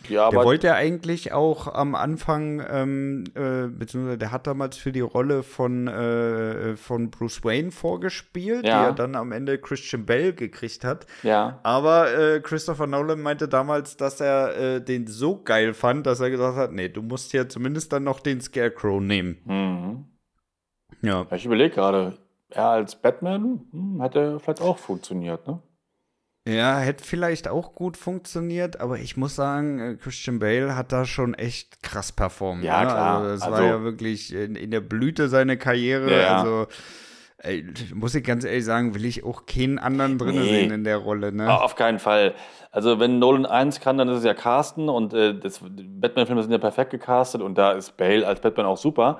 Die 0.08 0.14
Der 0.14 0.32
wollte 0.32 0.68
ja 0.68 0.74
eigentlich 0.74 1.32
auch 1.32 1.72
am 1.72 1.94
Anfang, 1.94 2.62
ähm, 2.70 3.24
äh, 3.34 3.66
beziehungsweise 3.68 4.18
der 4.18 4.32
hat 4.32 4.46
damals 4.46 4.76
für 4.76 4.92
die 4.92 5.00
Rolle 5.00 5.42
von, 5.42 5.88
äh, 5.88 6.76
von 6.76 7.10
Bruce 7.10 7.44
Wayne 7.44 7.70
vorgespielt, 7.70 8.66
Ja. 8.66 8.82
die 8.82 8.86
er 8.90 8.92
dann 8.94 9.14
am 9.16 9.32
Ende 9.32 9.58
Christian 9.58 10.06
Bell 10.06 10.32
gekriegt 10.32 10.84
hat. 10.84 11.06
ja, 11.22 11.60
Aber 11.62 12.12
äh, 12.16 12.40
Christopher 12.40 12.86
Nolan 12.86 13.20
meinte 13.20 13.48
damals, 13.48 13.96
dass 13.96 14.20
er 14.20 14.56
äh, 14.76 14.80
den 14.80 15.06
so 15.06 15.42
geil 15.42 15.74
fand, 15.74 16.06
dass 16.06 16.20
er 16.20 16.30
gesagt 16.30 16.56
hat, 16.56 16.72
nee, 16.72 16.88
du 16.88 17.02
musst 17.02 17.30
hier 17.32 17.48
zumindest 17.48 17.92
dann 17.92 18.04
noch 18.04 18.20
den 18.20 18.40
Scarecrow 18.40 19.00
nehmen. 19.00 19.38
mhm. 19.44 20.04
Ja. 21.02 21.26
Ja, 21.30 21.36
ich 21.36 21.44
überlege 21.44 21.74
gerade, 21.74 22.16
er 22.48 22.68
als 22.70 22.96
Batman 22.96 23.66
hm, 23.70 24.00
hätte 24.00 24.40
vielleicht 24.40 24.62
auch 24.62 24.78
funktioniert, 24.78 25.46
ne? 25.46 25.60
Ja, 26.46 26.78
hätte 26.78 27.02
vielleicht 27.02 27.48
auch 27.48 27.74
gut 27.74 27.96
funktioniert, 27.96 28.80
aber 28.80 28.98
ich 28.98 29.16
muss 29.16 29.34
sagen, 29.34 29.80
äh, 29.80 29.96
Christian 29.96 30.38
Bale 30.38 30.76
hat 30.76 30.92
da 30.92 31.04
schon 31.04 31.34
echt 31.34 31.82
krass 31.82 32.12
performt. 32.12 32.62
Ja, 32.62 32.80
ne? 32.82 32.86
klar. 32.86 33.16
Also, 33.18 33.30
das 33.30 33.42
Also- 33.42 33.54
war 33.56 33.64
ja 33.64 33.82
wirklich 33.82 34.32
in, 34.32 34.54
in 34.54 34.70
der 34.70 34.80
Blüte 34.80 35.28
seiner 35.28 35.56
Karriere. 35.56 36.10
Ja, 36.10 36.18
ja. 36.18 36.36
Also, 36.38 36.66
ey, 37.38 37.66
muss 37.94 38.14
ich 38.14 38.22
ganz 38.22 38.44
ehrlich 38.44 38.64
sagen, 38.64 38.94
will 38.94 39.04
ich 39.04 39.24
auch 39.24 39.44
keinen 39.46 39.78
anderen 39.80 40.18
drin 40.18 40.36
Nee. 40.36 40.48
sehen 40.48 40.70
in 40.70 40.84
der 40.84 40.98
Rolle. 40.98 41.32
Ne? 41.32 41.52
Auf 41.60 41.74
keinen 41.74 41.98
Fall. 41.98 42.34
Also 42.70 43.00
wenn 43.00 43.18
Nolan 43.18 43.46
eins 43.46 43.80
kann, 43.80 43.98
dann 43.98 44.08
ist 44.08 44.18
es 44.18 44.24
ja 44.24 44.34
casten 44.34 44.88
und 44.88 45.14
äh, 45.14 45.32
Batman-Filme 45.32 46.42
sind 46.42 46.52
ja 46.52 46.58
perfekt 46.58 46.90
gecastet 46.90 47.40
und 47.42 47.56
da 47.58 47.72
ist 47.72 47.96
Bale 47.96 48.26
als 48.26 48.40
Batman 48.40 48.66
auch 48.66 48.76
super. 48.76 49.18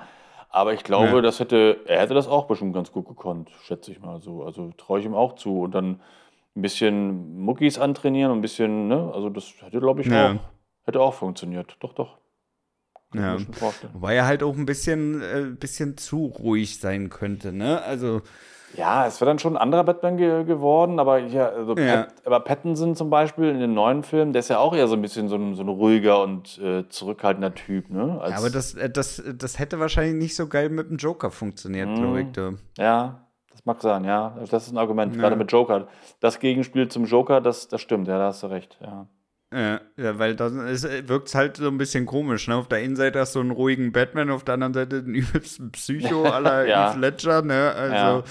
Aber 0.49 0.73
ich 0.73 0.83
glaube, 0.83 1.07
Ja. 1.17 1.21
das 1.21 1.39
hätte, 1.41 1.81
er 1.87 1.99
hätte 2.01 2.13
das 2.13 2.27
auch 2.27 2.45
bestimmt 2.45 2.73
ganz 2.73 2.91
gut 2.91 3.05
gekonnt, 3.07 3.49
schätze 3.63 3.91
ich 3.91 3.99
mal 3.99 4.21
so. 4.21 4.43
Also 4.43 4.71
traue 4.77 4.99
ich 4.99 5.05
ihm 5.05 5.13
auch 5.15 5.35
zu. 5.35 5.61
Und 5.61 5.75
dann 5.75 5.99
ein 6.57 6.61
bisschen 6.61 7.39
Muckis 7.39 7.77
antrainieren 7.77 8.31
und 8.31 8.39
ein 8.39 8.41
bisschen, 8.41 8.87
ne? 8.87 9.11
Also 9.13 9.29
das 9.29 9.53
hätte, 9.61 9.79
glaube 9.79 10.01
ich, 10.01 10.07
Ja. 10.07 10.31
auch, 10.33 10.39
hätte 10.85 10.99
auch 10.99 11.13
funktioniert. 11.13 11.77
Doch, 11.79 11.93
doch. 11.93 12.17
Ja. 13.13 13.37
Wobei 13.93 14.15
er 14.15 14.25
halt 14.25 14.43
auch 14.43 14.55
ein 14.57 14.65
bisschen, 14.65 15.21
äh, 15.21 15.43
bisschen 15.57 15.97
zu 15.97 16.25
ruhig 16.25 16.79
sein 16.79 17.09
könnte, 17.09 17.53
ne? 17.53 17.81
Also, 17.83 18.21
Ja, 18.75 19.07
es 19.07 19.21
wäre 19.21 19.29
dann 19.31 19.39
schon 19.39 19.53
ein 19.55 19.61
anderer 19.61 19.85
Batman 19.85 20.17
ge 20.17 20.43
geworden, 20.43 20.99
aber 20.99 21.19
ja, 21.19 21.47
also 21.47 21.73
Ja. 21.77 22.03
Pat, 22.05 22.13
aber 22.25 22.39
Pattinson 22.41 22.95
zum 22.97 23.09
Beispiel 23.09 23.45
in 23.45 23.59
den 23.59 23.73
neuen 23.73 24.03
Filmen, 24.03 24.33
der 24.33 24.41
ist 24.41 24.49
ja 24.49 24.59
auch 24.59 24.75
eher 24.75 24.87
so 24.89 24.95
ein 24.95 25.01
bisschen 25.01 25.29
so 25.29 25.35
ein, 25.37 25.55
so 25.55 25.63
ein 25.63 25.69
ruhiger 25.69 26.21
und 26.21 26.57
äh, 26.59 26.87
zurückhaltender 26.89 27.55
Typ, 27.55 27.89
ne? 27.89 28.19
Als, 28.19 28.31
ja, 28.31 28.37
aber 28.39 28.49
das, 28.49 28.73
äh, 28.73 28.89
das, 28.89 29.23
das 29.37 29.57
hätte 29.57 29.79
wahrscheinlich 29.79 30.15
nicht 30.15 30.35
so 30.35 30.47
geil 30.47 30.67
mit 30.69 30.89
dem 30.89 30.97
Joker 30.97 31.31
funktioniert, 31.31 31.87
Mhm. 31.89 31.95
glaube 31.95 32.21
ich. 32.21 32.27
Du. 32.33 32.57
Ja, 32.77 33.26
mag 33.67 33.81
sein, 33.83 34.03
ja. 34.03 34.35
Das 34.49 34.65
ist 34.65 34.71
ein 34.73 34.77
Argument, 34.79 35.13
Ja. 35.15 35.21
gerade 35.21 35.35
mit 35.35 35.51
Joker. 35.51 35.87
Das 36.19 36.39
Gegenspiel 36.39 36.87
zum 36.87 37.05
Joker, 37.05 37.39
das, 37.41 37.67
das 37.67 37.81
stimmt, 37.81 38.07
ja, 38.07 38.17
da 38.17 38.25
hast 38.27 38.41
du 38.41 38.47
recht, 38.47 38.77
ja. 38.81 39.05
Ja, 39.53 39.79
ja, 39.95 40.19
weil 40.19 40.35
dann 40.35 40.57
wirkt 41.07 41.29
es 41.29 41.35
halt 41.35 41.55
so 41.55 41.67
ein 41.69 41.77
bisschen 41.77 42.05
komisch. 42.05 42.49
Ne? 42.49 42.55
Auf 42.57 42.67
der 42.67 42.79
einen 42.79 42.97
Seite 42.97 43.19
hast 43.19 43.33
du 43.33 43.39
einen 43.39 43.51
ruhigen 43.51 43.93
Batman, 43.93 44.29
auf 44.29 44.43
der 44.43 44.55
anderen 44.55 44.73
Seite 44.73 45.03
den 45.03 45.13
übelsten 45.15 45.71
Psycho 45.71 46.23
aller 46.25 46.65
Ja. 46.67 46.91
Heath 46.91 46.99
Ledger. 46.99 47.41
Ne? 47.43 47.71
Also, 47.73 48.23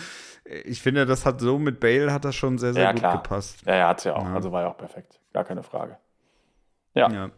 ich 0.64 0.82
finde, 0.82 1.06
das 1.06 1.24
hat 1.24 1.40
so 1.40 1.58
mit 1.58 1.80
Bale 1.80 2.12
hat 2.12 2.26
das 2.26 2.34
schon 2.34 2.58
sehr, 2.58 2.74
sehr 2.74 2.82
Ja, 2.84 2.90
gut 2.92 3.00
klar. 3.00 3.16
gepasst. 3.22 3.62
Ja, 3.64 3.72
er 3.72 3.88
hat 3.88 3.98
es 3.98 4.04
ja 4.04 4.14
auch, 4.14 4.24
Ja. 4.26 4.34
also 4.34 4.52
war 4.52 4.62
ja 4.62 4.68
auch 4.68 4.76
perfekt, 4.76 5.18
gar 5.32 5.44
keine 5.44 5.62
Frage. 5.62 5.96
Ja, 6.94 7.30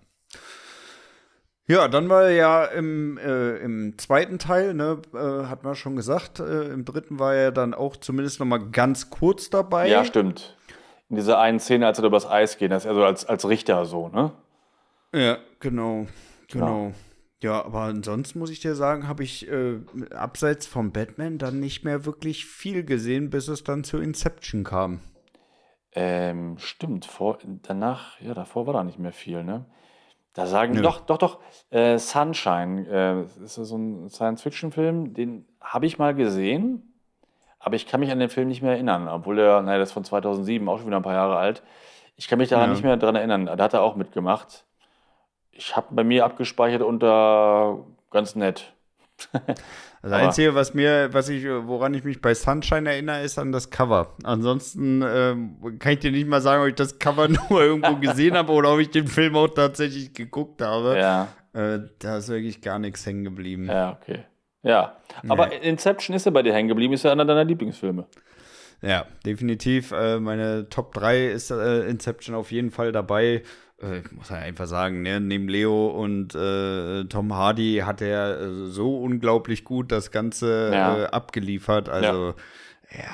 Ja. 1.69 1.77
Ja, 1.77 1.89
dann 1.89 2.09
war 2.09 2.25
er 2.25 2.31
ja 2.31 2.65
im, 2.65 3.19
äh, 3.19 3.57
im 3.59 3.99
zweiten 3.99 4.39
Teil, 4.39 4.73
ne, 4.73 5.03
äh, 5.15 5.47
hat 5.47 5.65
man 5.65 5.75
schon 5.75 5.97
gesagt, 5.97 6.41
äh, 6.41 6.69
im 6.73 6.87
dritten 6.87 7.19
war 7.19 7.35
er 7.35 7.53
dann 7.53 7.75
auch 7.75 7.97
zumindest 7.97 8.41
noch 8.41 8.47
mal 8.47 8.71
ganz 8.71 9.11
kurz 9.11 9.51
dabei. 9.51 9.89
ja, 9.89 10.05
stimmt. 10.05 10.57
In 11.11 11.17
dieser 11.17 11.39
einen 11.39 11.61
Szene, 11.61 11.87
als 11.87 11.99
er 11.99 12.05
übers 12.05 12.27
Eis 12.27 12.59
geht, 12.59 12.71
das 12.71 12.87
also 12.87 13.05
als, 13.05 13.25
als 13.27 13.49
Richter 13.49 13.85
so, 13.85 14.09
ne? 14.09 14.33
Ja, 15.15 15.39
genau, 15.61 16.07
genau. 16.51 16.93
Ja, 17.43 17.65
aber 17.65 17.83
ansonsten 17.83 18.39
muss 18.39 18.51
ich 18.51 18.61
dir 18.61 18.75
sagen, 18.75 19.07
habe 19.07 19.23
ich 19.23 19.49
äh, 19.49 19.79
abseits 20.11 20.67
vom 20.67 20.93
Batman 20.93 21.39
dann 21.39 21.61
nicht 21.61 21.85
mehr 21.85 22.05
wirklich 22.05 22.47
viel 22.47 22.85
gesehen, 22.85 23.31
bis 23.31 23.47
es 23.49 23.63
dann 23.63 23.85
zu 23.85 23.99
Inception 23.99 24.65
kam. 24.65 25.01
Ähm, 25.93 26.59
stimmt, 26.59 27.07
vor, 27.07 27.39
danach, 27.63 28.21
ja, 28.21 28.35
davor 28.35 28.67
war 28.67 28.75
da 28.75 28.85
nicht 28.85 28.99
mehr 28.99 29.13
viel, 29.13 29.45
ne? 29.45 29.67
Da 30.39 30.47
sagen, 30.47 30.75
Nö. 30.75 30.83
doch, 30.83 31.01
doch, 31.01 31.19
doch, 31.19 31.39
äh, 31.71 31.99
Sunshine, 31.99 32.87
äh, 32.89 33.43
ist 33.45 33.55
so 33.57 33.77
ein 33.77 34.09
Science-Fiction-Film, 34.09 35.13
den 35.13 35.45
habe 35.61 35.87
ich 35.87 35.99
mal 35.99 36.15
gesehen, 36.15 36.95
aber 37.59 37.75
ich 37.75 37.89
kann 37.89 37.99
mich 37.99 38.13
an 38.13 38.21
den 38.21 38.29
Film 38.29 38.47
nicht 38.47 38.63
mehr 38.63 38.71
erinnern, 38.75 39.09
obwohl 39.09 39.35
der, 39.35 39.63
naja, 39.63 39.79
das 39.79 39.89
ist 39.89 39.93
von 39.95 40.05
2007, 40.05 40.69
auch 40.69 40.79
schon 40.79 40.87
wieder 40.87 40.97
ein 40.99 41.03
paar 41.03 41.15
Jahre 41.15 41.37
alt. 41.37 41.65
Ich 42.15 42.29
kann 42.29 42.39
mich 42.39 42.51
daran 42.51 42.67
Ja. 42.69 42.73
nicht 42.75 42.85
mehr 42.85 42.97
dran 42.97 43.17
erinnern. 43.17 43.47
Da 43.47 43.65
hat 43.65 43.75
er 43.75 43.83
auch 43.83 43.97
mitgemacht. 43.97 44.65
Ich 45.51 45.75
habe 45.75 45.89
bei 45.91 46.05
mir 46.05 46.25
abgespeichert 46.25 46.83
unter 46.83 47.79
ganz 48.13 48.37
nett. 48.37 48.73
Das 50.03 50.13
Aber- 50.13 50.23
Einzige, 50.27 50.55
was 50.55 50.75
mir, 50.75 51.09
was 51.13 51.29
ich, 51.29 51.45
woran 51.45 51.93
ich 51.95 52.05
mich 52.05 52.21
bei 52.21 52.33
Sunshine 52.35 52.89
erinnere, 52.91 53.23
ist 53.23 53.39
an 53.39 53.51
das 53.53 53.71
Cover. 53.71 54.15
Ansonsten 54.23 55.03
ähm, 55.07 55.79
kann 55.79 55.95
ich 55.95 55.99
dir 56.01 56.13
nicht 56.13 56.29
mal 56.29 56.41
sagen, 56.41 56.63
ob 56.63 56.69
ich 56.69 56.75
das 56.77 56.99
Cover 56.99 57.29
nur 57.51 57.63
irgendwo 57.63 57.97
gesehen 57.97 58.35
habe 58.37 58.53
oder 58.53 58.73
ob 58.73 58.79
ich 58.81 58.91
den 58.91 59.09
Film 59.09 59.35
auch 59.37 59.49
tatsächlich 59.49 60.13
geguckt 60.15 60.63
habe. 60.63 60.97
Ja, 60.99 61.29
Äh, 61.53 61.81
da 61.99 62.19
ist 62.19 62.29
wirklich 62.29 62.61
gar 62.61 62.79
nichts 62.79 63.05
hängen 63.07 63.25
geblieben. 63.25 63.67
ja, 63.67 63.99
okay. 64.01 64.25
Ja, 64.63 64.97
aber 65.29 65.53
Inception 65.63 66.15
ist 66.17 66.27
ja 66.27 66.33
bei 66.33 66.43
dir 66.43 66.53
hängen 66.53 66.69
geblieben, 66.69 66.93
ist 66.93 67.05
ja 67.05 67.13
einer 67.13 67.25
deiner 67.25 67.45
Lieblingsfilme. 67.45 68.07
Ja, 68.83 69.07
definitiv. 69.25 69.93
Äh, 69.93 70.21
meine 70.21 70.69
Top 70.69 70.93
3 70.95 71.27
ist 71.29 71.51
äh, 71.51 71.89
Inception 71.89 72.35
auf 72.37 72.51
jeden 72.53 72.71
Fall 72.71 72.93
dabei. 72.93 73.43
Äh, 73.83 73.99
ich 74.01 74.13
muss 74.13 74.29
ja 74.31 74.37
einfach 74.37 74.67
sagen, 74.67 75.03
ne, 75.03 75.21
neben 75.21 75.49
Leo 75.49 75.89
und 75.89 76.35
äh, 76.35 77.05
Tom 77.05 77.35
Hardy 77.35 77.83
hat 77.85 78.01
er 78.01 78.41
äh, 78.41 78.67
so 78.67 78.99
unglaublich 79.01 79.65
gut 79.65 79.93
das 79.93 80.11
Ganze 80.11 80.71
Ja. 80.73 80.97
äh, 80.99 81.07
abgeliefert. 81.07 81.89
Also, 81.89 82.35
ja. 82.91 83.09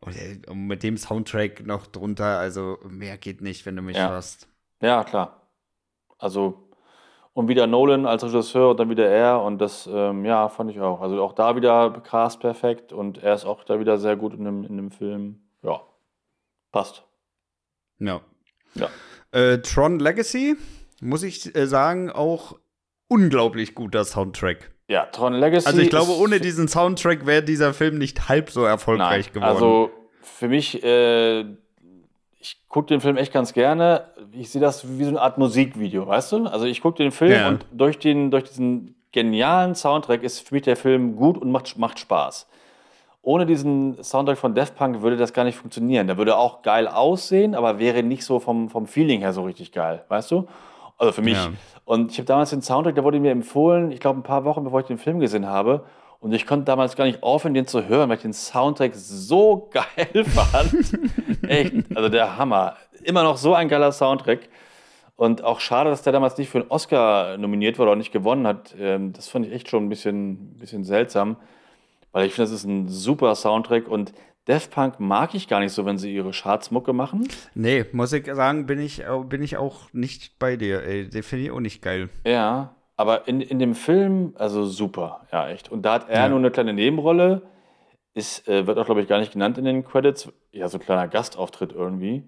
Und, 0.00 0.16
äh, 0.16 0.40
und 0.48 0.66
mit 0.66 0.82
dem 0.82 0.96
Soundtrack 0.96 1.64
noch 1.66 1.86
drunter, 1.86 2.38
also 2.38 2.78
mehr 2.88 3.16
geht 3.18 3.40
nicht, 3.40 3.64
wenn 3.66 3.76
du 3.76 3.82
mich 3.82 3.96
Ja. 3.96 4.08
fragst. 4.08 4.48
Ja, 4.80 5.04
klar. 5.04 5.42
Also, 6.18 6.68
und 7.34 7.48
wieder 7.48 7.66
Nolan 7.66 8.04
als 8.04 8.24
Regisseur 8.24 8.70
und 8.72 8.80
dann 8.80 8.90
wieder 8.90 9.08
er 9.08 9.40
und 9.42 9.58
das, 9.58 9.88
ähm, 9.90 10.24
ja, 10.24 10.48
fand 10.48 10.70
ich 10.70 10.80
auch. 10.80 11.00
Also 11.00 11.22
auch 11.22 11.32
da 11.32 11.56
wieder 11.56 11.90
Cast 12.02 12.40
perfekt 12.40 12.92
und 12.92 13.18
er 13.22 13.34
ist 13.34 13.44
auch 13.46 13.64
da 13.64 13.80
wieder 13.80 13.96
sehr 13.96 14.16
gut 14.16 14.34
in 14.34 14.44
dem, 14.44 14.64
in 14.64 14.76
dem 14.76 14.90
Film. 14.90 15.40
Ja, 15.62 15.80
passt. 16.72 17.04
Ja. 18.00 18.20
Ja. 18.74 18.88
Äh, 19.32 19.58
Tron 19.58 19.98
Legacy, 19.98 20.56
muss 21.00 21.22
ich 21.22 21.54
äh, 21.56 21.66
sagen, 21.66 22.10
auch 22.10 22.58
unglaublich 23.08 23.74
guter 23.74 24.04
Soundtrack. 24.04 24.70
Ja, 24.88 25.06
Tron 25.06 25.34
Legacy. 25.34 25.66
Also 25.66 25.80
ich 25.80 25.90
glaube, 25.90 26.12
ohne 26.12 26.38
diesen 26.40 26.68
Soundtrack 26.68 27.26
wäre 27.26 27.42
dieser 27.42 27.72
Film 27.74 27.98
nicht 27.98 28.28
halb 28.28 28.50
so 28.50 28.64
erfolgreich 28.64 29.26
Nein, 29.26 29.34
geworden. 29.34 29.54
Also 29.54 29.90
für 30.20 30.48
mich, 30.48 30.82
äh, 30.84 31.40
ich 32.38 32.62
gucke 32.68 32.88
den 32.88 33.00
Film 33.00 33.16
echt 33.16 33.32
ganz 33.32 33.52
gerne. 33.52 34.12
Ich 34.32 34.50
sehe 34.50 34.60
das 34.60 34.98
wie 34.98 35.04
so 35.04 35.10
eine 35.10 35.20
Art 35.20 35.38
Musikvideo, 35.38 36.06
weißt 36.06 36.32
du? 36.32 36.46
Also 36.46 36.66
ich 36.66 36.80
gucke 36.80 37.02
den 37.02 37.12
Film 37.12 37.32
Ja. 37.32 37.48
und 37.48 37.64
durch, 37.72 37.98
den, 37.98 38.30
durch 38.30 38.44
diesen 38.44 38.96
genialen 39.12 39.74
Soundtrack 39.74 40.22
ist 40.22 40.46
für 40.46 40.54
mich 40.54 40.64
der 40.64 40.76
Film 40.76 41.16
gut 41.16 41.38
und 41.38 41.50
macht, 41.50 41.78
macht 41.78 41.98
Spaß. 41.98 42.46
Ohne 43.22 43.46
diesen 43.46 44.02
Soundtrack 44.02 44.36
von 44.36 44.54
Daft 44.54 44.74
Punk 44.74 45.00
würde 45.00 45.16
das 45.16 45.32
gar 45.32 45.44
nicht 45.44 45.56
funktionieren. 45.56 46.08
Der 46.08 46.18
würde 46.18 46.36
auch 46.36 46.62
geil 46.62 46.88
aussehen, 46.88 47.54
aber 47.54 47.78
wäre 47.78 48.02
nicht 48.02 48.24
so 48.24 48.40
vom, 48.40 48.68
vom 48.68 48.86
Feeling 48.86 49.20
her 49.20 49.32
so 49.32 49.42
richtig 49.44 49.70
geil, 49.70 50.04
weißt 50.08 50.30
du? 50.32 50.48
Also 50.98 51.12
für 51.12 51.22
mich. 51.22 51.34
Ja. 51.34 51.50
Und 51.84 52.10
ich 52.10 52.18
habe 52.18 52.26
damals 52.26 52.50
den 52.50 52.62
Soundtrack, 52.62 52.96
der 52.96 53.04
wurde 53.04 53.20
mir 53.20 53.30
empfohlen, 53.30 53.92
ich 53.92 54.00
glaube 54.00 54.18
ein 54.18 54.24
paar 54.24 54.44
Wochen 54.44 54.64
bevor 54.64 54.80
ich 54.80 54.86
den 54.86 54.98
Film 54.98 55.20
gesehen 55.20 55.46
habe. 55.46 55.84
Und 56.18 56.32
ich 56.32 56.46
konnte 56.46 56.64
damals 56.66 56.94
gar 56.94 57.04
nicht 57.04 57.22
aufhören, 57.24 57.54
den 57.54 57.66
zu 57.66 57.88
hören, 57.88 58.08
weil 58.08 58.16
ich 58.16 58.22
den 58.22 58.32
Soundtrack 58.32 58.92
so 58.94 59.68
geil 59.72 60.24
fand. 60.24 60.98
Echt, 61.48 61.74
also 61.96 62.08
der 62.08 62.36
Hammer. 62.38 62.76
Immer 63.02 63.24
noch 63.24 63.36
so 63.36 63.54
ein 63.54 63.68
geiler 63.68 63.90
Soundtrack. 63.90 64.48
Und 65.16 65.42
auch 65.44 65.60
schade, 65.60 65.90
dass 65.90 66.02
der 66.02 66.12
damals 66.12 66.38
nicht 66.38 66.48
für 66.48 66.58
einen 66.60 66.70
Oscar 66.70 67.36
nominiert 67.38 67.78
wurde 67.78 67.90
oder 67.90 67.98
nicht 67.98 68.12
gewonnen 68.12 68.46
hat. 68.46 68.74
Ähm, 68.78 69.12
Das 69.12 69.28
fand 69.28 69.46
ich 69.46 69.52
echt 69.52 69.68
schon 69.68 69.84
ein 69.84 69.88
bisschen, 69.88 70.56
bisschen 70.58 70.84
seltsam. 70.84 71.36
Weil 72.12 72.26
ich 72.26 72.34
finde, 72.34 72.50
das 72.50 72.58
ist 72.60 72.64
ein 72.64 72.88
super 72.88 73.34
Soundtrack 73.34 73.88
und 73.88 74.12
Daft 74.46 74.72
Punk 74.72 74.98
mag 74.98 75.34
ich 75.36 75.46
gar 75.46 75.60
nicht 75.60 75.72
so, 75.72 75.84
wenn 75.86 75.98
sie 75.98 76.12
ihre 76.12 76.32
Chartsmucke 76.32 76.92
machen. 76.92 77.28
nee, 77.54 77.84
muss 77.92 78.12
ich 78.12 78.26
sagen, 78.26 78.66
bin 78.66 78.80
ich, 78.80 79.06
au- 79.06 79.22
bin 79.22 79.40
ich 79.40 79.56
auch 79.56 79.92
nicht 79.92 80.38
bei 80.40 80.56
dir. 80.56 80.82
Ey, 80.82 81.08
den 81.08 81.22
finde 81.22 81.44
ich 81.44 81.50
auch 81.52 81.60
nicht 81.60 81.80
geil. 81.80 82.08
Ja, 82.26 82.74
aber 82.96 83.28
in, 83.28 83.40
in 83.40 83.60
dem 83.60 83.76
Film, 83.76 84.32
also 84.36 84.64
super, 84.64 85.26
ja, 85.32 85.48
echt. 85.48 85.70
Und 85.70 85.82
da 85.82 85.94
hat 85.94 86.08
er 86.08 86.22
Ja. 86.22 86.28
nur 86.28 86.38
eine 86.38 86.50
kleine 86.50 86.72
Nebenrolle. 86.72 87.42
Ist, 88.14 88.46
äh, 88.48 88.66
wird 88.66 88.78
auch, 88.78 88.84
glaube 88.84 89.00
ich, 89.00 89.08
gar 89.08 89.20
nicht 89.20 89.32
genannt 89.32 89.58
in 89.58 89.64
den 89.64 89.84
Credits. 89.84 90.30
Ja, 90.50 90.68
so 90.68 90.78
ein 90.78 90.82
kleiner 90.84 91.06
Gastauftritt 91.08 91.72
irgendwie. 91.72 92.24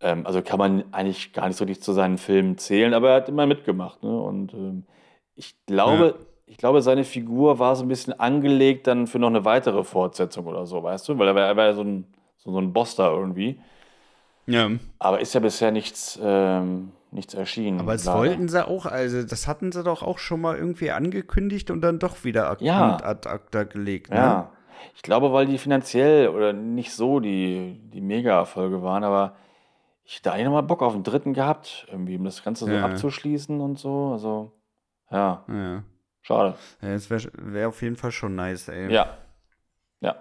Ähm, 0.00 0.26
also 0.26 0.42
kann 0.42 0.58
man 0.58 0.92
eigentlich 0.92 1.32
gar 1.32 1.46
nicht 1.46 1.56
so 1.56 1.64
richtig 1.64 1.84
zu 1.84 1.92
seinen 1.92 2.18
Filmen 2.18 2.58
zählen, 2.58 2.92
aber 2.94 3.10
er 3.10 3.16
hat 3.16 3.28
immer 3.28 3.46
mitgemacht. 3.46 4.02
Ne? 4.02 4.10
Und 4.20 4.52
ähm, 4.54 4.84
ich 5.36 5.54
glaube, 5.66 6.18
ich 6.52 6.58
glaube, 6.58 6.82
seine 6.82 7.04
Figur 7.04 7.58
war 7.58 7.74
so 7.76 7.82
ein 7.82 7.88
bisschen 7.88 8.12
angelegt 8.20 8.86
dann 8.86 9.06
für 9.06 9.18
noch 9.18 9.28
eine 9.28 9.46
weitere 9.46 9.84
Fortsetzung 9.84 10.46
oder 10.46 10.66
so, 10.66 10.82
weißt 10.82 11.08
du? 11.08 11.18
Weil 11.18 11.28
er 11.28 11.34
war, 11.34 11.46
er 11.46 11.56
war 11.56 11.64
ja 11.64 11.72
so 11.72 11.80
ein, 11.82 12.04
so, 12.36 12.52
so 12.52 12.58
ein 12.58 12.74
Boss 12.74 12.94
da 12.94 13.10
irgendwie. 13.10 13.58
Ja. 14.46 14.68
Aber 14.98 15.20
ist 15.22 15.32
ja 15.32 15.40
bisher 15.40 15.70
nichts, 15.70 16.20
ähm, 16.22 16.92
nichts 17.10 17.32
erschienen. 17.32 17.80
Aber 17.80 17.92
das 17.92 18.04
leider. 18.04 18.18
wollten 18.18 18.48
sie 18.50 18.68
auch, 18.68 18.84
also 18.84 19.22
das 19.22 19.48
hatten 19.48 19.72
sie 19.72 19.82
doch 19.82 20.02
auch 20.02 20.18
schon 20.18 20.42
mal 20.42 20.56
irgendwie 20.58 20.90
angekündigt 20.90 21.70
und 21.70 21.80
dann 21.80 21.98
doch 21.98 22.22
wieder 22.22 22.50
ad, 22.50 22.62
Ja. 22.62 22.98
ad 23.02 23.26
acta 23.30 23.62
gelegt. 23.64 24.10
Ne? 24.10 24.16
Ja, 24.16 24.50
ich 24.94 25.00
glaube, 25.00 25.32
weil 25.32 25.46
die 25.46 25.56
finanziell 25.56 26.28
oder 26.28 26.52
nicht 26.52 26.92
so 26.92 27.18
die, 27.18 27.80
die 27.94 28.02
Mega-Erfolge 28.02 28.82
waren, 28.82 29.04
aber 29.04 29.36
ich 30.04 30.20
da 30.20 30.32
eigentlich 30.32 30.44
nochmal 30.44 30.64
Bock 30.64 30.82
auf 30.82 30.92
den 30.92 31.02
dritten 31.02 31.32
gehabt, 31.32 31.86
irgendwie, 31.90 32.18
um 32.18 32.24
das 32.24 32.44
Ganze 32.44 32.66
so 32.66 32.72
Ja. 32.72 32.84
abzuschließen 32.84 33.58
und 33.58 33.78
so. 33.78 34.10
Also, 34.12 34.52
ja, 35.10 35.44
Ja. 35.48 35.82
Schade. 36.22 36.54
ja 36.80 36.92
das 36.92 37.10
wäre 37.10 37.30
wär 37.34 37.68
auf 37.68 37.82
jeden 37.82 37.96
Fall 37.96 38.12
schon 38.12 38.34
nice, 38.34 38.68
ey. 38.68 38.92
Ja. 38.92 39.18
Ja. 40.00 40.16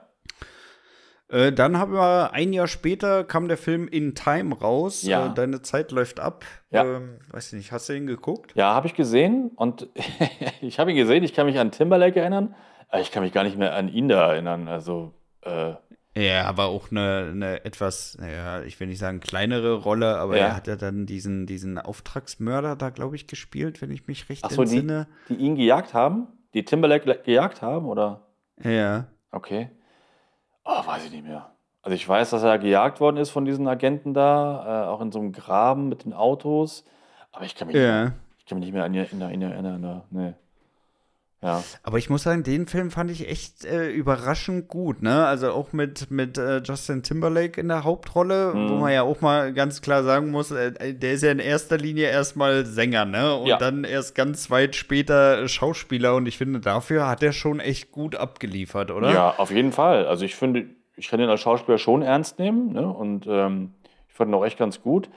Äh, 1.29 1.53
dann 1.53 1.77
haben 1.77 1.93
wir 1.93 2.33
ein 2.33 2.51
Jahr 2.51 2.67
später 2.67 3.23
kam 3.23 3.47
der 3.47 3.57
Film 3.57 3.87
In 3.87 4.15
Time 4.15 4.55
raus. 4.55 5.03
Ja. 5.03 5.27
Äh, 5.27 5.33
deine 5.33 5.61
Zeit 5.61 5.91
läuft 5.91 6.19
ab. 6.19 6.43
Ja. 6.71 6.83
Ähm, 6.83 7.19
weiß 7.29 7.53
ich 7.53 7.57
nicht, 7.57 7.71
hast 7.71 7.87
du 7.89 7.93
ihn 7.93 8.05
geguckt? 8.07 8.51
Ja, 8.55 8.73
habe 8.73 8.87
ich 8.87 8.93
gesehen 8.93 9.51
und 9.55 9.87
ich 10.61 10.79
habe 10.79 10.91
ihn 10.91 10.97
gesehen, 10.97 11.23
ich 11.23 11.33
kann 11.33 11.45
mich 11.45 11.57
an 11.57 11.71
Timberlake 11.71 12.19
erinnern, 12.19 12.55
aber 12.89 13.01
ich 13.01 13.11
kann 13.11 13.23
mich 13.23 13.31
gar 13.31 13.43
nicht 13.43 13.57
mehr 13.57 13.73
an 13.75 13.87
ihn 13.87 14.09
da 14.09 14.31
erinnern. 14.33 14.67
Also, 14.67 15.13
äh, 15.41 15.73
Ja, 16.15 16.45
aber 16.45 16.65
auch 16.65 16.91
eine, 16.91 17.29
eine 17.31 17.63
etwas, 17.65 18.17
naja, 18.19 18.63
ich 18.63 18.77
will 18.79 18.87
nicht 18.87 18.99
sagen 18.99 19.21
kleinere 19.21 19.75
Rolle, 19.75 20.17
aber 20.17 20.37
Ja. 20.37 20.47
er 20.47 20.55
hat 20.57 20.67
ja 20.67 20.75
dann 20.75 21.05
diesen, 21.05 21.45
diesen 21.45 21.77
Auftragsmörder 21.77 22.75
da, 22.75 22.89
glaube 22.89 23.15
ich, 23.15 23.27
gespielt, 23.27 23.81
wenn 23.81 23.91
ich 23.91 24.07
mich 24.07 24.27
recht 24.29 24.43
ach 24.43 24.51
so, 24.51 24.63
die, 24.65 24.71
entsinne. 24.77 25.07
die 25.29 25.35
ihn 25.35 25.55
gejagt 25.55 25.93
haben? 25.93 26.27
Die 26.53 26.65
Timberlake 26.65 27.21
gejagt 27.23 27.61
haben, 27.61 27.85
oder? 27.85 28.27
Ja. 28.61 29.05
Okay. 29.31 29.69
Oh, 30.65 30.85
weiß 30.85 31.05
ich 31.05 31.11
nicht 31.11 31.25
mehr. 31.25 31.55
Also 31.81 31.95
ich 31.95 32.07
weiß, 32.07 32.31
dass 32.31 32.43
er 32.43 32.59
gejagt 32.59 32.99
worden 32.99 33.17
ist 33.17 33.29
von 33.29 33.45
diesen 33.45 33.67
Agenten 33.67 34.13
da, 34.13 34.83
äh, 34.83 34.87
auch 34.89 34.99
in 35.01 35.11
so 35.13 35.19
einem 35.19 35.31
Graben 35.31 35.87
mit 35.87 36.03
den 36.03 36.13
Autos. 36.13 36.83
Aber 37.31 37.45
ich 37.45 37.55
kann 37.55 37.67
mich, 37.67 37.77
Ja. 37.77 38.11
ich 38.37 38.45
kann 38.45 38.59
mich 38.59 38.65
nicht 38.67 38.73
mehr 38.73 38.83
an 38.83 38.93
erinnern. 38.93 40.03
Nee. 40.11 40.33
Ja. 41.43 41.63
Aber 41.81 41.97
ich 41.97 42.07
muss 42.09 42.21
sagen, 42.23 42.43
den 42.43 42.67
Film 42.67 42.91
fand 42.91 43.09
ich 43.09 43.27
echt 43.27 43.65
äh, 43.65 43.89
überraschend 43.89 44.67
gut, 44.67 45.01
ne? 45.01 45.25
Also 45.25 45.51
auch 45.51 45.73
mit, 45.73 46.11
mit 46.11 46.37
äh, 46.37 46.61
Justin 46.63 47.01
Timberlake 47.01 47.59
in 47.59 47.67
der 47.67 47.83
Hauptrolle, 47.83 48.53
Mhm. 48.53 48.69
wo 48.69 48.73
man 48.75 48.93
ja 48.93 49.01
auch 49.01 49.21
mal 49.21 49.51
ganz 49.51 49.81
klar 49.81 50.03
sagen 50.03 50.29
muss, 50.29 50.51
äh, 50.51 50.93
der 50.93 51.13
ist 51.13 51.23
ja 51.23 51.31
in 51.31 51.39
erster 51.39 51.77
Linie 51.77 52.09
erstmal 52.09 52.65
Sänger, 52.67 53.05
ne? 53.05 53.35
Und 53.35 53.47
Ja. 53.47 53.57
dann 53.57 53.83
erst 53.85 54.13
ganz 54.13 54.51
weit 54.51 54.75
später 54.75 55.47
Schauspieler 55.47 56.13
und 56.15 56.27
ich 56.27 56.37
finde, 56.37 56.59
dafür 56.59 57.07
hat 57.07 57.23
er 57.23 57.33
schon 57.33 57.59
echt 57.59 57.91
gut 57.91 58.15
abgeliefert, 58.15 58.91
oder? 58.91 59.11
ja, 59.11 59.33
auf 59.37 59.49
jeden 59.49 59.71
Fall. 59.71 60.05
Also 60.05 60.25
ich 60.25 60.35
finde, 60.35 60.65
ich 60.95 61.07
kann 61.07 61.19
ihn 61.19 61.29
als 61.29 61.41
Schauspieler 61.41 61.79
schon 61.79 62.03
ernst 62.03 62.37
nehmen. 62.37 62.73
Ne? 62.73 62.87
Und 62.87 63.25
ähm, 63.27 63.73
ich 64.07 64.13
fand 64.13 64.29
ihn 64.29 64.35
auch 64.35 64.45
echt 64.45 64.59
ganz 64.59 64.81
gut. 64.83 65.09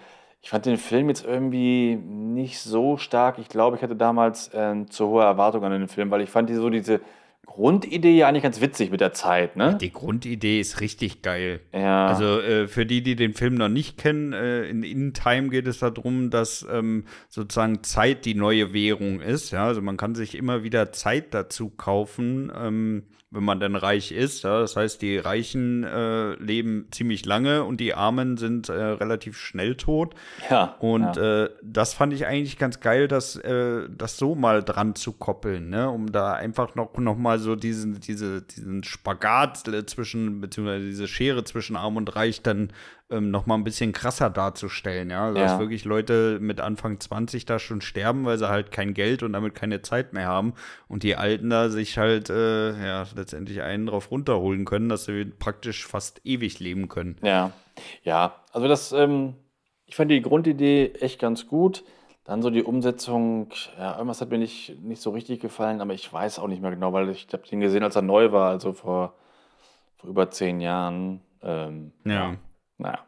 Ich 0.45 0.51
fand 0.51 0.67
den 0.67 0.77
Film 0.77 1.09
jetzt 1.09 1.25
irgendwie 1.25 1.97
nicht 1.97 2.59
so 2.59 2.99
stark. 2.99 3.39
Ich 3.39 3.49
glaube, 3.49 3.79
ich 3.79 3.83
hatte 3.83 3.97
damals 3.97 4.53
äh, 4.53 4.85
zu 4.91 5.09
hohe 5.09 5.23
Erwartungen 5.23 5.73
an 5.73 5.81
den 5.81 5.89
Film, 5.89 6.11
weil 6.11 6.21
ich 6.21 6.29
fand 6.29 6.51
die, 6.51 6.55
so 6.55 6.69
diese 6.69 7.01
Grundidee 7.47 8.15
ja 8.15 8.29
eigentlich 8.29 8.43
ganz 8.43 8.61
witzig 8.61 8.91
mit 8.91 9.01
der 9.01 9.15
Zeit. 9.15 9.57
Ne? 9.57 9.79
Die 9.81 9.91
Grundidee 9.91 10.61
ist 10.61 10.83
richtig 10.83 11.23
geil. 11.23 11.61
Ja. 11.73 12.09
Also 12.09 12.41
äh, 12.43 12.69
für 12.69 12.85
die, 12.85 13.03
die 13.03 13.17
den 13.17 13.33
Film 13.33 13.55
noch 13.55 13.71
nicht 13.71 13.97
kennen, 13.97 14.35
äh, 14.35 14.69
in 14.69 14.83
In 14.83 15.15
Time 15.15 15.49
geht 15.49 15.67
es 15.67 15.79
darum, 15.79 16.29
dass 16.29 16.67
ähm, 16.71 17.07
sozusagen 17.31 17.83
Zeit 17.83 18.27
die 18.27 18.35
neue 18.35 18.75
Währung 18.75 19.23
ist. 19.23 19.51
Ja? 19.51 19.65
Also 19.65 19.81
man 19.81 19.97
kann 19.97 20.15
sich 20.15 20.35
immer 20.35 20.63
wieder 20.63 20.93
Zeit 20.93 21.33
dazu 21.33 21.71
kaufen, 21.71 22.53
ähm, 22.55 23.05
wenn 23.35 23.45
man 23.45 23.61
dann 23.61 23.77
reich 23.77 24.13
ist. 24.13 24.45
Ja? 24.45 24.61
Das 24.61 24.77
heißt, 24.77 25.03
die 25.03 25.19
Reichen 25.19 25.85
äh, 25.85 26.35
leben 26.37 26.87
ziemlich 26.91 27.27
lange 27.27 27.65
und 27.65 27.79
die 27.79 27.95
Armen 27.95 28.39
sind 28.39 28.71
äh, 28.71 28.73
relativ 28.73 29.37
schnell 29.37 29.77
tot. 29.77 30.15
ja. 30.49 30.77
Und 30.79 31.17
ja. 31.17 31.45
äh, 31.45 31.51
das 31.63 31.93
fand 31.93 32.15
ich 32.15 32.27
eigentlich 32.27 32.59
ganz 32.59 32.81
geil, 32.81 33.07
das, 33.07 33.37
äh, 33.37 33.87
das 33.91 34.17
so 34.17 34.35
mal 34.35 34.63
dran 34.63 34.95
zu 34.95 35.13
koppeln, 35.13 35.69
ne? 35.69 35.91
um 35.91 36.11
da 36.11 36.33
einfach 36.33 36.75
noch, 36.75 36.97
noch 36.97 37.19
mal 37.19 37.35
mal 37.35 37.39
so 37.39 37.57
diesen, 37.57 38.01
diese, 38.01 38.43
diesen 38.43 38.85
Spagat 38.85 39.59
zwischen, 39.87 40.41
beziehungsweise 40.41 40.87
diese 40.87 41.09
Schere 41.09 41.45
zwischen 41.45 41.77
Arm 41.77 41.97
und 41.97 42.15
Reich 42.15 42.43
dann 42.43 42.73
ähm, 43.11 43.31
noch 43.31 43.47
mal 43.47 43.55
ein 43.57 43.65
bisschen 43.65 43.93
krasser 43.93 44.31
darzustellen, 44.31 45.11
ja. 45.11 45.27
Also, 45.27 45.39
Ja. 45.39 45.45
dass 45.45 45.59
wirklich 45.59 45.85
Leute 45.85 46.39
mit 46.41 46.61
Anfang 46.61 46.99
20 47.01 47.45
da 47.45 47.59
schon 47.59 47.81
sterben, 47.81 48.25
weil 48.25 48.39
sie 48.39 48.49
halt 48.49 48.71
kein 48.71 48.95
Geld 48.95 49.23
und 49.23 49.33
damit 49.35 49.55
keine 49.55 49.83
Zeit 49.83 50.13
mehr 50.13 50.27
haben 50.27 50.55
und 50.89 51.03
die 51.03 51.17
Alten 51.17 51.51
da 51.51 51.69
sich 51.69 51.99
halt, 51.99 52.31
äh, 52.31 52.73
ja, 52.87 53.05
letztendlich 53.15 53.63
einen 53.63 53.87
drauf 53.87 54.11
runterholen 54.11 54.65
können, 54.65 54.89
dass 54.89 55.05
sie 55.05 55.25
praktisch 55.27 55.87
fast 55.87 56.21
ewig 56.25 56.61
leben 56.61 56.89
können. 56.89 57.17
Ja, 57.23 57.53
ja, 58.03 58.37
also 58.53 58.69
das, 58.69 58.93
ähm, 58.93 59.35
ich 59.87 59.97
fand 59.97 60.11
die 60.11 60.23
Grundidee 60.23 60.93
echt 61.01 61.21
ganz 61.21 61.47
gut. 61.47 61.85
Dann 62.25 62.41
so 62.41 62.49
die 62.49 62.63
Umsetzung, 62.63 63.51
ja, 63.79 63.93
irgendwas 63.97 64.23
hat 64.23 64.31
mir 64.31 64.39
nicht, 64.39 64.83
nicht 64.83 65.03
so 65.03 65.11
richtig 65.11 65.41
gefallen, 65.41 65.83
aber 65.83 65.93
ich 65.93 66.11
weiß 66.11 66.39
auch 66.39 66.49
nicht 66.49 66.63
mehr 66.63 66.71
genau, 66.71 66.91
weil 66.95 67.11
ich 67.11 67.29
habe 67.35 67.47
den 67.47 67.61
gesehen, 67.61 67.83
als 67.83 67.97
er 67.97 68.03
neu 68.03 68.33
war, 68.33 68.49
also 68.49 68.73
vor, 68.73 69.13
vor 69.99 70.09
über 70.09 70.31
zehn 70.31 70.63
Jahren. 70.63 71.21
Ähm, 71.43 71.93
Ja. 72.07 72.37
Naja, 72.79 72.99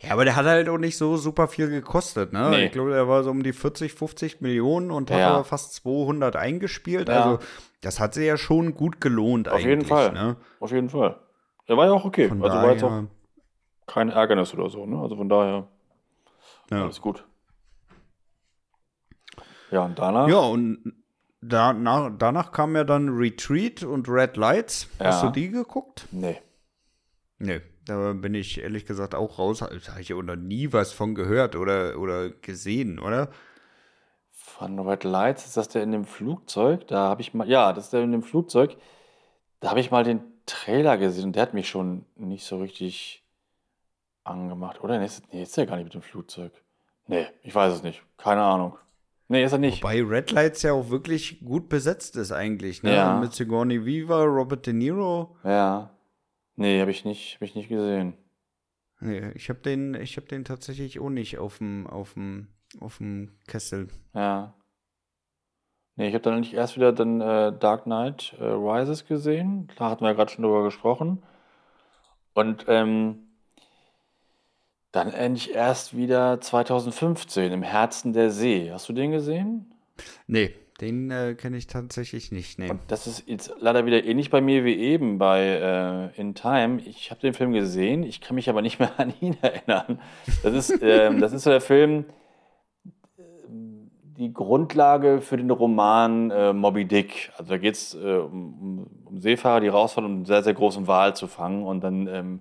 Ja, 0.00 0.12
aber 0.12 0.24
der 0.24 0.36
hat 0.36 0.46
halt 0.46 0.68
auch 0.68 0.78
nicht 0.78 0.96
so 0.96 1.16
super 1.16 1.46
viel 1.48 1.68
gekostet, 1.68 2.32
ne? 2.32 2.50
Nee. 2.50 2.66
Ich 2.66 2.72
glaube, 2.72 2.90
der 2.90 3.06
war 3.06 3.22
so 3.22 3.30
um 3.30 3.42
die 3.42 3.52
40, 3.52 3.92
50 3.92 4.40
Millionen 4.40 4.90
und 4.90 5.10
hat 5.10 5.18
Ja. 5.18 5.30
aber 5.34 5.44
fast 5.44 5.74
200 5.74 6.36
eingespielt. 6.36 7.08
Ja. 7.08 7.22
Also, 7.22 7.38
das 7.80 8.00
hat 8.00 8.14
sich 8.14 8.26
ja 8.26 8.36
schon 8.36 8.74
gut 8.74 9.00
gelohnt 9.00 9.48
auf 9.48 9.60
jeden 9.60 9.72
eigentlich, 9.72 9.88
Fall. 9.88 10.12
Ne? 10.12 10.36
Auf 10.58 10.72
jeden 10.72 10.90
Fall. 10.90 11.20
Der 11.68 11.76
war 11.76 11.86
ja 11.86 11.92
auch 11.92 12.04
okay. 12.04 12.28
Von 12.28 12.42
also 12.42 12.56
war 12.56 12.72
jetzt 12.72 12.82
auch 12.82 12.88
daher, 12.88 13.06
kein 13.86 14.08
Ärgernis 14.08 14.52
oder 14.54 14.68
so, 14.68 14.84
ne? 14.86 14.98
Also 15.00 15.16
von 15.16 15.28
daher 15.28 15.68
ja. 16.70 16.82
alles 16.82 17.00
gut. 17.00 17.24
Ja, 19.70 19.84
und 19.84 19.98
danach? 19.98 20.28
ja, 20.28 20.38
und 20.38 20.94
danach, 21.40 22.10
danach 22.18 22.52
kam 22.52 22.74
ja 22.74 22.84
dann 22.84 23.10
Retreat 23.10 23.82
und 23.82 24.08
Red 24.08 24.36
Lights. 24.36 24.88
Hast 24.98 25.22
du 25.22 25.28
die 25.30 25.50
geguckt? 25.50 26.06
Nee. 26.10 26.40
Nee. 27.38 27.60
Da 27.88 28.12
bin 28.12 28.34
ich 28.34 28.60
ehrlich 28.60 28.84
gesagt 28.84 29.14
auch 29.14 29.38
raus. 29.38 29.60
Da 29.60 29.66
habe 29.66 30.00
ich 30.00 30.08
ja 30.08 30.16
auch 30.16 30.22
noch 30.22 30.36
nie 30.36 30.72
was 30.72 30.92
von 30.92 31.14
gehört 31.14 31.56
oder, 31.56 31.98
oder 31.98 32.28
gesehen, 32.28 32.98
oder? 32.98 33.30
Von 34.30 34.78
Red 34.78 35.04
Lights, 35.04 35.46
ist 35.46 35.56
das 35.56 35.68
der 35.68 35.82
in 35.82 35.92
dem 35.92 36.04
Flugzeug? 36.04 36.86
Da 36.86 37.08
habe 37.08 37.22
ich 37.22 37.32
mal, 37.32 37.48
ja, 37.48 37.72
das 37.72 37.84
ist 37.84 37.92
der 37.92 38.02
in 38.02 38.12
dem 38.12 38.22
Flugzeug. 38.22 38.76
Da 39.60 39.70
habe 39.70 39.80
ich 39.80 39.90
mal 39.90 40.04
den 40.04 40.20
Trailer 40.44 40.98
gesehen 40.98 41.24
und 41.26 41.36
der 41.36 41.42
hat 41.42 41.54
mich 41.54 41.68
schon 41.68 42.04
nicht 42.16 42.44
so 42.44 42.58
richtig 42.58 43.24
angemacht. 44.24 44.82
Oder? 44.82 44.98
Nee, 44.98 45.06
ist, 45.06 45.22
nee, 45.32 45.42
ist 45.42 45.56
der 45.56 45.66
gar 45.66 45.76
nicht 45.76 45.84
mit 45.84 45.94
dem 45.94 46.02
Flugzeug. 46.02 46.52
Nee, 47.06 47.26
ich 47.42 47.54
weiß 47.54 47.72
es 47.72 47.82
nicht. 47.82 48.02
Keine 48.18 48.42
Ahnung. 48.42 48.76
Nee, 49.28 49.44
ist 49.44 49.52
er 49.52 49.58
nicht. 49.58 49.82
Wobei 49.82 50.02
Red 50.02 50.30
Lights 50.30 50.62
ja 50.62 50.72
auch 50.72 50.90
wirklich 50.90 51.40
gut 51.40 51.68
besetzt 51.68 52.16
ist 52.16 52.32
eigentlich, 52.32 52.82
ne? 52.82 52.94
Ja. 52.94 53.18
Mit 53.18 53.32
Sigourney 53.32 53.84
Weaver, 53.84 54.24
Robert 54.24 54.66
De 54.66 54.74
Niro. 54.74 55.36
Ja. 55.44 55.90
Nee, 56.58 56.80
habe 56.80 56.90
ich 56.90 57.04
nicht, 57.04 57.36
hab 57.36 57.42
ich 57.42 57.54
nicht 57.54 57.68
gesehen. 57.68 58.14
Nee, 58.98 59.30
ich 59.36 59.48
habe 59.48 59.60
den, 59.60 59.94
ich 59.94 60.16
habe 60.16 60.26
den 60.26 60.44
tatsächlich 60.44 60.98
auch 60.98 61.08
nicht 61.08 61.38
auf 61.38 61.58
dem, 61.58 61.86
auf 61.86 62.14
dem, 62.14 62.48
auf 62.80 62.98
dem 62.98 63.38
Kessel. 63.46 63.86
Ja. 64.12 64.54
Nee, 65.94 66.08
ich 66.08 66.14
habe 66.14 66.22
dann 66.22 66.34
eigentlich 66.34 66.54
erst 66.54 66.74
wieder 66.74 66.92
dann 66.92 67.20
äh, 67.20 67.56
Dark 67.56 67.84
Knight 67.84 68.34
äh, 68.40 68.44
Rises 68.44 69.06
gesehen. 69.06 69.70
Da 69.76 69.88
hatten 69.88 70.02
wir 70.02 70.08
ja 70.08 70.14
gerade 70.14 70.32
schon 70.32 70.42
drüber 70.42 70.64
gesprochen. 70.64 71.22
Und 72.34 72.64
ähm, 72.66 73.28
dann 74.90 75.12
endlich 75.12 75.54
erst 75.54 75.96
wieder 75.96 76.40
2015 76.40 77.52
im 77.52 77.62
Herzen 77.62 78.12
der 78.12 78.32
See. 78.32 78.72
Hast 78.72 78.88
du 78.88 78.92
den 78.92 79.12
gesehen? 79.12 79.72
Nee, 80.26 80.56
den 80.80 81.10
äh, 81.10 81.34
kenne 81.34 81.56
ich 81.56 81.66
tatsächlich 81.66 82.30
nicht. 82.30 82.58
Nee. 82.58 82.70
Und 82.70 82.80
das 82.88 83.06
ist 83.06 83.24
jetzt 83.26 83.52
leider 83.58 83.84
wieder 83.84 84.04
ähnlich 84.04 84.30
bei 84.30 84.40
mir 84.40 84.64
wie 84.64 84.76
eben 84.76 85.18
bei 85.18 86.12
äh, 86.16 86.20
In 86.20 86.34
Time. 86.34 86.80
Ich 86.84 87.10
habe 87.10 87.20
den 87.20 87.34
Film 87.34 87.52
gesehen, 87.52 88.04
ich 88.04 88.20
kann 88.20 88.36
mich 88.36 88.48
aber 88.48 88.62
nicht 88.62 88.78
mehr 88.78 88.92
an 88.98 89.12
ihn 89.20 89.36
erinnern. 89.42 90.00
Das 90.42 90.54
ist, 90.54 90.80
ähm, 90.82 91.20
das 91.20 91.32
ist 91.32 91.42
so 91.42 91.50
der 91.50 91.60
Film, 91.60 92.04
ähm, 93.18 93.90
die 94.16 94.32
Grundlage 94.32 95.20
für 95.20 95.36
den 95.36 95.50
Roman 95.50 96.30
äh, 96.30 96.52
Moby 96.52 96.84
Dick. 96.84 97.32
Also 97.36 97.50
da 97.50 97.58
geht 97.58 97.74
es 97.74 97.94
äh, 97.94 98.18
um, 98.18 98.86
um, 99.04 99.20
Seefahrer, 99.20 99.60
die 99.60 99.68
rausfahren, 99.68 100.08
um 100.08 100.16
einen 100.18 100.26
sehr, 100.26 100.44
sehr 100.44 100.54
großen 100.54 100.86
Wal 100.86 101.16
zu 101.16 101.26
fangen 101.26 101.64
und 101.64 101.82
dann 101.82 102.06
ähm, 102.06 102.40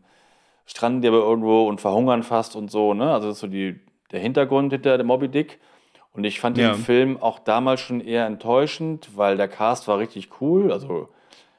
stranden 0.67 1.01
die 1.01 1.07
aber 1.07 1.19
irgendwo 1.19 1.67
und 1.67 1.81
verhungern 1.81 2.21
fast 2.21 2.55
und 2.55 2.69
so. 2.69 2.93
Ne? 2.93 3.11
Also 3.11 3.29
das 3.29 3.37
ist 3.37 3.41
so 3.41 3.47
die, 3.47 3.79
der 4.11 4.19
Hintergrund 4.19 4.73
hinter 4.73 4.99
dem 4.99 5.07
Moby 5.07 5.27
Dick. 5.27 5.59
Und 6.17 6.23
ich 6.23 6.39
fand 6.39 6.57
Ja. 6.57 6.73
den 6.73 6.81
Film 6.83 7.21
auch 7.21 7.37
damals 7.39 7.79
schon 7.79 8.01
eher 8.01 8.25
enttäuschend, 8.25 9.15
weil 9.15 9.37
der 9.37 9.47
Cast 9.47 9.87
war 9.87 9.99
richtig 9.99 10.41
cool. 10.41 10.71
Also 10.73 11.09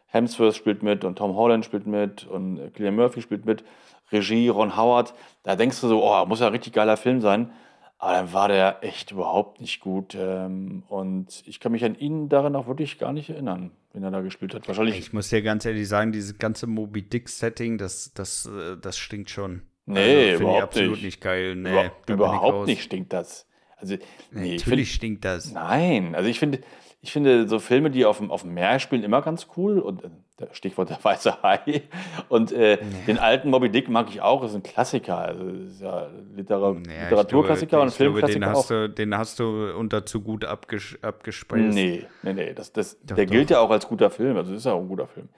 Hemsworth 0.09 0.57
spielt 0.57 0.83
mit 0.83 1.05
und 1.05 1.17
Tom 1.17 1.37
Holland 1.37 1.65
spielt 1.65 1.87
mit 1.87 2.27
und 2.27 2.61
Cillian 2.75 2.97
Murphy 2.97 3.23
spielt 3.23 3.47
mit. 3.47 3.65
Regie 4.11 4.49
Ron 4.49 4.77
Howard. 4.77 5.15
Da 5.45 5.55
denkst 5.55 5.81
du 5.81 5.87
so, 5.87 6.03
oh, 6.03 6.27
muss 6.27 6.41
ja 6.41 6.49
ein 6.49 6.53
richtig 6.53 6.73
geiler 6.73 6.97
Film 6.97 7.21
sein. 7.21 7.53
Aber 7.99 8.13
dann 8.13 8.33
war 8.33 8.49
der 8.49 8.79
echt 8.83 9.13
überhaupt 9.13 9.61
nicht 9.61 9.81
gut. 9.81 10.17
Ähm, 10.19 10.83
und 10.89 11.43
ich 11.47 11.61
kann 11.61 11.73
mich 11.73 11.85
an 11.85 11.95
ihn 11.95 12.29
daran 12.29 12.57
auch 12.57 12.67
wirklich 12.67 12.99
gar 12.99 13.13
nicht 13.13 13.31
erinnern, 13.31 13.71
wenn 13.93 14.03
er 14.03 14.11
da 14.11 14.21
gespielt 14.23 14.55
hat. 14.55 14.67
Wahrscheinlich. 14.67 14.99
Ich 14.99 15.13
muss 15.13 15.29
dir 15.29 15.43
ganz 15.43 15.67
ehrlich 15.67 15.89
sagen, 15.89 16.11
dieses 16.13 16.39
ganze 16.39 16.67
Moby 16.67 17.03
Dick-Setting, 17.03 17.77
das, 17.79 18.13
das, 18.15 18.47
äh, 18.47 18.77
das 18.81 18.99
stinkt 18.99 19.31
schon. 19.31 19.63
Nee, 19.87 20.35
ich 20.35 20.41
überhaupt 20.41 20.63
absolut 20.65 20.91
nicht. 20.93 21.03
nicht, 21.05 21.21
geil. 21.21 21.55
Nee, 21.55 21.71
über, 21.71 21.91
ich 22.07 22.09
überhaupt 22.11 22.67
nicht 22.67 22.83
stinkt 22.83 23.13
das. 23.13 23.48
Also, 23.81 23.95
nee, 23.95 24.01
ich 24.01 24.49
find, 24.51 24.67
Natürlich 24.67 24.93
stinkt 24.95 25.25
das. 25.25 25.53
Nein, 25.53 26.15
also 26.15 26.29
ich 26.29 26.39
finde, 26.39 26.61
ich 27.01 27.13
finde 27.13 27.49
so 27.49 27.59
Filme, 27.61 27.91
die 27.91 28.05
auf 28.05 28.19
dem, 28.19 28.31
auf 28.31 28.43
dem 28.43 28.55
Meer 28.55 28.81
spielen, 28.81 29.05
immer 29.05 29.23
ganz 29.23 29.47
cool. 29.57 29.79
Und 29.79 30.05
äh, 30.05 30.09
Stichwort 30.53 30.91
der 30.91 30.99
weiße 31.03 31.43
Hai. 31.43 31.83
Und 32.29 32.51
äh, 32.53 32.79
den 33.07 33.19
alten 33.19 33.51
Moby 33.51 33.71
Dick 33.71 33.89
mag 33.89 34.09
ich 34.11 34.21
auch, 34.21 34.43
ist 34.45 34.55
ein 34.55 34.63
Klassiker. 34.65 35.19
Also 35.19 35.45
ist 35.49 35.81
ja 35.81 36.09
Litera 36.35 36.73
Ja, 36.73 36.79
ich 36.79 37.11
Literaturklassiker 37.11 37.69
glaube, 37.71 37.83
und 37.83 37.89
ich 37.89 37.97
glaube, 37.99 38.21
den 38.21 38.27
Filmklassiker 38.33 38.51
hast, 38.51 38.71
du, 38.71 38.89
den 38.89 39.17
hast 39.17 39.39
du 39.39 39.73
unter 39.77 40.05
zu 40.07 40.21
gut 40.23 40.45
abges 40.45 40.99
abgespeist. 41.03 41.75
Nee, 41.75 42.05
nee, 42.23 42.33
nee. 42.33 42.53
Das, 42.53 42.73
das, 42.73 42.99
Doch, 43.01 43.15
der 43.15 43.27
doch. 43.27 43.33
gilt 43.33 43.51
ja 43.51 43.61
auch 43.61 43.71
als 43.71 43.87
guter 43.87 44.11
Film. 44.11 44.37
Also 44.37 44.55
ist 44.55 44.67
ja 44.67 44.73
auch 44.73 44.81
ein 44.81 44.89
guter 44.89 45.07
Film. 45.07 45.29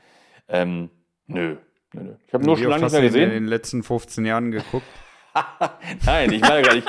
Ähm, 0.48 0.88
nö, 1.26 1.56
nö, 1.92 2.02
nö. 2.02 2.12
Ich 2.26 2.32
habe 2.32 2.44
nur 2.44 2.56
schon 2.56 2.68
lange 2.68 2.84
nicht 2.84 2.92
mehr 2.92 3.00
du 3.02 3.06
ihn 3.06 3.12
gesehen. 3.12 3.30
in 3.30 3.34
den 3.44 3.46
letzten 3.46 3.82
15 3.82 4.24
Jahren 4.24 4.50
geguckt. 4.50 4.86
Nein, 6.06 6.32
ich 6.32 6.40
meine 6.40 6.62
gar 6.62 6.74
nicht. 6.74 6.88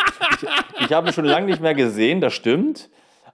Ich, 0.80 0.86
ich 0.86 0.94
habe 0.94 1.08
ihn 1.10 1.14
schon 1.14 1.26
lange 1.26 1.46
nicht 1.48 1.62
mehr 1.62 1.74
gesehen, 1.76 2.22
das 2.22 2.34
stimmt. 2.34 2.90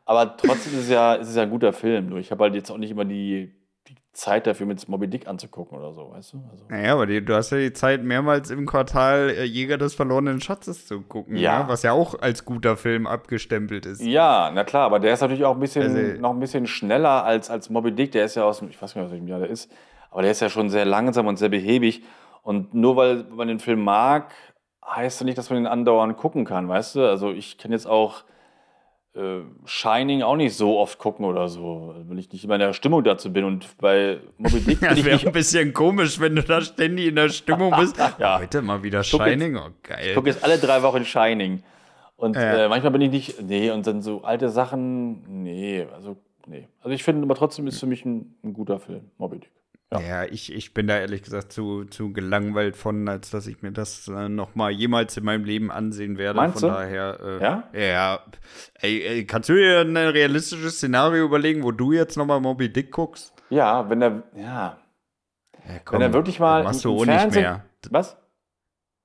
Aber 0.05 0.37
trotzdem 0.37 0.73
ist 0.73 0.79
es 0.85 0.89
ja, 0.89 1.15
ist 1.15 1.29
es 1.29 1.35
ja 1.35 1.43
ein 1.43 1.49
guter 1.49 1.73
Film. 1.73 2.07
Nur 2.09 2.19
ich 2.19 2.31
habe 2.31 2.43
halt 2.45 2.55
jetzt 2.55 2.71
auch 2.71 2.77
nicht 2.77 2.91
immer 2.91 3.03
die, 3.05 3.53
die 3.89 3.95
Zeit 4.13 4.47
dafür, 4.47 4.65
mit 4.65 4.87
Moby 4.87 5.07
Dick 5.09 5.27
anzugucken 5.27 5.77
oder 5.77 5.91
so, 5.93 6.11
weißt 6.11 6.33
du? 6.33 6.43
Also, 6.49 6.65
Naja, 6.69 6.93
aber 6.93 7.05
die, 7.05 7.23
du 7.23 7.35
hast 7.35 7.51
ja 7.51 7.57
die 7.57 7.73
Zeit, 7.73 8.03
mehrmals 8.03 8.49
im 8.49 8.65
Quartal 8.65 9.29
äh, 9.31 9.43
Jäger 9.43 9.77
des 9.77 9.95
verlorenen 9.95 10.39
Schatzes 10.39 10.87
zu 10.87 11.01
gucken. 11.01 11.35
Ja. 11.35 11.61
Ja. 11.61 11.67
Was 11.67 11.83
ja 11.83 11.91
auch 11.91 12.19
als 12.21 12.45
guter 12.45 12.77
Film 12.77 13.05
abgestempelt 13.05 13.85
ist. 13.85 14.01
ja, 14.01 14.49
na 14.53 14.63
klar, 14.63 14.85
aber 14.85 14.99
der 14.99 15.13
ist 15.13 15.21
natürlich 15.21 15.43
auch 15.45 15.55
ein 15.55 15.59
bisschen, 15.59 15.83
Also- 15.83 16.21
noch 16.21 16.31
ein 16.31 16.39
bisschen 16.39 16.67
schneller 16.67 17.25
als, 17.25 17.49
als 17.49 17.69
Moby 17.69 17.91
Dick. 17.91 18.13
Der 18.13 18.25
ist 18.25 18.35
ja 18.35 18.43
aus 18.45 18.59
dem, 18.59 18.69
ich 18.69 18.81
weiß 18.81 18.93
gar 18.93 19.01
nicht, 19.01 19.07
aus 19.07 19.11
welchem 19.11 19.27
Jahr 19.27 19.39
der 19.39 19.49
ist, 19.49 19.69
aber 20.09 20.21
der 20.21 20.31
ist 20.31 20.39
ja 20.41 20.49
schon 20.49 20.69
sehr 20.69 20.85
langsam 20.85 21.27
und 21.27 21.37
sehr 21.37 21.49
behäbig. 21.49 22.03
Und 22.43 22.73
nur 22.73 22.95
weil 22.95 23.25
man 23.35 23.49
den 23.49 23.59
Film 23.59 23.83
mag, 23.83 24.31
heißt 24.89 25.21
das 25.21 25.25
nicht, 25.25 25.37
dass 25.37 25.49
man 25.49 25.59
den 25.63 25.67
andauernd 25.67 26.17
gucken 26.17 26.45
kann, 26.45 26.67
weißt 26.67 26.95
du? 26.95 27.07
Also 27.07 27.31
ich 27.31 27.57
kann 27.57 27.71
jetzt 27.71 27.87
auch 27.87 28.23
äh, 29.15 29.41
Shining 29.65 30.21
auch 30.21 30.35
nicht 30.35 30.55
so 30.55 30.77
oft 30.79 30.99
gucken 30.99 31.25
oder 31.25 31.47
so, 31.49 31.95
weil 32.07 32.19
ich 32.19 32.31
nicht 32.31 32.43
immer 32.45 32.55
in 32.55 32.61
der 32.61 32.73
Stimmung 32.73 33.03
dazu 33.03 33.31
bin. 33.33 33.43
Und 33.43 33.77
bei 33.79 34.19
Moby 34.37 34.59
Dick 34.61 34.79
bin 34.79 34.89
Das 34.89 34.97
ich 34.99 35.05
wäre 35.05 35.25
ein 35.25 35.31
bisschen 35.33 35.73
komisch, 35.73 36.19
wenn 36.19 36.35
du 36.35 36.43
da 36.43 36.61
ständig 36.61 37.07
in 37.07 37.15
der 37.15 37.29
Stimmung 37.29 37.73
bist. 37.77 37.97
Ja. 38.19 38.39
Heute 38.39 38.61
mal 38.61 38.81
wieder 38.83 38.99
jetzt- 38.99 39.09
Shining, 39.09 39.57
oh 39.57 39.69
geil. 39.83 40.07
Ich 40.09 40.15
gucke 40.15 40.29
jetzt 40.29 40.43
alle 40.43 40.57
drei 40.57 40.81
Wochen 40.83 41.03
Shining. 41.03 41.63
Und 42.15 42.35
Ja. 42.35 42.65
äh, 42.65 42.69
manchmal 42.69 42.91
bin 42.91 43.01
ich 43.01 43.11
nicht, 43.11 43.41
nee, 43.43 43.69
und 43.71 43.85
dann 43.85 44.01
so 44.01 44.23
alte 44.23 44.49
Sachen, 44.49 45.43
nee, 45.43 45.85
also, 45.93 46.17
nee. 46.47 46.67
Also 46.81 46.89
ich 46.95 47.03
finde, 47.03 47.23
aber 47.23 47.35
trotzdem 47.35 47.67
ist 47.67 47.79
für 47.79 47.85
mich 47.85 48.05
ein, 48.05 48.35
ein 48.43 48.53
guter 48.53 48.79
Film, 48.79 49.11
Moby 49.19 49.39
Dick. 49.39 49.51
Ja. 49.93 49.99
Ja, 50.01 50.23
ich, 50.25 50.51
ich 50.53 50.73
bin 50.73 50.87
da 50.87 50.99
ehrlich 50.99 51.23
gesagt 51.23 51.53
zu, 51.53 51.85
zu 51.85 52.11
gelangweilt 52.11 52.75
von, 52.75 53.07
als 53.07 53.29
dass 53.29 53.47
ich 53.47 53.61
mir 53.61 53.71
das 53.71 54.09
äh, 54.09 54.27
noch 54.27 54.53
mal 54.53 54.69
jemals 54.69 55.15
in 55.15 55.23
meinem 55.23 55.45
Leben 55.45 55.71
ansehen 55.71 56.17
werde. 56.17 56.35
Meinst 56.37 56.59
von 56.59 56.69
du? 56.69 56.75
daher, 56.75 57.19
äh, 57.21 57.41
Ja? 57.41 57.63
Ja. 57.71 58.19
Ey, 58.81 59.01
ey, 59.01 59.25
kannst 59.25 59.47
du 59.47 59.53
dir 59.55 59.81
ein 59.81 59.95
realistisches 59.95 60.75
Szenario 60.77 61.23
überlegen, 61.23 61.63
wo 61.63 61.71
du 61.71 61.93
jetzt 61.93 62.17
noch 62.17 62.25
mal 62.25 62.41
Moby 62.41 62.71
Dick 62.71 62.91
guckst? 62.91 63.33
Ja, 63.49 63.89
wenn 63.89 64.01
er, 64.01 64.23
ja, 64.35 64.77
Ja, 65.65 65.79
wenn 65.91 66.01
er 66.01 66.11
wirklich 66.11 66.39
mal. 66.39 66.63
Machst 66.65 66.83
du 66.83 66.93
auch 66.93 67.05
nicht 67.05 67.31
mehr. 67.33 67.63
Was? 67.89 68.17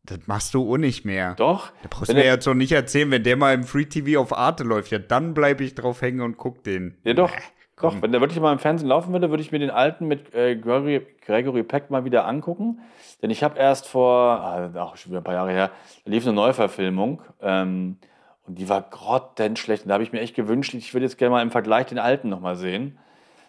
Das 0.04 0.18
machst 0.26 0.52
du 0.54 0.68
auch 0.68 0.78
nicht 0.78 1.04
mehr. 1.04 1.34
Doch. 1.36 1.70
Da 1.82 1.88
brauchst 1.90 2.10
du 2.10 2.14
mir 2.14 2.24
jetzt 2.24 2.44
doch 2.44 2.54
nicht 2.54 2.72
erzählen, 2.72 3.08
wenn 3.12 3.22
der 3.22 3.36
mal 3.36 3.54
im 3.54 3.62
Free 3.62 3.84
TV 3.84 4.20
auf 4.20 4.36
Arte 4.36 4.64
läuft, 4.64 4.90
ja, 4.90 4.98
dann 4.98 5.32
bleibe 5.32 5.62
ich 5.62 5.76
drauf 5.76 6.02
hängen 6.02 6.22
und 6.22 6.36
guck 6.38 6.64
den. 6.64 6.98
Ja, 7.04 7.14
doch. 7.14 7.30
Nee, 7.30 7.42
Doch, 7.82 7.90
komm. 7.92 8.02
wenn 8.02 8.12
der 8.12 8.20
wirklich 8.20 8.40
mal 8.40 8.52
im 8.52 8.58
Fernsehen 8.58 8.88
laufen 8.88 9.12
würde, 9.12 9.30
würde 9.30 9.42
ich 9.42 9.52
mir 9.52 9.58
den 9.58 9.70
alten 9.70 10.06
mit 10.06 10.34
äh, 10.34 10.56
Gregory, 10.56 11.06
Gregory 11.26 11.62
Peck 11.62 11.90
mal 11.90 12.04
wieder 12.04 12.26
angucken. 12.26 12.80
Denn 13.20 13.30
ich 13.30 13.42
habe 13.42 13.58
erst 13.58 13.88
vor, 13.88 14.12
ah, 14.40 14.70
auch 14.80 14.96
schon 14.96 15.10
wieder 15.10 15.20
ein 15.20 15.24
paar 15.24 15.34
Jahre 15.34 15.50
her, 15.50 15.70
da 16.04 16.10
lief 16.10 16.24
eine 16.24 16.32
Neuverfilmung 16.34 17.22
ähm, 17.40 17.98
und 18.46 18.58
die 18.58 18.68
war 18.68 18.82
grottenschlecht. 18.82 19.84
Und 19.84 19.88
da 19.88 19.94
habe 19.94 20.04
ich 20.04 20.12
mir 20.12 20.20
echt 20.20 20.34
gewünscht, 20.34 20.74
ich 20.74 20.94
würde 20.94 21.04
jetzt 21.04 21.18
gerne 21.18 21.32
mal 21.32 21.42
im 21.42 21.50
Vergleich 21.50 21.86
den 21.86 21.98
alten 21.98 22.28
nochmal 22.28 22.56
sehen. 22.56 22.98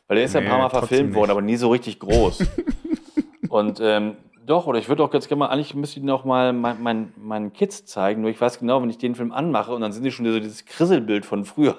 Weil 0.08 0.18
der 0.18 0.26
ist 0.26 0.34
ja 0.34 0.42
ein 0.42 0.46
Nee, 0.46 0.50
paar 0.50 0.60
Mal 0.60 0.70
verfilmt 0.70 1.16
worden, 1.16 1.32
aber 1.32 1.42
nie 1.42 1.56
so 1.56 1.70
richtig 1.70 2.00
groß. 2.00 2.46
und 3.50 3.80
ähm, 3.82 4.18
doch, 4.46 4.68
oder 4.68 4.78
ich 4.78 4.90
würde 4.90 5.04
auch 5.04 5.10
ganz 5.10 5.28
gerne 5.28 5.40
mal, 5.40 5.48
eigentlich 5.48 5.74
müsste 5.74 6.00
ich 6.00 6.06
noch 6.06 6.26
mal 6.26 6.54
mein, 6.54 6.82
mein, 6.84 7.14
meinen 7.16 7.54
Kids 7.54 7.86
zeigen, 7.86 8.22
nur 8.22 8.30
ich 8.30 8.40
weiß 8.40 8.60
genau, 8.60 8.82
wenn 8.82 8.90
ich 8.90 8.98
den 8.98 9.16
Film 9.16 9.32
anmache 9.32 9.74
und 9.74 9.82
dann 9.82 9.94
sind 9.94 10.04
die 10.04 10.12
schon 10.12 10.26
so 10.26 10.40
dieses 10.40 10.66
Krisselbild 10.66 11.26
von 11.26 11.46
früher, 11.46 11.76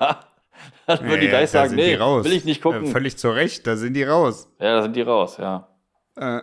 dann 0.87 1.01
würden 1.09 1.21
die 1.21 1.27
Ja, 1.27 1.31
gleich 1.33 1.51
sagen, 1.51 1.71
sind 1.71 1.77
nee, 1.77 1.91
die 1.91 1.95
raus. 1.95 2.25
will 2.25 2.33
ich 2.33 2.45
nicht 2.45 2.63
gucken. 2.63 2.85
Äh, 2.85 2.87
völlig 2.91 3.17
zu 3.17 3.31
Recht, 3.31 3.67
da 3.67 3.77
sind 3.77 3.95
die 3.95 4.05
raus. 4.05 4.49
ja, 4.61 4.77
da 4.77 4.83
sind 4.83 4.97
die 4.97 5.03
raus, 5.03 5.37
ja. 5.39 5.69
Äh, 6.17 6.41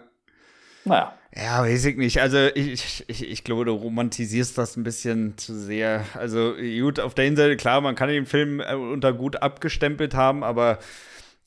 Naja. 0.83 1.13
ja, 1.35 1.61
weiß 1.61 1.85
ich 1.85 1.97
nicht. 1.97 2.19
Also 2.21 2.37
ich, 2.55 3.03
ich, 3.07 3.29
ich 3.29 3.43
glaube, 3.43 3.65
du 3.65 3.71
romantisierst 3.73 4.57
das 4.57 4.75
ein 4.77 4.83
bisschen 4.83 5.37
zu 5.37 5.53
sehr. 5.57 6.03
Also 6.15 6.53
gut, 6.81 6.99
auf 6.99 7.13
der 7.13 7.25
einen 7.25 7.35
Seite, 7.37 7.55
klar, 7.57 7.81
man 7.81 7.95
kann 7.95 8.09
den 8.09 8.25
Film 8.25 8.59
äh, 8.59 8.73
unter 8.75 9.13
gut 9.13 9.41
abgestempelt 9.41 10.13
haben, 10.15 10.43
aber 10.43 10.79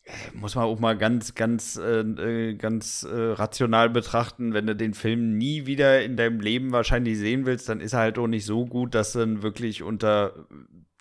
äh, 0.05 0.11
muss 0.33 0.55
man 0.55 0.65
auch 0.65 0.79
mal 0.79 0.97
ganz, 0.97 1.35
ganz, 1.35 1.77
äh, 1.77 2.55
ganz 2.55 3.03
äh, 3.03 3.15
rational 3.33 3.91
betrachten, 3.91 4.55
wenn 4.55 4.67
du 4.67 4.75
den 4.77 4.95
Film 4.95 5.37
nie 5.37 5.67
wieder 5.67 6.03
in 6.03 6.17
deinem 6.17 6.41
Leben 6.41 6.73
wahrscheinlich 6.73 7.19
sehen 7.19 7.45
willst, 7.45 7.69
dann 7.69 7.81
ist 7.81 7.93
er 7.93 8.01
halt 8.01 8.19
auch 8.19 8.27
nicht 8.29 8.47
so 8.47 8.65
gut, 8.67 8.95
dass 8.95 9.13
du 9.13 9.21
ihn 9.23 9.43
wirklich 9.43 9.83
unter 9.83 10.47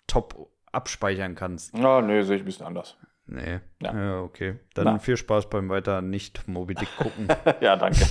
Top 0.06 0.50
abspeichern 0.74 1.34
kannst. 1.34 1.76
Ja, 1.76 2.00
nee, 2.00 2.22
sehe 2.22 2.36
ich 2.36 2.42
ein 2.42 2.46
bisschen 2.46 2.66
anders. 2.66 2.96
Nee. 3.26 3.60
Ja. 3.80 3.94
Ja, 3.94 4.20
okay. 4.20 4.58
Dann 4.74 4.84
Na. 4.84 4.98
viel 4.98 5.16
Spaß 5.16 5.48
beim 5.48 5.70
weiter 5.70 6.02
nicht 6.02 6.46
Moby 6.46 6.74
Dick 6.74 6.94
gucken. 6.98 7.26
ja, 7.60 7.76
danke. 7.76 8.00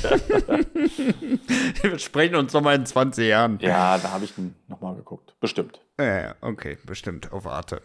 Wir 0.73 1.99
sprechen 1.99 2.35
uns 2.35 2.51
nochmal 2.53 2.75
in 2.75 2.85
20 2.85 3.27
Jahren. 3.27 3.59
ja, 3.61 3.97
da 3.99 4.11
habe 4.11 4.25
ich 4.25 4.33
nochmal 4.67 4.95
geguckt. 4.95 5.35
Bestimmt. 5.39 5.81
Ja, 5.99 6.33
okay, 6.41 6.79
bestimmt, 6.85 7.31
auf 7.31 7.45
Arte. 7.45 7.81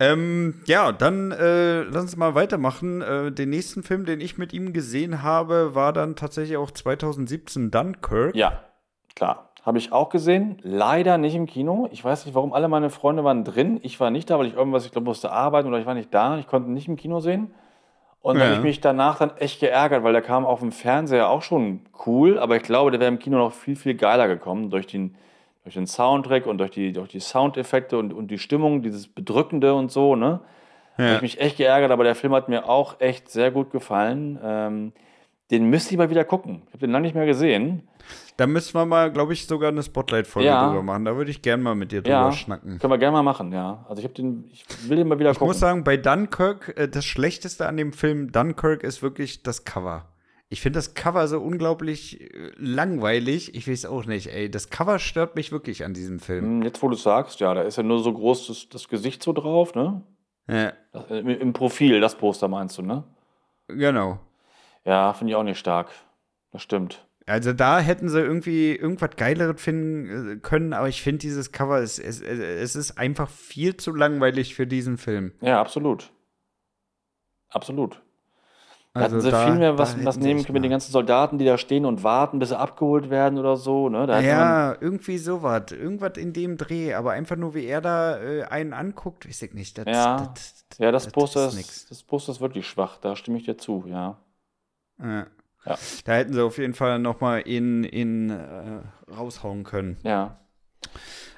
Ähm, 0.00 0.62
ja, 0.66 0.92
dann 0.92 1.32
äh, 1.32 1.82
lass 1.82 2.02
uns 2.02 2.16
mal 2.16 2.34
weitermachen. 2.34 3.02
Äh, 3.02 3.32
den 3.32 3.50
nächsten 3.50 3.82
Film, 3.82 4.04
den 4.04 4.20
ich 4.20 4.38
mit 4.38 4.52
ihm 4.52 4.72
gesehen 4.72 5.22
habe, 5.22 5.74
war 5.74 5.92
dann 5.92 6.14
tatsächlich 6.16 6.56
auch 6.56 6.70
2017 6.70 7.70
Dunkirk. 7.70 8.34
Ja, 8.36 8.64
klar. 9.16 9.47
Habe 9.68 9.76
ich 9.76 9.92
auch 9.92 10.08
gesehen. 10.08 10.56
Leider 10.62 11.18
nicht 11.18 11.34
im 11.34 11.44
Kino. 11.44 11.90
Ich 11.92 12.02
weiß 12.02 12.24
nicht, 12.24 12.34
warum 12.34 12.54
alle 12.54 12.68
meine 12.68 12.88
Freunde 12.88 13.22
waren 13.22 13.44
drin. 13.44 13.78
Ich 13.82 14.00
war 14.00 14.10
nicht 14.10 14.30
da, 14.30 14.38
weil 14.38 14.46
ich 14.46 14.54
irgendwas, 14.54 14.86
ich 14.86 14.92
glaube, 14.92 15.04
musste 15.04 15.30
arbeiten 15.30 15.68
oder 15.68 15.78
ich 15.78 15.84
war 15.84 15.92
nicht 15.92 16.12
da. 16.14 16.38
Ich 16.38 16.46
konnte 16.46 16.70
nicht 16.70 16.88
im 16.88 16.96
Kino 16.96 17.20
sehen. 17.20 17.50
Und 18.22 18.36
dann 18.38 18.48
Ja. 18.48 18.54
habe 18.54 18.54
ich 18.54 18.62
mich 18.62 18.80
danach 18.80 19.18
dann 19.18 19.36
echt 19.36 19.60
geärgert, 19.60 20.02
weil 20.04 20.14
der 20.14 20.22
kam 20.22 20.46
auf 20.46 20.60
dem 20.60 20.72
Fernseher 20.72 21.28
auch 21.28 21.42
schon 21.42 21.80
cool, 22.06 22.38
aber 22.38 22.56
ich 22.56 22.62
glaube, 22.62 22.90
der 22.90 22.98
wäre 22.98 23.12
im 23.12 23.18
Kino 23.18 23.36
noch 23.36 23.52
viel, 23.52 23.76
viel 23.76 23.94
geiler 23.94 24.26
gekommen 24.26 24.70
durch 24.70 24.86
den, 24.86 25.14
durch 25.64 25.74
den 25.74 25.86
Soundtrack 25.86 26.46
und 26.46 26.56
durch 26.56 26.70
die, 26.70 26.92
durch 26.94 27.10
die 27.10 27.20
Soundeffekte 27.20 27.98
und, 27.98 28.14
und 28.14 28.30
die 28.30 28.38
Stimmung, 28.38 28.80
dieses 28.80 29.06
Bedrückende 29.06 29.74
und 29.74 29.92
so, 29.92 30.16
ne? 30.16 30.40
Da 30.96 31.02
habe 31.04 31.10
Ja. 31.10 31.16
ich 31.16 31.22
mich 31.22 31.40
echt 31.42 31.58
geärgert, 31.58 31.90
aber 31.90 32.04
der 32.04 32.14
Film 32.14 32.32
hat 32.34 32.48
mir 32.48 32.68
auch 32.70 33.00
echt 33.00 33.30
sehr 33.30 33.50
gut 33.50 33.70
gefallen. 33.70 34.38
Ähm, 34.42 34.92
den 35.50 35.68
müsste 35.70 35.92
ich 35.92 35.98
mal 35.98 36.08
wieder 36.10 36.24
gucken. 36.24 36.62
Ich 36.68 36.72
habe 36.72 36.78
den 36.86 36.90
lange 36.90 37.02
nicht 37.06 37.14
mehr 37.14 37.26
gesehen. 37.26 37.86
Da 38.36 38.46
müssen 38.46 38.74
wir 38.74 38.86
mal, 38.86 39.10
glaube 39.12 39.32
ich, 39.32 39.46
sogar 39.46 39.68
eine 39.70 39.82
Spotlight-Folge 39.82 40.46
Ja. 40.48 40.66
drüber 40.68 40.82
machen. 40.82 41.04
Da 41.04 41.16
würde 41.16 41.30
ich 41.30 41.42
gern 41.42 41.60
mal 41.62 41.74
mit 41.74 41.90
dir 41.92 42.02
drüber 42.02 42.10
Ja, 42.12 42.32
schnacken. 42.32 42.78
können 42.78 42.92
wir 42.92 42.98
gerne 42.98 43.16
mal 43.16 43.22
machen, 43.22 43.52
ja. 43.52 43.84
Also 43.88 44.00
ich 44.00 44.04
habe 44.04 44.14
den, 44.14 44.48
ich 44.52 44.64
will 44.88 44.96
den 44.98 45.08
mal 45.08 45.18
wieder 45.18 45.30
Ich 45.32 45.38
gucken. 45.38 45.48
muss 45.50 45.58
sagen, 45.60 45.82
bei 45.84 45.96
Dunkirk, 45.96 46.74
äh, 46.76 46.88
das 46.88 47.04
Schlechteste 47.04 47.66
an 47.66 47.76
dem 47.76 47.92
Film 47.92 48.30
Dunkirk 48.32 48.82
ist 48.84 49.02
wirklich 49.02 49.42
das 49.42 49.64
Cover. 49.64 50.06
Ich 50.50 50.60
finde 50.62 50.78
das 50.78 50.94
Cover 50.94 51.28
so 51.28 51.40
unglaublich 51.40 52.20
äh, 52.22 52.52
langweilig. 52.56 53.54
Ich 53.54 53.68
weiß 53.68 53.84
auch 53.86 54.06
nicht, 54.06 54.32
ey. 54.32 54.50
Das 54.50 54.70
Cover 54.70 54.98
stört 54.98 55.34
mich 55.36 55.52
wirklich 55.52 55.84
an 55.84 55.92
diesem 55.92 56.20
Film. 56.20 56.44
Hm, 56.44 56.62
Jetzt, 56.62 56.82
wo 56.82 56.88
du 56.88 56.96
sagst, 56.96 57.40
ja, 57.40 57.52
da 57.54 57.62
ist 57.62 57.76
ja 57.76 57.82
nur 57.82 57.98
so 58.02 58.12
groß 58.12 58.46
das, 58.46 58.68
das 58.68 58.88
Gesicht 58.88 59.22
so 59.22 59.32
drauf, 59.32 59.74
ne? 59.74 60.00
Ja, 60.48 60.72
Das, 60.92 61.10
äh, 61.10 61.18
Im 61.18 61.52
Profil, 61.52 62.00
das 62.00 62.14
Poster 62.16 62.48
meinst 62.48 62.78
du, 62.78 62.82
ne? 62.82 63.04
genau. 63.66 64.18
Ja, 64.86 65.12
finde 65.12 65.32
ich 65.32 65.36
auch 65.36 65.42
nicht 65.42 65.58
stark. 65.58 65.90
Das 66.52 66.62
stimmt. 66.62 67.04
Also 67.28 67.52
da 67.52 67.78
hätten 67.80 68.08
sie 68.08 68.20
irgendwie 68.20 68.74
irgendwas 68.74 69.10
Geileres 69.16 69.60
finden 69.60 70.32
äh, 70.32 70.36
können, 70.36 70.72
aber 70.72 70.88
ich 70.88 71.02
finde 71.02 71.18
dieses 71.18 71.52
Cover, 71.52 71.80
es, 71.80 71.98
es, 71.98 72.20
es 72.22 72.74
ist 72.76 72.98
einfach 72.98 73.28
viel 73.28 73.76
zu 73.76 73.94
langweilig 73.94 74.54
für 74.54 74.66
diesen 74.66 74.96
Film. 74.98 75.32
Ja, 75.40 75.60
absolut. 75.60 76.10
Absolut. 77.50 78.02
Da 78.94 79.00
Also 79.00 79.16
hätten 79.16 79.20
sie 79.22 79.30
da- 79.30 79.44
viel 79.44 79.54
mehr 79.58 79.78
was, 79.78 80.04
was 80.04 80.16
nehmen 80.16 80.42
können 80.42 80.54
mit 80.54 80.64
den 80.64 80.70
ganzen 80.70 80.92
Soldaten, 80.92 81.38
die 81.38 81.44
da 81.44 81.58
stehen 81.58 81.84
und 81.84 82.02
warten, 82.02 82.38
bis 82.38 82.48
sie 82.48 82.58
abgeholt 82.58 83.10
werden 83.10 83.38
oder 83.38 83.56
so, 83.56 83.88
ne? 83.88 84.06
Da 84.06 84.20
Ja, 84.20 84.76
irgendwie 84.80 85.18
sowas. 85.18 85.70
Irgendwas 85.72 86.16
in 86.16 86.32
dem 86.32 86.56
Dreh, 86.56 86.94
aber 86.94 87.12
einfach 87.12 87.36
nur, 87.36 87.54
wie 87.54 87.66
er 87.66 87.80
da 87.80 88.18
äh, 88.20 88.44
einen 88.44 88.72
anguckt, 88.72 89.28
weiß 89.28 89.42
ich 89.42 89.54
nicht. 89.54 89.78
Das, 89.78 89.86
Ja. 89.86 90.16
das, 90.34 90.64
ja, 90.78 90.90
das 90.90 91.06
Poster 91.08 91.48
ist 91.48 91.54
ist, 91.60 91.90
das 91.90 92.02
Poster 92.02 92.32
ist 92.32 92.40
wirklich 92.40 92.66
schwach, 92.66 92.98
da 92.98 93.14
stimme 93.16 93.38
ich 93.38 93.44
dir 93.44 93.56
zu, 93.58 93.84
ja. 93.86 94.18
Ja. 95.00 95.26
Ja. 95.68 95.78
Da 96.04 96.12
hätten 96.14 96.32
sie 96.32 96.42
auf 96.42 96.58
jeden 96.58 96.74
Fall 96.74 96.98
noch 96.98 97.20
mal 97.20 97.40
in, 97.40 97.84
in 97.84 98.30
äh, 98.30 98.80
raushauen 99.12 99.64
können. 99.64 99.98
Ja. 100.02 100.38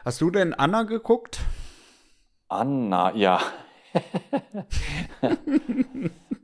Hast 0.04 0.20
du 0.20 0.30
denn 0.30 0.54
Anna 0.54 0.84
geguckt? 0.84 1.40
Anna, 2.48 3.12
ja. 3.14 3.40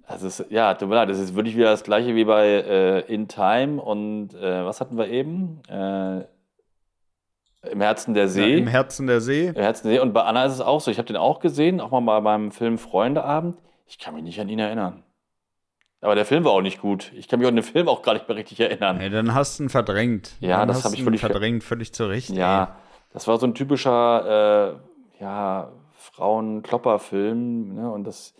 also 0.06 0.26
es, 0.26 0.44
ja, 0.50 0.74
tut 0.74 0.88
mir 0.88 0.96
leid, 0.96 1.08
das 1.10 1.20
ist 1.20 1.36
wirklich 1.36 1.56
wieder 1.56 1.70
das 1.70 1.84
gleiche 1.84 2.16
wie 2.16 2.24
bei 2.24 2.46
äh, 2.46 3.00
In 3.12 3.28
Time 3.28 3.80
und 3.80 4.34
äh, 4.34 4.64
was 4.64 4.80
hatten 4.80 4.98
wir 4.98 5.08
eben? 5.08 5.62
Äh, 5.68 6.22
Im 7.70 7.80
Herzen 7.80 8.14
der 8.14 8.26
See. 8.28 8.52
Ja, 8.52 8.58
Im 8.58 8.66
Herzen 8.66 9.06
der 9.06 9.20
See. 9.20 9.46
Im 9.46 9.54
Herzen 9.54 9.86
der 9.88 9.98
See. 9.98 10.00
Und 10.00 10.12
bei 10.12 10.22
Anna 10.22 10.44
ist 10.44 10.54
es 10.54 10.60
auch 10.60 10.80
so. 10.80 10.90
Ich 10.90 10.98
habe 10.98 11.06
den 11.06 11.16
auch 11.16 11.38
gesehen, 11.38 11.80
auch 11.80 11.92
mal 11.92 12.00
bei 12.00 12.20
meinem 12.20 12.50
Film 12.50 12.78
Freundeabend. 12.78 13.58
Ich 13.86 13.98
kann 13.98 14.14
mich 14.14 14.24
nicht 14.24 14.40
an 14.40 14.48
ihn 14.48 14.58
erinnern. 14.58 15.04
Aber 16.06 16.14
der 16.14 16.24
Film 16.24 16.44
war 16.44 16.52
auch 16.52 16.62
nicht 16.62 16.80
gut. 16.80 17.10
Ich 17.16 17.26
kann 17.26 17.40
mich 17.40 17.48
an 17.48 17.56
den 17.56 17.64
Film 17.64 17.88
auch 17.88 18.00
gar 18.02 18.12
nicht 18.14 18.28
mehr 18.28 18.36
richtig 18.36 18.60
erinnern. 18.60 19.00
Ey, 19.00 19.10
dann 19.10 19.34
hast 19.34 19.58
du 19.58 19.64
ihn 19.64 19.68
verdrängt. 19.68 20.36
Ja, 20.38 20.58
dann 20.60 20.68
das 20.68 20.76
hast 20.78 20.84
hab 20.84 20.92
du 20.92 20.98
ich 20.98 21.04
völlig 21.04 21.20
ver- 21.20 21.30
verdrängt, 21.30 21.64
völlig 21.64 21.92
zu 21.92 22.06
Recht. 22.06 22.30
Ja, 22.30 22.76
das 23.12 23.26
war 23.26 23.38
so 23.38 23.46
ein 23.46 23.54
typischer 23.54 24.76
äh, 25.18 25.22
ja, 25.22 25.72
Frauen-Klopper-Film. 25.96 27.74
Ne? 27.74 27.90
Und 27.90 28.04
das, 28.04 28.34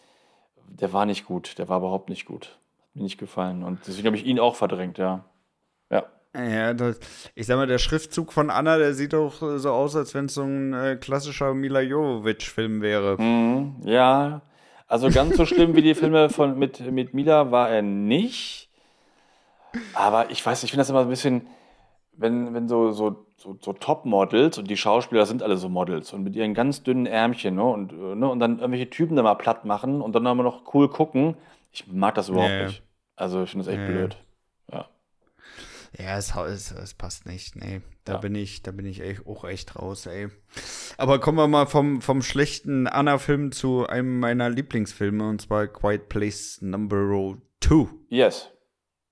der 0.69 0.93
war 0.93 1.07
nicht 1.07 1.27
gut. 1.27 1.59
Der 1.59 1.69
war 1.69 1.79
überhaupt 1.79 2.09
nicht 2.09 2.25
gut. 2.27 2.59
Hat 2.81 2.97
mir 2.97 3.03
nicht 3.03 3.19
gefallen. 3.19 3.63
Und 3.63 3.81
deswegen 3.87 4.07
habe 4.07 4.17
ich 4.17 4.25
ihn 4.27 4.39
auch 4.41 4.55
verdrängt, 4.57 4.99
ja. 4.99 5.25
Ja. 5.91 6.05
Ey. 6.35 6.55
Ja, 6.55 6.75
das, 6.75 7.01
ich 7.35 7.47
sag 7.47 7.57
mal, 7.57 7.67
der 7.67 7.79
Schriftzug 7.79 8.33
von 8.33 8.51
Anna, 8.51 8.79
der 8.79 8.95
sieht 8.95 9.13
doch 9.13 9.35
so 9.59 9.71
aus, 9.73 9.97
als 9.97 10.15
wenn 10.15 10.27
es 10.27 10.35
so 10.35 10.43
ein 10.43 10.73
äh, 10.73 10.97
klassischer 10.97 11.55
Mila 11.55 11.81
Jovovich-Film 11.81 12.81
wäre. 12.83 13.21
Mhm, 13.21 13.77
ja, 13.85 14.43
also 14.87 15.11
ganz 15.11 15.37
so 15.37 15.47
schlimm 15.47 15.75
wie 15.75 15.83
die 15.83 15.95
Filme 15.95 16.31
von, 16.31 16.59
mit, 16.59 16.81
mit 16.93 17.15
Mila 17.15 17.51
war 17.51 17.71
er 17.71 17.83
nicht. 17.83 18.69
Aber 19.95 20.31
ich 20.31 20.45
weiß, 20.45 20.63
ich 20.63 20.71
finde 20.71 20.81
das 20.81 20.91
immer 20.91 21.01
so 21.01 21.07
ein 21.07 21.11
bisschen, 21.11 21.47
wenn, 22.13 22.55
wenn 22.55 22.69
so, 22.69 22.93
so, 22.93 23.27
so, 23.37 23.59
so 23.61 23.73
Top-Models 23.73 24.59
und 24.59 24.71
die 24.71 24.77
Schauspieler 24.77 25.27
sind 25.27 25.43
alle 25.43 25.57
so 25.57 25.69
Models 25.69 26.13
und 26.13 26.23
mit 26.23 26.37
ihren 26.37 26.55
ganz 26.55 26.83
dünnen 26.83 27.07
Ärmchen 27.07 27.57
ne, 27.57 27.65
und, 27.65 27.93
ne, 27.93 28.29
und 28.29 28.41
dann 28.41 28.59
irgendwelche 28.59 28.89
Typen 28.89 29.17
da 29.17 29.23
mal 29.23 29.35
platt 29.35 29.65
machen 29.65 30.01
und 30.01 30.15
dann 30.15 30.27
aber 30.27 30.43
noch 30.43 30.75
cool 30.75 30.89
gucken. 30.89 31.37
Ich 31.73 31.87
mag 31.89 32.15
das 32.15 32.29
überhaupt 32.29 32.51
ja. 32.51 32.67
nicht. 32.67 32.83
Also 33.17 33.43
ich 33.43 33.51
finde 33.51 33.67
das 33.67 33.75
echt 33.75 33.83
ja. 33.83 33.89
blöd. 33.89 34.17
Ja. 34.73 34.87
Ja, 35.99 36.19
es, 36.19 36.35
es, 36.37 36.73
es 36.73 36.95
passt 36.95 37.25
nicht. 37.27 37.57
Nee, 37.57 37.81
da 38.05 38.15
Ja. 38.15 38.19
bin 38.19 38.35
ich, 38.35 38.63
da 38.63 38.71
bin 38.71 38.85
ich 38.85 39.01
echt, 39.01 39.27
auch 39.27 39.45
echt 39.45 39.77
raus, 39.77 40.05
ey. 40.07 40.29
Aber 40.99 41.21
kommen 41.21 41.39
wir 41.39 41.49
mal 41.49 41.67
vom, 41.67 42.03
vom 42.03 42.21
schlechten 42.23 42.87
Anna-Film 42.87 43.51
zu 43.53 43.87
einem 43.87 44.19
meiner 44.21 44.51
Lieblingsfilme, 44.51 45.27
und 45.29 45.41
zwar 45.41 45.67
Quiet 45.69 46.09
Place 46.09 46.59
Number 46.61 47.37
2. 47.63 47.89
Yes. 48.11 48.51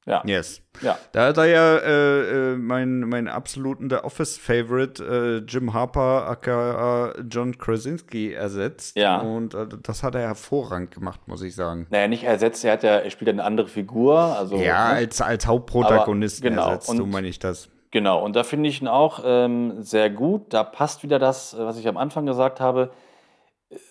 Ja. 0.07 0.23
Yes. 0.27 0.61
Ja. 0.83 0.99
Da 1.13 1.29
hat 1.29 1.39
er 1.39 1.47
ja 1.47 1.77
äh, 1.77 2.53
äh, 2.53 2.57
mein, 2.57 3.01
mein 3.01 3.27
absoluten 3.27 3.89
The 3.89 3.97
Office-Favorite 3.97 5.03
äh, 5.03 5.51
Jim 5.51 5.73
Harper 5.73 6.29
aka 6.29 7.15
John 7.31 7.57
Krasinski 7.57 8.33
ersetzt. 8.33 8.97
Ja. 8.97 9.21
Und 9.21 9.55
äh, 9.55 9.67
das 9.83 10.03
hat 10.03 10.15
er 10.15 10.23
hervorragend 10.23 10.91
gemacht, 10.91 11.21
muss 11.27 11.43
ich 11.43 11.55
sagen. 11.55 11.87
Naja, 11.91 12.09
nicht 12.09 12.25
ersetzt, 12.25 12.65
er, 12.65 12.73
hat 12.73 12.83
ja, 12.83 12.97
er 12.99 13.11
spielt 13.11 13.29
ja 13.29 13.33
eine 13.33 13.45
andere 13.45 13.69
Figur. 13.69 14.19
Also, 14.19 14.57
ja, 14.57 14.89
ne? 14.89 14.97
als, 14.97 15.21
als 15.23 15.47
Hauptprotagonisten 15.47 16.51
genau, 16.51 16.69
ersetzt, 16.69 16.89
so 16.89 17.07
meine 17.07 17.29
ich 17.29 17.39
das. 17.39 17.71
Genau, 17.91 18.23
und 18.23 18.35
da 18.35 18.43
finde 18.43 18.69
ich 18.69 18.83
ihn 18.83 18.89
auch 18.89 19.23
ähm, 19.25 19.81
sehr 19.81 20.11
gut. 20.11 20.53
Da 20.53 20.65
passt 20.65 21.03
wieder 21.05 21.19
das, 21.19 21.55
äh, 21.55 21.65
was 21.65 21.79
ich 21.79 21.89
am 21.89 21.97
Anfang 21.97 22.27
gesagt 22.27 22.61
habe. 22.61 22.91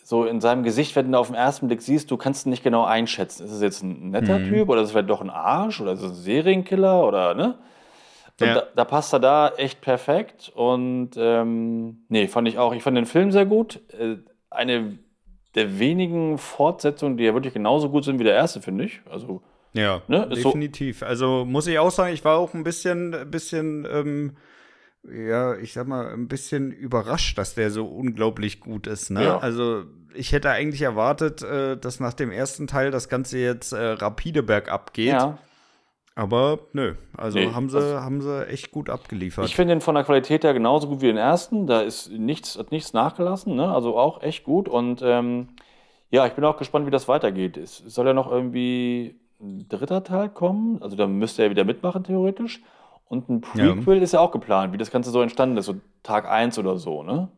So 0.04 0.26
in 0.26 0.40
seinem 0.40 0.64
Gesicht, 0.64 0.96
wenn 0.96 1.12
du 1.12 1.18
auf 1.18 1.28
den 1.28 1.36
ersten 1.36 1.68
Blick 1.68 1.82
siehst, 1.82 2.10
du 2.12 2.18
kannst 2.18 2.46
ihn 2.46 2.52
nicht 2.52 2.64
genau 2.64 2.84
einschätzen. 2.86 3.46
Ist 3.46 3.52
es 3.52 3.62
jetzt 3.62 3.84
ein 3.84 4.12
netter 4.12 4.40
Mhm. 4.40 4.48
Typ 4.50 4.70
oder 4.70 4.82
ist 4.82 4.88
es 4.88 4.92
vielleicht 4.92 5.10
doch 5.10 5.22
ein 5.22 5.30
Arsch 5.30 5.82
oder 5.82 5.94
ist 5.94 6.02
es 6.02 6.12
ein 6.12 6.16
Serienkiller 6.16 7.06
oder 7.06 7.34
ne? 7.34 7.58
Ja. 8.40 8.54
da, 8.56 8.64
da 8.76 8.86
passt 8.86 9.14
er 9.14 9.20
da 9.20 9.50
echt 9.58 9.82
perfekt. 9.82 10.52
Und 10.56 11.12
ähm, 11.18 12.06
nee, 12.10 12.28
fand 12.28 12.48
ich 12.48 12.58
auch. 12.58 12.74
Ich 12.74 12.84
fand 12.84 12.98
den 12.98 13.06
Film 13.06 13.32
sehr 13.32 13.46
gut. 13.46 13.80
Äh, 13.98 14.18
eine 14.50 14.98
der 15.56 15.80
wenigen 15.80 16.38
Fortsetzungen, 16.38 17.18
die 17.18 17.24
ja 17.26 17.34
wirklich 17.34 17.54
genauso 17.54 17.90
gut 17.90 18.04
sind 18.06 18.20
wie 18.20 18.24
der 18.24 18.34
erste, 18.36 18.62
finde 18.62 18.86
ich. 18.86 19.02
Also 19.10 19.42
Ja, 19.74 20.02
Ne, 20.08 20.24
ist 20.32 20.42
so- 20.42 20.50
definitiv. 20.50 21.04
also 21.04 21.46
muss 21.46 21.68
ich 21.68 21.78
auch 21.80 21.92
sagen, 21.92 22.14
ich 22.14 22.24
war 22.26 22.38
auch 22.38 22.54
ein 22.54 22.64
bisschen, 22.64 23.30
bisschen 23.30 23.88
ähm, 23.92 24.38
ja, 25.12 25.56
ich 25.58 25.74
sag 25.74 25.88
mal, 25.88 26.14
ein 26.14 26.28
bisschen 26.28 26.72
überrascht, 26.72 27.38
dass 27.38 27.56
der 27.56 27.72
so 27.72 27.86
unglaublich 27.86 28.60
gut 28.60 28.88
ist. 28.88 29.10
Ne? 29.10 29.24
Ja. 29.24 29.38
Also 29.40 29.84
ich 30.14 30.32
hätte 30.32 30.50
eigentlich 30.50 30.82
erwartet, 30.82 31.42
äh, 31.42 31.78
dass 31.78 32.00
nach 32.00 32.14
dem 32.14 32.32
ersten 32.32 32.68
Teil 32.68 32.92
das 32.92 33.10
Ganze 33.10 33.38
jetzt 33.40 33.74
äh, 33.74 33.82
rapide 33.82 34.44
bergab 34.44 34.94
geht. 34.94 35.08
Ja. 35.08 35.38
Aber 36.16 36.60
nö, 36.74 36.94
also 37.18 37.40
Nee, 37.40 37.52
haben, 37.52 37.70
sie, 37.70 37.80
haben 37.80 38.22
sie 38.22 38.48
echt 38.48 38.72
gut 38.72 38.90
abgeliefert. 38.90 39.46
Ich 39.46 39.56
finde 39.56 39.74
den 39.74 39.82
von 39.82 39.96
der 39.96 40.04
Qualität 40.04 40.44
her 40.44 40.54
genauso 40.54 40.88
gut 40.88 41.02
wie 41.02 41.08
den 41.08 41.18
ersten. 41.18 41.66
Da 41.66 41.82
ist 41.82 42.12
nichts, 42.12 42.58
hat 42.58 42.72
nichts 42.72 42.94
nachgelassen, 42.94 43.56
ne? 43.56 43.74
also 43.74 43.98
auch 43.98 44.22
echt 44.22 44.44
gut. 44.44 44.70
Und 44.70 45.02
ähm, 45.04 45.50
ja, 46.12 46.28
ich 46.28 46.34
bin 46.34 46.46
auch 46.46 46.58
gespannt, 46.58 46.86
wie 46.86 46.92
das 46.92 47.08
weitergeht. 47.08 47.58
Es 47.58 47.78
soll 47.78 48.06
ja 48.06 48.14
noch 48.14 48.32
irgendwie 48.32 49.16
ein 49.42 49.68
dritter 49.68 50.04
Teil 50.04 50.30
kommen. 50.30 50.82
Also 50.84 50.96
da 50.96 51.08
müsste 51.08 51.42
er 51.42 51.50
wieder 51.50 51.66
mitmachen, 51.66 52.04
theoretisch. 52.04 52.62
Und 53.14 53.30
ein 53.30 53.42
Prequel 53.42 54.02
ist 54.02 54.14
ja 54.14 54.20
auch 54.20 54.32
geplant, 54.32 54.74
wie 54.74 54.78
das 54.78 54.90
Ganze 54.92 55.12
so 55.12 55.22
entstanden 55.22 55.56
ist, 55.58 55.66
so 55.68 55.76
Tag 56.02 56.28
1 56.28 56.58
oder 56.58 56.78
so, 56.78 57.04
ne? 57.04 57.30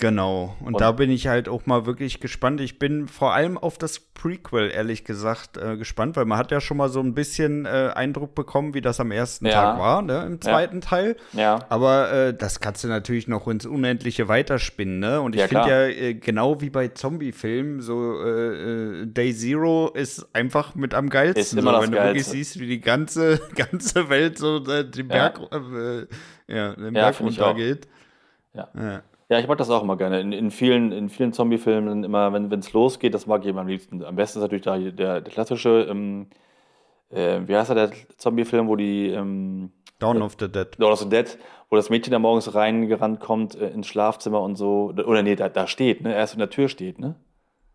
Genau. 0.00 0.54
Und, 0.60 0.74
Und- 0.74 0.80
da 0.80 0.92
bin 0.92 1.10
ich 1.10 1.26
halt 1.26 1.48
auch 1.48 1.66
mal 1.66 1.84
wirklich 1.84 2.20
gespannt. 2.20 2.60
Ich 2.60 2.78
bin 2.78 3.08
vor 3.08 3.34
allem 3.34 3.58
auf 3.58 3.78
das 3.78 3.98
Prequel, 3.98 4.70
ehrlich 4.70 5.04
gesagt, 5.04 5.56
äh, 5.56 5.76
gespannt, 5.76 6.14
weil 6.16 6.24
man 6.24 6.38
hat 6.38 6.52
ja 6.52 6.60
schon 6.60 6.76
mal 6.76 6.88
so 6.88 7.00
ein 7.00 7.14
bisschen 7.14 7.66
äh, 7.66 7.90
Eindruck 7.94 8.36
bekommen, 8.36 8.74
wie 8.74 8.80
das 8.80 9.00
am 9.00 9.10
ersten 9.10 9.46
Ja. 9.46 9.52
Tag 9.54 9.78
war, 9.80 10.02
ne, 10.02 10.24
im 10.24 10.40
zweiten 10.40 10.80
Teil. 10.80 11.16
Ja. 11.32 11.58
Aber 11.68 12.12
äh, 12.12 12.32
das 12.34 12.60
kannst 12.60 12.84
du 12.84 12.88
natürlich 12.88 13.26
noch 13.26 13.48
ins 13.48 13.66
Unendliche 13.66 14.28
weiterspinnen, 14.28 15.00
ne? 15.00 15.20
Und 15.20 15.34
ich 15.34 15.40
Ja, 15.40 15.48
finde 15.48 15.68
ja, 15.68 15.86
äh, 15.88 16.14
genau 16.14 16.60
wie 16.60 16.70
bei 16.70 16.88
Zombie-Filmen, 16.88 17.80
so 17.80 18.22
äh, 18.24 19.02
äh, 19.02 19.06
Day 19.06 19.34
Zero 19.34 19.90
ist 19.94 20.28
einfach 20.32 20.76
mit 20.76 20.94
am 20.94 21.10
geilsten. 21.10 21.40
Ist 21.42 21.52
immer 21.54 21.72
so, 21.72 21.76
das 21.78 21.82
wenn 21.86 21.90
du 21.90 21.96
wirklich 21.98 22.14
Geilste. 22.22 22.30
siehst, 22.36 22.60
wie 22.60 22.66
die 22.68 22.80
ganze, 22.80 23.40
ganze 23.56 24.08
Welt 24.08 24.38
so 24.38 24.60
den 24.60 25.10
Ja. 25.10 25.28
Berg, 25.30 25.40
ja, 26.46 26.72
den 26.74 26.84
Ja, 26.94 27.10
Berg 27.10 27.20
runtergeht. 27.20 27.88
Ja. 28.54 28.68
Ja. 29.28 29.36
Ja, 29.36 29.40
ich 29.42 29.46
mag 29.48 29.58
das 29.58 29.68
auch 29.70 29.82
immer 29.82 29.96
gerne. 29.96 30.20
In, 30.20 30.32
in 30.32 30.50
vielen, 30.50 30.90
in 30.92 31.08
vielen 31.08 31.32
Zombie-Filmen, 31.32 32.04
immer, 32.04 32.32
wenn 32.32 32.50
es 32.58 32.72
losgeht, 32.72 33.12
das 33.12 33.26
mag 33.26 33.42
ich 33.42 33.48
immer 33.48 33.60
am 33.60 33.68
liebsten. 33.68 34.02
Am 34.02 34.16
besten 34.16 34.38
ist 34.38 34.42
natürlich 34.42 34.64
da 34.64 34.78
der, 34.78 35.20
der 35.20 35.32
klassische, 35.32 35.86
ähm, 35.90 36.28
äh, 37.10 37.40
wie 37.46 37.54
heißt 37.54 37.70
er, 37.70 37.74
der 37.74 37.90
Zombie-Film, 38.16 38.68
wo 38.68 38.76
die 38.76 39.08
ähm, 39.08 39.70
Dawn 39.98 40.22
of 40.22 40.36
the 40.38 40.50
Dead. 40.50 40.68
Dawn 40.78 40.92
of 40.92 41.00
the 41.00 41.08
Dead, 41.08 41.36
wo 41.68 41.76
das 41.76 41.90
Mädchen 41.90 42.12
da 42.12 42.18
morgens 42.18 42.54
reingerannt 42.54 43.20
kommt 43.20 43.54
äh, 43.54 43.68
ins 43.68 43.86
Schlafzimmer 43.86 44.40
und 44.40 44.56
so. 44.56 44.94
Oder 45.04 45.22
nee, 45.22 45.36
da, 45.36 45.48
da 45.48 45.66
steht, 45.66 46.02
ne? 46.02 46.14
Erst 46.14 46.32
in 46.34 46.38
der 46.38 46.50
Tür 46.50 46.68
steht, 46.68 46.98
ne? 46.98 47.16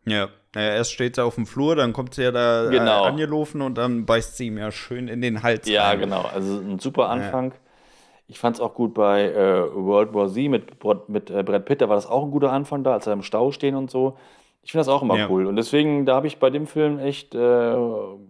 Ja. 0.06 0.30
Naja, 0.56 0.74
erst 0.76 0.94
steht 0.94 1.16
sie 1.16 1.24
auf 1.24 1.36
dem 1.36 1.46
Flur, 1.46 1.76
dann 1.76 1.94
kommt 1.94 2.14
sie 2.14 2.24
ja 2.24 2.32
da 2.32 2.70
Genau. 2.70 3.06
äh, 3.06 3.08
angelaufen 3.10 3.62
und 3.62 3.78
dann 3.78 4.06
beißt 4.06 4.38
sie 4.38 4.48
ihm 4.48 4.58
ja 4.58 4.72
schön 4.72 5.08
in 5.08 5.22
den 5.22 5.42
Hals. 5.44 5.68
Ja, 5.68 5.88
rein. 5.90 6.00
genau. 6.00 6.22
Also 6.22 6.60
ein 6.60 6.80
super 6.80 7.10
Anfang. 7.10 7.54
Ich 8.28 8.40
fand 8.40 8.56
es 8.56 8.62
auch 8.62 8.74
gut 8.74 8.94
bei 8.94 9.24
äh, 9.30 9.76
World 9.76 10.14
War 10.14 10.28
Z 10.30 10.50
mit, 10.50 10.80
Brad- 10.80 11.10
mit 11.10 11.30
äh, 11.30 11.44
Brad 11.44 11.66
Pitt, 11.66 11.82
da 11.82 11.90
war 11.90 11.96
das 11.96 12.08
auch 12.08 12.24
ein 12.24 12.32
guter 12.32 12.52
Anfang 12.52 12.84
da, 12.84 12.94
als 12.94 13.06
er 13.08 13.14
im 13.14 13.22
Stau 13.24 13.52
stehen 13.52 13.76
und 13.76 13.92
so. 13.92 14.18
Ich 14.62 14.72
finde 14.72 14.82
das 14.86 14.88
auch 14.88 15.02
immer 15.02 15.18
Ja. 15.18 15.30
cool. 15.30 15.46
Und 15.46 15.58
deswegen, 15.58 16.06
da 16.06 16.16
habe 16.16 16.28
ich 16.28 16.40
bei 16.40 16.50
dem 16.50 16.68
Film 16.68 16.98
echt 17.00 17.36
äh, 17.36 17.76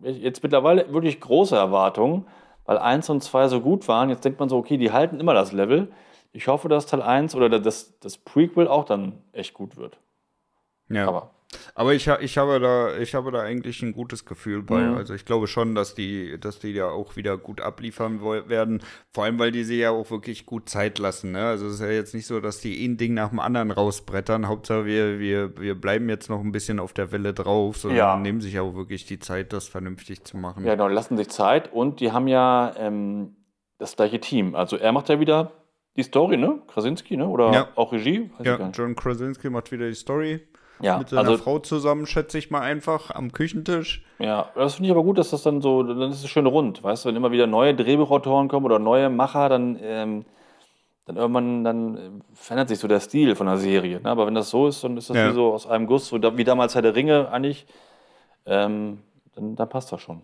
jetzt 0.02 0.42
mittlerweile 0.42 0.92
wirklich 0.92 1.20
große 1.22 1.56
Erwartungen, 1.56 2.26
weil 2.66 2.80
eins 2.80 3.10
und 3.10 3.22
zwei 3.22 3.48
so 3.48 3.62
gut 3.62 3.88
waren. 3.88 4.10
Jetzt 4.10 4.26
denkt 4.26 4.40
man 4.40 4.50
so, 4.50 4.58
okay, 4.58 4.78
die 4.78 4.92
halten 4.92 5.20
immer 5.20 5.36
das 5.36 5.52
Level. 5.52 5.92
Ich 6.32 6.48
hoffe, 6.48 6.70
dass 6.70 6.88
Teil 6.88 7.04
1 7.04 7.36
oder 7.36 7.50
das, 7.60 8.00
das 8.00 8.18
Prequel 8.18 8.68
auch 8.68 8.86
dann 8.86 9.20
echt 9.32 9.54
gut 9.54 9.78
wird. 9.78 10.00
Ja. 10.90 11.08
Aber 11.08 11.30
Aber 11.76 11.94
ich, 11.94 12.08
ich, 12.08 12.38
habe 12.38 12.60
da, 12.60 12.98
ich 12.98 13.16
habe 13.16 13.32
da 13.32 13.42
eigentlich 13.42 13.82
ein 13.82 13.94
gutes 13.94 14.26
Gefühl 14.26 14.62
bei. 14.64 14.82
Mhm. 14.82 14.96
Also 14.98 15.14
ich 15.14 15.26
glaube 15.26 15.48
schon, 15.48 15.76
dass 15.76 15.96
die, 15.96 16.40
dass 16.40 16.60
die 16.60 16.70
ja 16.72 16.88
auch 16.90 17.16
wieder 17.16 17.38
gut 17.38 17.62
abliefern 17.62 18.22
werden. 18.22 18.82
Vor 19.12 19.24
allem, 19.24 19.40
weil 19.40 19.52
die 19.52 19.64
sich 19.64 19.80
ja 19.80 19.92
auch 19.92 20.10
wirklich 20.12 20.46
gut 20.46 20.70
Zeit 20.70 21.00
lassen. 21.00 21.32
Ne? 21.32 21.46
Also 21.46 21.68
es 21.68 21.76
ist 21.76 21.82
ja 21.82 21.90
jetzt 21.90 22.14
nicht 22.14 22.28
so, 22.28 22.40
dass 22.40 22.60
die 22.60 22.86
ein 22.86 22.98
Ding 22.98 23.14
nach 23.14 23.30
dem 23.30 23.40
anderen 23.40 23.72
rausbrettern. 23.72 24.48
Hauptsache 24.48 24.86
wir, 24.86 25.20
wir, 25.20 25.58
wir 25.60 25.76
bleiben 25.76 26.10
jetzt 26.10 26.30
noch 26.30 26.42
ein 26.42 26.52
bisschen 26.52 26.80
auf 26.80 26.94
der 26.94 27.12
Welle 27.12 27.34
drauf, 27.34 27.78
sondern 27.78 27.98
Ja. 27.98 28.18
nehmen 28.18 28.42
sich 28.42 28.60
auch 28.60 28.76
wirklich 28.76 29.06
die 29.06 29.20
Zeit, 29.20 29.54
das 29.54 29.68
vernünftig 29.68 30.24
zu 30.24 30.38
machen. 30.38 30.66
Ja, 30.66 30.74
genau, 30.76 30.88
lassen 30.88 31.18
sich 31.18 31.30
Zeit 31.30 31.72
und 31.74 32.00
die 32.00 32.12
haben 32.12 32.28
ja 32.28 32.74
ähm, 32.78 33.36
das 33.78 33.96
gleiche 33.96 34.20
Team. 34.20 34.56
Also 34.56 34.78
er 34.78 34.92
macht 34.92 35.10
ja 35.10 35.20
wieder 35.20 35.52
die 35.96 36.04
Story, 36.04 36.38
ne? 36.38 36.60
Krasinski, 36.68 37.18
ne? 37.18 37.28
Oder 37.28 37.52
Ja. 37.54 37.68
auch 37.76 37.92
Regie? 37.94 38.32
Weiß 38.38 38.48
Ja. 38.48 38.72
John 38.74 38.96
Krasinski 38.96 39.50
macht 39.52 39.72
wieder 39.72 39.88
die 39.88 39.94
Story 39.96 40.42
ja. 40.80 40.98
mit 40.98 41.10
seiner 41.10 41.30
also, 41.30 41.38
Frau 41.38 41.60
zusammen, 41.60 42.06
schätze 42.06 42.38
ich 42.38 42.52
mal 42.52 42.62
einfach, 42.62 43.12
am 43.12 43.32
Küchentisch. 43.32 44.04
ja, 44.20 44.50
das 44.56 44.76
finde 44.76 44.88
ich 44.88 44.92
aber 44.92 45.04
gut, 45.04 45.18
dass 45.18 45.30
das 45.30 45.44
dann 45.44 45.62
so, 45.62 45.84
dann 45.84 46.12
ist 46.12 46.24
es 46.24 46.30
schön 46.30 46.46
rund, 46.46 46.84
weißt 46.84 47.06
du, 47.06 47.10
wenn 47.10 47.16
immer 47.16 47.32
wieder 47.32 47.48
neue 47.48 47.76
Drehbuchautoren 47.76 48.48
kommen 48.48 48.66
oder 48.66 48.80
neue 48.80 49.10
Macher, 49.10 49.50
dann, 49.50 49.78
ähm, 49.82 50.26
dann 51.06 51.18
irgendwann 51.18 51.64
dann 51.64 51.98
äh, 51.98 52.10
verändert 52.34 52.70
sich 52.70 52.80
so 52.80 52.88
der 52.88 53.00
Stil 53.00 53.36
von 53.36 53.48
der 53.48 53.58
Serie. 53.58 54.00
Ne? 54.02 54.10
Aber 54.10 54.26
wenn 54.26 54.36
das 54.36 54.50
so 54.50 54.68
ist, 54.68 54.84
dann 54.84 54.98
ist 54.98 55.10
das 55.10 55.18
Ja. 55.18 55.30
wie 55.30 55.34
so 55.34 55.54
aus 55.54 55.68
einem 55.68 55.86
Guss, 55.88 56.08
so 56.08 56.22
wie 56.38 56.44
damals 56.44 56.76
Herr 56.76 56.82
der 56.82 56.96
Ringe 56.96 57.30
eigentlich, 57.30 57.66
ähm, 58.46 59.00
dann, 59.36 59.56
dann 59.56 59.70
passt 59.70 59.92
das 59.92 60.02
schon. 60.02 60.22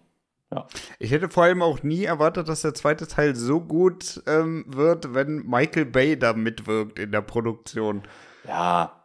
Ja. 0.52 0.66
Ich 0.98 1.12
hätte 1.12 1.30
vor 1.30 1.44
allem 1.44 1.62
auch 1.62 1.84
nie 1.84 2.06
erwartet, 2.06 2.50
dass 2.50 2.62
der 2.64 2.74
zweite 2.74 3.08
Teil 3.08 3.36
so 3.36 3.62
gut 3.62 4.24
ähm, 4.26 4.66
wird, 4.68 5.14
wenn 5.14 5.46
Michael 5.46 5.86
Bay 5.86 6.18
da 6.18 6.34
mitwirkt 6.34 6.98
in 6.98 7.12
der 7.12 7.22
Produktion. 7.22 8.02
Ja. 8.48 8.99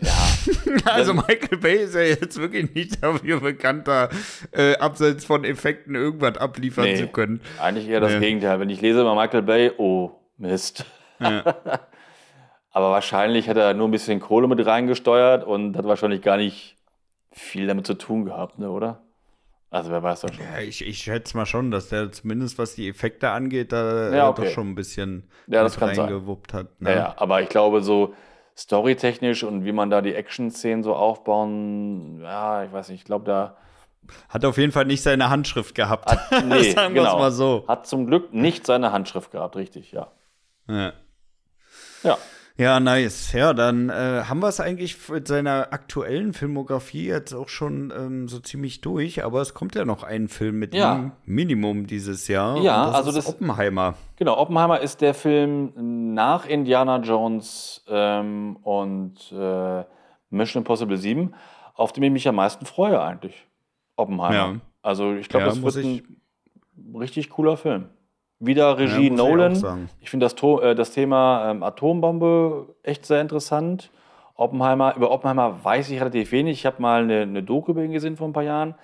Ja. 0.00 0.12
Also 0.84 1.14
Michael 1.14 1.58
Bay 1.58 1.84
ist 1.84 1.94
ja 1.94 2.00
jetzt 2.00 2.38
wirklich 2.40 2.74
nicht 2.74 3.02
dafür 3.02 3.40
bekannt, 3.40 3.86
da 3.86 4.08
äh, 4.50 4.76
abseits 4.78 5.24
von 5.24 5.44
Effekten 5.44 5.94
irgendwas 5.94 6.36
abliefern 6.38 6.84
Nee. 6.84 6.96
zu 6.96 7.06
können. 7.08 7.40
Eigentlich 7.60 7.88
eher 7.88 8.00
das 8.00 8.12
Nee. 8.14 8.20
Gegenteil. 8.20 8.58
Wenn 8.58 8.70
ich 8.70 8.80
lese 8.80 9.02
über 9.02 9.14
Michael 9.14 9.42
Bay, 9.42 9.70
oh, 9.78 10.10
Mist. 10.38 10.84
Ja. 11.20 11.44
Aber 12.72 12.90
wahrscheinlich 12.90 13.48
hat 13.48 13.56
er 13.58 13.74
nur 13.74 13.86
ein 13.86 13.90
bisschen 13.92 14.18
Kohle 14.18 14.48
mit 14.48 14.64
reingesteuert 14.64 15.44
und 15.44 15.76
hat 15.76 15.84
wahrscheinlich 15.84 16.22
gar 16.22 16.36
nicht 16.38 16.76
viel 17.30 17.66
damit 17.66 17.86
zu 17.86 17.94
tun 17.94 18.24
gehabt, 18.24 18.58
ne, 18.58 18.70
oder? 18.70 19.02
Also 19.70 19.90
wer 19.90 20.02
weiß 20.02 20.22
das 20.22 20.34
schon. 20.34 20.44
Ja, 20.44 20.60
ich, 20.60 20.84
ich 20.86 20.98
schätze 20.98 21.36
mal 21.36 21.46
schon, 21.46 21.70
dass 21.70 21.88
der 21.88 22.10
zumindest 22.12 22.58
was 22.58 22.74
die 22.74 22.88
Effekte 22.88 23.30
angeht, 23.30 23.72
da 23.72 24.10
äh, 24.10 24.16
Ja, 24.16 24.28
okay. 24.28 24.44
doch 24.44 24.50
schon 24.50 24.68
ein 24.70 24.74
bisschen 24.74 25.30
Ja, 25.46 25.62
das 25.62 25.80
reingewuppt 25.80 26.52
hat. 26.54 26.80
Ne? 26.80 26.94
Ja, 26.94 27.14
aber 27.16 27.40
ich 27.42 27.48
glaube, 27.48 27.82
so 27.82 28.14
storytechnisch 28.56 29.44
und 29.44 29.64
wie 29.64 29.72
man 29.72 29.90
da 29.90 30.00
die 30.02 30.14
Action-Szenen 30.14 30.82
so 30.82 30.94
aufbauen, 30.94 32.20
ja, 32.22 32.64
ich 32.64 32.72
weiß 32.72 32.88
nicht, 32.88 33.00
ich 33.00 33.04
glaube, 33.04 33.24
da 33.24 33.56
Hat 34.28 34.44
auf 34.44 34.58
jeden 34.58 34.72
Fall 34.72 34.84
nicht 34.84 35.02
seine 35.02 35.30
Handschrift 35.30 35.74
gehabt. 35.74 36.10
hat, 36.10 36.30
nee, 36.44 36.72
Sagen 36.72 36.94
wir 36.94 37.02
es 37.02 37.08
genau, 37.08 37.18
mal 37.18 37.32
so. 37.32 37.64
hat 37.68 37.86
zum 37.86 38.06
Glück 38.06 38.32
nicht 38.34 38.66
seine 38.66 38.92
Handschrift 38.92 39.30
gehabt, 39.30 39.56
richtig, 39.56 39.92
ja. 39.92 40.12
Ja. 40.68 40.92
Ja, 42.02 42.18
Ja, 42.58 42.80
nice. 42.80 43.32
Ja, 43.32 43.54
dann 43.54 43.88
äh, 43.88 43.92
haben 44.28 44.40
wir 44.40 44.48
es 44.48 44.60
eigentlich 44.60 45.08
mit 45.08 45.26
seiner 45.26 45.68
aktuellen 45.72 46.32
Filmografie 46.34 47.06
jetzt 47.06 47.32
auch 47.32 47.48
schon 47.48 47.92
ähm, 47.96 48.28
so 48.28 48.38
ziemlich 48.40 48.80
durch, 48.82 49.24
aber 49.24 49.40
es 49.40 49.54
kommt 49.54 49.74
ja 49.74 49.84
noch 49.86 50.02
ein 50.02 50.28
Film 50.28 50.58
mit 50.58 50.74
Ja. 50.74 50.96
ihm, 50.96 51.12
Minimum 51.24 51.86
dieses 51.86 52.28
Jahr. 52.28 52.58
Ja, 52.58 52.86
das 52.86 52.94
also 52.94 53.10
ist 53.10 53.16
das- 53.16 53.28
Oppenheimer. 53.28 53.94
Genau, 54.16 54.36
Oppenheimer 54.38 54.80
ist 54.80 55.00
der 55.00 55.14
Film 55.14 55.72
nach 56.14 56.46
Indiana 56.46 56.98
Jones 56.98 57.84
ähm, 57.88 58.56
und 58.62 59.32
äh, 59.32 59.84
Mission 60.30 60.60
Impossible 60.60 60.96
7, 60.98 61.34
auf 61.74 61.92
den 61.92 62.02
ich 62.04 62.10
mich 62.12 62.28
am 62.28 62.36
meisten 62.36 62.66
freue 62.66 63.00
eigentlich. 63.00 63.46
Oppenheimer. 63.96 64.34
Ja. 64.34 64.54
Also 64.82 65.14
ich 65.14 65.28
glaube, 65.28 65.46
Ja, 65.46 65.52
das 65.52 65.62
wird 65.62 65.76
ein 65.84 66.02
richtig 66.96 67.30
cooler 67.30 67.56
Film. 67.56 67.86
Wieder 68.44 68.76
Regie 68.76 68.94
Ja, 68.94 69.00
ich 69.02 69.12
Nolan. 69.12 69.54
sagen. 69.54 69.88
Ich 70.00 70.10
finde 70.10 70.26
das, 70.26 70.34
äh, 70.62 70.74
das 70.74 70.90
Thema 70.90 71.50
ähm, 71.50 71.62
Atombombe 71.62 72.74
echt 72.82 73.06
sehr 73.06 73.20
interessant. 73.20 73.90
Oppenheimer, 74.34 74.96
über 74.96 75.12
Oppenheimer 75.12 75.62
weiß 75.62 75.90
ich 75.90 76.00
relativ 76.00 76.32
wenig. 76.32 76.58
Ich 76.58 76.66
habe 76.66 76.82
mal 76.82 77.02
eine, 77.02 77.20
eine 77.20 77.42
Doku 77.44 77.70
über 77.70 77.82
ihn 77.84 77.92
gesehen 77.92 78.16
vor 78.16 78.26
ein 78.26 78.32
paar 78.32 78.42
Jahren. 78.42 78.74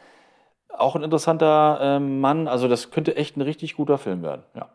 Auch 0.76 0.94
ein 0.94 1.02
interessanter 1.02 1.78
ähm, 1.82 2.20
Mann. 2.20 2.46
Also 2.46 2.68
das 2.68 2.92
könnte 2.92 3.16
echt 3.16 3.36
ein 3.36 3.40
richtig 3.40 3.74
guter 3.74 3.98
Film 3.98 4.22
werden. 4.22 4.42
Ja. 4.54 4.68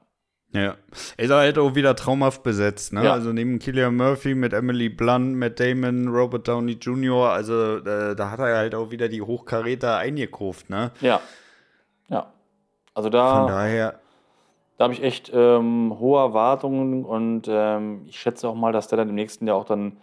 Ja. 0.51 0.75
Er 1.17 1.25
ist 1.25 1.31
halt 1.31 1.57
auch 1.57 1.75
wieder 1.75 1.95
traumhaft 1.95 2.43
besetzt, 2.43 2.93
ne? 2.93 3.05
Ja. 3.05 3.13
Also 3.13 3.34
neben 3.34 3.57
Killian 3.59 3.95
Murphy 3.95 4.36
mit 4.36 4.53
Emily 4.53 4.89
Blunt, 4.89 5.36
Matt 5.36 5.59
Damon, 5.59 6.09
Robert 6.09 6.47
Downey 6.47 6.73
Jr., 6.73 7.29
also 7.29 7.77
äh, 7.77 8.15
da 8.15 8.29
hat 8.29 8.39
er 8.39 8.57
halt 8.57 8.75
auch 8.75 8.91
wieder 8.91 9.07
die 9.09 9.21
Hochkaräter 9.21 9.97
eingekauft, 9.97 10.69
ne? 10.69 10.91
Ja. 11.01 11.21
Ja. 12.09 12.34
Also 12.93 13.07
Von 13.07 13.11
da, 13.13 13.47
daher, 13.47 13.99
da 14.84 14.88
habe 14.88 14.95
ich 14.95 15.03
echt 15.03 15.31
ähm, 15.34 15.95
hohe 15.97 16.19
Erwartungen 16.19 17.05
und 17.05 17.43
ähm, 17.47 18.01
ich 18.05 18.19
schätze 18.19 18.49
auch 18.49 18.53
mal, 18.53 18.73
dass 18.73 18.89
der 18.89 18.97
dann 18.97 19.07
im 19.07 19.15
nächsten 19.15 19.47
Jahr 19.47 19.55
auch 19.55 19.63
dann 19.63 19.95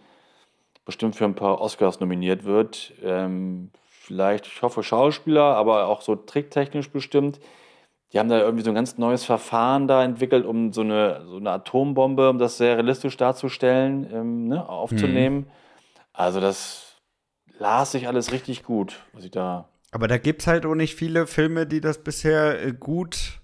bestimmt 0.85 1.15
für 1.15 1.25
ein 1.25 1.35
paar 1.35 1.61
Oscars 1.61 1.99
nominiert 1.99 2.45
wird. 2.45 2.91
Ähm, 3.03 3.69
vielleicht, 3.85 4.47
ich 4.47 4.59
hoffe, 4.63 4.81
Schauspieler, 4.81 5.55
aber 5.55 5.85
auch 5.85 6.01
so 6.01 6.15
tricktechnisch 6.15 6.89
bestimmt. 6.89 7.39
Die 8.11 8.17
haben 8.17 8.27
da 8.27 8.39
irgendwie 8.39 8.63
so 8.63 8.71
ein 8.71 8.75
ganz 8.75 8.97
neues 8.97 9.23
Verfahren 9.23 9.87
da 9.87 10.03
entwickelt, 10.03 10.47
um 10.47 10.73
so 10.73 10.81
eine, 10.81 11.27
so 11.27 11.37
eine 11.37 11.51
Atombombe, 11.51 12.31
um 12.31 12.39
das 12.39 12.57
sehr 12.57 12.73
realistisch 12.77 13.17
darzustellen, 13.17 14.09
ähm, 14.11 14.47
ne, 14.47 14.67
aufzunehmen. 14.67 15.45
Also 16.11 16.39
das 16.39 16.97
las 17.59 17.91
sich 17.91 18.07
alles 18.07 18.31
richtig 18.31 18.63
gut, 18.63 18.99
was 19.13 19.25
ich 19.25 19.31
da. 19.31 19.69
aber 19.91 20.07
da 20.07 20.17
gibt's 20.17 20.47
halt 20.47 20.65
auch 20.65 20.73
nicht 20.73 20.95
viele 20.95 21.27
Filme, 21.27 21.67
die 21.67 21.81
das 21.81 22.03
bisher 22.03 22.65
äh, 22.65 22.73
gut 22.73 23.40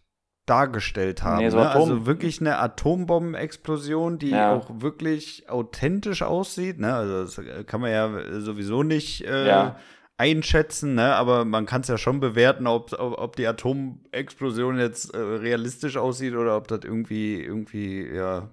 dargestellt 0.48 1.24
haben. 1.24 1.44
Nee, 1.44 1.50
so 1.52 1.58
ne? 1.58 1.70
Also 1.70 2.06
wirklich 2.08 2.42
eine 2.42 2.58
Atombombenexplosion, 2.58 4.18
die 4.18 4.32
Ja. 4.32 4.54
auch 4.56 4.70
wirklich 4.82 5.50
authentisch 5.50 6.24
aussieht. 6.24 6.80
Ne? 6.80 6.94
Also 6.94 7.24
das 7.24 7.66
kann 7.68 7.82
man 7.82 7.92
ja 7.92 8.10
sowieso 8.40 8.82
nicht 8.84 9.26
äh, 9.26 9.48
Ja. 9.48 9.76
einschätzen, 10.18 10.96
ne? 10.96 11.14
aber 11.16 11.46
man 11.46 11.66
kann 11.68 11.82
es 11.82 11.90
ja 11.90 11.98
schon 12.00 12.20
bewerten, 12.20 12.66
ob, 12.66 12.92
ob, 12.98 13.20
ob 13.20 13.36
die 13.36 13.46
Atomexplosion 13.46 14.80
jetzt 14.80 15.14
äh, 15.14 15.18
realistisch 15.20 15.96
aussieht 15.98 16.34
oder 16.34 16.58
ob 16.58 16.68
das 16.68 16.80
irgendwie, 16.84 17.40
irgendwie 17.42 18.08
ja, 18.08 18.50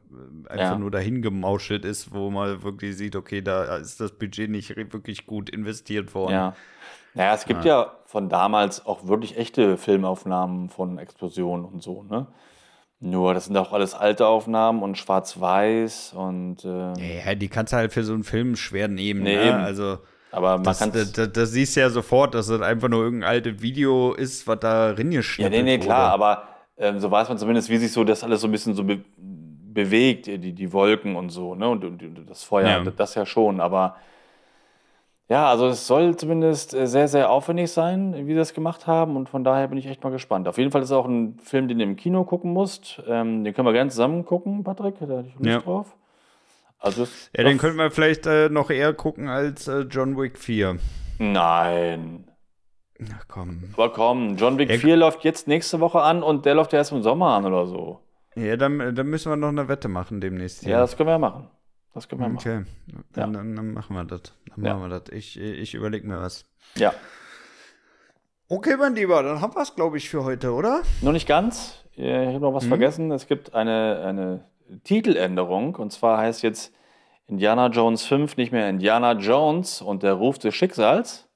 einfach 0.49 0.73
Ja. 0.73 0.79
nur 0.79 0.91
dahin 0.91 1.23
gemauschelt 1.23 1.85
ist, 1.87 2.13
wo 2.13 2.31
man 2.31 2.63
wirklich 2.63 2.97
sieht, 2.97 3.17
okay, 3.17 3.41
da 3.41 3.77
ist 3.77 4.01
das 4.01 4.13
Budget 4.13 4.51
nicht 4.51 4.77
wirklich 4.77 5.27
gut 5.27 5.49
investiert 5.49 6.15
worden. 6.15 6.33
Ja. 6.33 6.57
Naja, 7.15 7.35
es 7.35 7.45
gibt 7.45 7.65
ja 7.65 7.93
von 8.07 8.29
damals 8.29 8.85
auch 8.87 9.07
wirklich 9.07 9.37
echte 9.37 9.77
Filmaufnahmen 9.77 10.69
von 10.69 10.99
Explosionen 10.99 11.65
und 11.65 11.83
so, 11.83 12.03
ne? 12.03 12.27
Nur, 13.01 13.35
das 13.35 13.47
sind 13.47 13.57
auch 13.57 13.73
alles 13.73 13.95
alte 13.95 14.27
Aufnahmen 14.27 14.83
und 14.83 14.97
schwarz-weiß 14.97 16.15
und 16.17 16.65
äh, 16.65 17.19
Ja, 17.25 17.35
die 17.35 17.49
kannst 17.49 17.73
du 17.73 17.77
halt 17.77 17.93
für 17.93 18.03
so 18.03 18.15
einen 18.15 18.25
Film 18.25 18.57
schwer 18.57 18.89
nehmen. 18.89 19.23
Nee, 19.23 19.37
ne? 19.37 19.55
Also 19.57 19.99
aber 20.31 20.59
man 20.59 20.77
kann 20.77 20.91
das, 20.93 21.13
das, 21.13 21.33
das 21.33 21.51
siehst 21.51 21.77
du 21.77 21.81
ja 21.81 21.91
sofort, 21.91 22.35
dass 22.35 22.47
das 22.47 22.61
einfach 22.63 22.89
nur 22.89 23.03
irgendein 23.03 23.29
altes 23.29 23.61
Video 23.63 24.15
ist, 24.15 24.47
was 24.47 24.59
da 24.61 24.89
Ja, 24.89 24.95
reingeschnitten 24.97 25.53
nee, 25.53 25.63
nee, 25.63 25.79
wurde. 25.79 25.85
klar, 25.85 26.11
aber 26.13 26.43
ähm, 26.77 26.99
so 26.99 27.11
weiß 27.11 27.29
man 27.29 27.39
zumindest, 27.39 27.69
wie 27.69 27.77
sich 27.77 27.93
so 27.93 28.05
das 28.05 28.25
alles 28.25 28.41
so 28.41 28.49
ein 28.49 28.53
bisschen 28.53 28.75
so 28.75 28.85
be 28.85 29.05
bewegt, 29.75 30.27
die, 30.27 30.53
die 30.53 30.73
Wolken 30.73 31.17
und 31.17 31.31
so, 31.31 31.57
ne? 31.57 31.69
Und, 31.69 31.85
und, 31.85 32.01
und 32.03 32.31
das 32.31 32.45
Feuer, 32.45 32.85
Ja. 32.85 32.91
das 32.93 33.17
ja 33.17 33.27
schon, 33.27 33.61
aber 33.61 33.97
ja, 35.29 35.49
also 35.49 35.69
es 35.69 35.87
soll 35.87 36.17
zumindest 36.17 36.75
äh, 36.75 36.87
sehr, 36.87 37.09
sehr 37.09 37.31
aufwendig 37.31 37.71
sein, 37.71 38.15
wie 38.15 38.33
sie 38.33 38.35
das 38.35 38.53
gemacht 38.55 38.87
haben 38.87 39.17
und 39.17 39.29
von 39.29 39.43
daher 39.45 39.69
bin 39.69 39.79
ich 39.79 39.87
echt 39.87 40.03
mal 40.05 40.11
gespannt. 40.11 40.47
Auf 40.49 40.59
jeden 40.59 40.71
Fall 40.71 40.83
ist 40.83 40.89
es 40.91 40.97
auch 40.97 41.07
ein 41.07 41.39
Film, 41.41 41.69
den 41.69 41.79
du 41.79 41.85
im 41.85 41.97
Kino 41.97 42.25
gucken 42.25 42.53
musst. 42.53 43.03
Ähm, 43.09 43.45
den 43.45 43.55
können 43.55 43.67
wir 43.67 43.73
gerne 43.73 43.91
zusammen 43.91 44.25
gucken, 44.25 44.65
Patrick, 44.65 44.97
da 45.01 45.07
hätte 45.07 45.29
ich 45.29 45.35
Lust 45.35 45.45
Ja. 45.47 45.59
drauf. 45.61 45.97
Also 46.79 47.07
Ja, 47.37 47.45
den 47.45 47.57
könnten 47.59 47.79
wir 47.79 47.91
vielleicht 47.91 48.27
äh, 48.27 48.51
noch 48.51 48.69
eher 48.71 48.93
gucken 48.93 49.29
als 49.29 49.67
äh, 49.69 49.81
John 49.91 50.19
Wick 50.19 50.39
4. 50.39 50.79
Nein. 51.19 52.29
Ach 53.13 53.25
komm. 53.29 53.65
Aber 53.75 53.91
komm, 53.93 54.37
John 54.37 54.59
Wick 54.59 54.71
Ja, 54.71 54.77
4 54.79 54.97
läuft 54.97 55.25
jetzt 55.25 55.49
nächste 55.49 55.81
Woche 55.81 56.01
an 56.03 56.23
und 56.23 56.45
der 56.47 56.55
läuft 56.55 56.73
ja 56.73 56.79
erst 56.79 56.93
im 56.93 57.03
Sommer 57.03 57.35
an 57.35 57.47
oder 57.47 57.67
so. 57.67 58.01
Ja, 58.37 58.57
dann, 58.57 58.95
dann 58.95 59.07
müssen 59.07 59.31
wir 59.31 59.37
noch 59.37 59.49
eine 59.49 59.69
Wette 59.69 59.89
machen 59.89 60.21
demnächst 60.21 60.61
hier. 60.63 60.73
Ja, 60.73 60.81
das 60.81 60.97
können 60.97 61.09
wir 61.09 61.13
ja 61.13 61.19
machen. 61.19 61.49
Das 61.95 62.09
können 62.09 62.21
wir 62.23 62.29
machen. 62.29 62.67
Okay, 62.89 63.03
dann, 63.13 63.33
Ja. 63.35 63.39
dann, 63.39 63.57
dann 63.57 63.73
machen 63.73 63.95
wir 63.97 64.05
das. 64.05 64.23
Dann 64.55 64.65
Ja. 64.65 64.75
machen 64.75 64.91
wir 64.91 65.01
das. 65.01 65.09
Ich, 65.15 65.39
ich 65.39 65.75
überlege 65.75 66.07
mir 66.07 66.21
was. 66.21 66.45
Ja. 66.77 66.93
Okay, 68.49 68.77
mein 68.77 68.95
Lieber, 68.95 69.23
dann 69.23 69.41
haben 69.41 69.55
wir 69.55 69.63
es, 69.63 69.75
glaube 69.75 69.97
ich, 69.97 70.09
für 70.11 70.25
heute, 70.25 70.53
oder? 70.53 70.83
Noch 71.01 71.13
nicht 71.13 71.27
ganz. 71.27 71.79
Äh, 71.97 72.25
Ich 72.29 72.35
habe 72.35 72.41
noch 72.45 72.53
was 72.55 72.67
vergessen. 72.67 73.11
Es 73.11 73.27
gibt 73.27 73.55
eine, 73.55 74.03
eine 74.05 74.45
Titeländerung. 74.85 75.77
Und 75.77 75.93
zwar 75.93 76.19
heißt 76.19 76.43
jetzt 76.43 76.75
Indiana 77.27 77.69
Jones 77.69 78.05
5 78.05 78.37
nicht 78.37 78.53
mehr 78.53 78.69
Indiana 78.69 79.13
Jones 79.13 79.81
und 79.81 80.03
der 80.03 80.13
Ruf 80.15 80.39
des 80.39 80.55
Schicksals, 80.55 81.27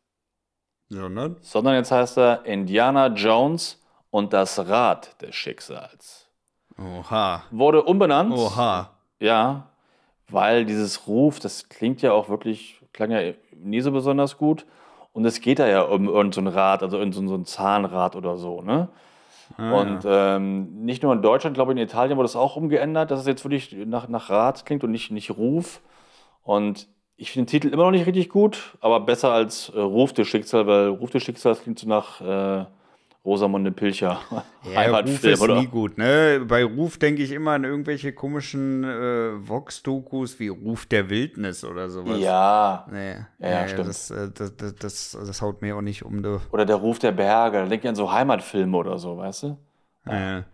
ne? 0.90 1.36
sondern 1.40 1.74
jetzt 1.74 1.90
heißt 1.90 2.18
er 2.18 2.44
Indiana 2.44 3.06
Jones 3.08 3.80
und 4.10 4.32
das 4.34 4.58
Rad 4.68 5.20
des 5.22 5.34
Schicksals. 5.34 6.28
Oha. 6.78 7.42
Wurde 7.50 7.82
umbenannt. 7.84 8.32
Oha. 8.34 8.90
Ja, 9.18 9.70
weil 10.30 10.64
dieses 10.64 11.06
Ruf, 11.06 11.40
das 11.40 11.68
klingt 11.68 12.02
ja 12.02 12.12
auch 12.12 12.28
wirklich, 12.28 12.80
klang 12.92 13.10
ja 13.10 13.32
nie 13.56 13.80
so 13.80 13.92
besonders 13.92 14.36
gut. 14.38 14.66
Und 15.12 15.24
es 15.24 15.40
geht 15.40 15.58
da 15.58 15.66
ja 15.66 15.82
um 15.82 16.06
irgendein 16.06 16.32
so 16.32 16.40
ein 16.42 16.46
Rad, 16.46 16.82
also 16.82 17.00
in 17.00 17.12
so, 17.12 17.34
ein 17.34 17.44
Zahnrad 17.44 18.14
oder 18.14 18.36
so, 18.36 18.62
ne? 18.62 18.88
Ah, 19.56 19.80
und 19.80 20.00
ähm, 20.06 20.84
nicht 20.84 21.02
nur 21.02 21.12
in 21.12 21.22
Deutschland, 21.22 21.54
glaube 21.54 21.72
ich, 21.72 21.78
in 21.78 21.82
Italien 21.82 22.16
wurde 22.16 22.26
das 22.26 22.36
auch 22.36 22.56
umgeändert, 22.56 23.10
dass 23.10 23.20
es 23.20 23.26
jetzt 23.26 23.44
wirklich 23.44 23.74
nach, 23.86 24.06
nach 24.08 24.28
Rad 24.28 24.66
klingt 24.66 24.84
und 24.84 24.90
nicht, 24.90 25.10
nicht 25.10 25.30
Ruf. 25.30 25.80
Und 26.42 26.86
ich 27.16 27.32
finde 27.32 27.46
den 27.46 27.50
Titel 27.50 27.68
immer 27.68 27.84
noch 27.84 27.90
nicht 27.90 28.06
richtig 28.06 28.28
gut, 28.28 28.76
aber 28.80 29.00
besser 29.00 29.32
als 29.32 29.70
äh, 29.70 29.80
Ruf 29.80 30.12
des 30.12 30.28
Schicksals, 30.28 30.66
weil 30.66 30.88
Ruf 30.88 31.10
des 31.10 31.22
Schicksals 31.22 31.62
klingt 31.62 31.78
so 31.78 31.88
nach 31.88 32.20
äh, 32.20 32.66
Rosamunde 33.24 33.72
Pilcher. 33.72 34.20
Ja, 34.72 34.98
Ruf 35.00 35.24
ist 35.24 35.46
nie 35.48 35.66
gut, 35.66 35.98
ne? 35.98 36.44
Bei 36.46 36.64
Ruf 36.64 36.98
denke 36.98 37.22
ich 37.22 37.32
immer 37.32 37.52
an 37.52 37.64
irgendwelche 37.64 38.12
komischen 38.12 38.84
äh, 38.84 39.48
Vox-Dokus 39.48 40.38
wie 40.38 40.48
Ruf 40.48 40.86
der 40.86 41.10
Wildnis 41.10 41.64
oder 41.64 41.90
sowas. 41.90 42.18
Ja. 42.20 42.86
Nee, 42.90 43.16
Ja, 43.38 43.48
ja, 43.50 43.62
nee, 43.62 43.68
stimmt. 43.68 43.88
Das, 43.88 44.10
äh, 44.10 44.30
das, 44.32 44.56
das, 44.56 44.74
das, 44.76 45.18
das 45.26 45.42
haut 45.42 45.62
mir 45.62 45.76
auch 45.76 45.82
nicht 45.82 46.04
um. 46.04 46.22
Du. 46.22 46.40
Oder 46.52 46.64
der 46.64 46.76
Ruf 46.76 46.98
der 46.98 47.12
Berge. 47.12 47.58
Da 47.58 47.66
denke 47.66 47.84
ich 47.86 47.88
an 47.88 47.96
so 47.96 48.10
Heimatfilme 48.10 48.76
oder 48.76 48.98
so, 48.98 49.16
weißt 49.16 49.42
du? 49.44 49.58
Ja. 50.06 50.44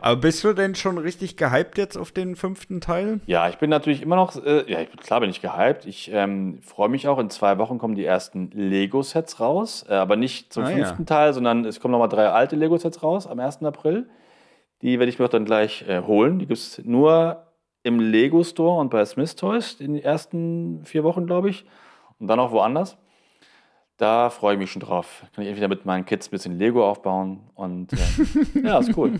Aber 0.00 0.16
bist 0.16 0.42
du 0.42 0.52
denn 0.52 0.74
schon 0.74 0.98
richtig 0.98 1.36
gehypt 1.36 1.78
jetzt 1.78 1.96
auf 1.96 2.10
den 2.10 2.34
fünften 2.34 2.80
Teil? 2.80 3.20
Ja, 3.26 3.48
ich 3.48 3.58
bin 3.58 3.70
natürlich 3.70 4.02
immer 4.02 4.16
noch, 4.16 4.34
äh, 4.44 4.64
ja, 4.70 4.80
ich, 4.80 4.90
klar 4.96 5.20
bin 5.20 5.30
ich 5.30 5.40
gehypt. 5.40 5.86
Ich 5.86 6.10
ähm, 6.12 6.58
freue 6.62 6.88
mich 6.88 7.06
auch, 7.06 7.18
in 7.20 7.30
zwei 7.30 7.58
Wochen 7.58 7.78
kommen 7.78 7.94
die 7.94 8.04
ersten 8.04 8.50
Lego-Sets 8.50 9.38
raus, 9.38 9.84
äh, 9.88 9.94
aber 9.94 10.16
nicht 10.16 10.52
zum 10.52 10.64
Ah, 10.64 10.70
ja. 10.70 10.76
fünften 10.76 11.06
Teil, 11.06 11.32
sondern 11.34 11.64
es 11.64 11.78
kommen 11.78 11.92
nochmal 11.92 12.08
drei 12.08 12.28
alte 12.30 12.56
Lego-Sets 12.56 13.02
raus 13.02 13.28
am 13.28 13.38
1. 13.38 13.62
April. 13.62 14.08
Die 14.82 14.98
werde 14.98 15.08
ich 15.10 15.18
mir 15.18 15.26
auch 15.26 15.30
dann 15.30 15.44
gleich 15.44 15.84
äh, 15.88 16.02
holen. 16.02 16.38
Die 16.40 16.46
gibt 16.46 16.58
es 16.58 16.82
nur 16.84 17.44
im 17.84 18.00
Lego-Store 18.00 18.80
und 18.80 18.90
bei 18.90 19.04
Smith 19.04 19.36
Toys 19.36 19.74
in 19.78 19.94
den 19.94 20.02
ersten 20.02 20.84
vier 20.84 21.04
Wochen, 21.04 21.26
glaube 21.26 21.48
ich. 21.48 21.64
Und 22.18 22.26
dann 22.26 22.40
auch 22.40 22.50
woanders. 22.50 22.98
Da 23.98 24.28
freue 24.28 24.54
ich 24.54 24.58
mich 24.58 24.70
schon 24.70 24.80
drauf. 24.82 25.22
Kann 25.34 25.42
ich 25.44 25.48
entweder 25.48 25.68
mit 25.68 25.86
meinen 25.86 26.04
Kids 26.04 26.26
ein 26.28 26.30
bisschen 26.30 26.58
Lego 26.58 26.86
aufbauen 26.86 27.40
und 27.54 27.94
äh, 27.94 27.96
ja, 28.62 28.78
ist 28.78 28.94
cool. 28.94 29.12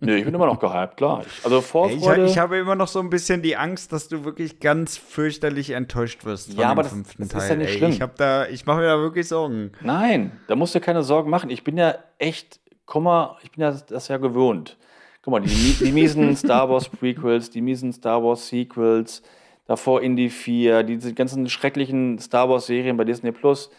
Nö, 0.00 0.16
ich 0.16 0.24
bin 0.24 0.34
immer 0.34 0.46
noch 0.46 0.58
gehypt, 0.58 0.96
klar. 0.96 1.22
Ich, 1.24 1.44
also 1.44 1.58
Ich, 1.60 1.64
Vorfreude. 1.64 2.24
ich 2.26 2.36
habe 2.36 2.56
immer 2.56 2.74
noch 2.74 2.88
so 2.88 2.98
ein 2.98 3.10
bisschen 3.10 3.42
die 3.42 3.56
Angst, 3.56 3.92
dass 3.92 4.08
du 4.08 4.24
wirklich 4.24 4.58
ganz 4.58 4.96
fürchterlich 4.96 5.70
enttäuscht 5.70 6.24
wirst 6.24 6.48
von 6.48 6.56
Ja, 6.60 6.66
dem 6.66 6.70
aber 6.72 6.82
das- 6.82 6.92
fünften 6.92 7.22
das 7.22 7.28
Teil. 7.30 7.42
ist 7.42 7.48
ja 7.50 7.56
nicht 7.56 7.68
ey. 7.70 7.76
schlimm. 7.78 7.90
Ich 7.92 8.00
habe 8.00 8.14
da, 8.16 8.48
ich 8.48 8.66
mache 8.66 8.78
mir 8.78 8.86
da 8.86 8.98
wirklich 8.98 9.28
Sorgen. 9.28 9.70
Nein, 9.82 10.32
da 10.48 10.56
musst 10.56 10.74
du 10.74 10.80
keine 10.80 11.04
Sorgen 11.04 11.30
machen. 11.30 11.48
Ich 11.50 11.62
bin 11.62 11.76
ja 11.76 11.94
echt, 12.18 12.58
guck 12.86 13.04
mal, 13.04 13.36
ich 13.44 13.52
bin 13.52 13.62
ja 13.62 13.70
das 13.70 14.08
ja 14.08 14.16
gewohnt. 14.16 14.76
Guck 15.22 15.30
mal, 15.30 15.40
die, 15.42 15.76
die 15.80 15.92
miesen 15.92 16.34
Star 16.36 16.68
Wars 16.68 16.88
Prequels, 16.88 17.50
die 17.50 17.60
miesen 17.60 17.92
Star 17.92 18.20
Wars 18.20 18.48
Sequels, 18.48 19.22
davor 19.68 20.02
Indie 20.02 20.28
4, 20.28 20.82
diese 20.82 21.14
ganzen 21.14 21.48
schrecklichen 21.48 22.18
Star 22.18 22.48
Wars 22.50 22.66
Serien 22.66 22.96
bei 22.96 23.04
Disney 23.04 23.30
Plus. 23.30 23.70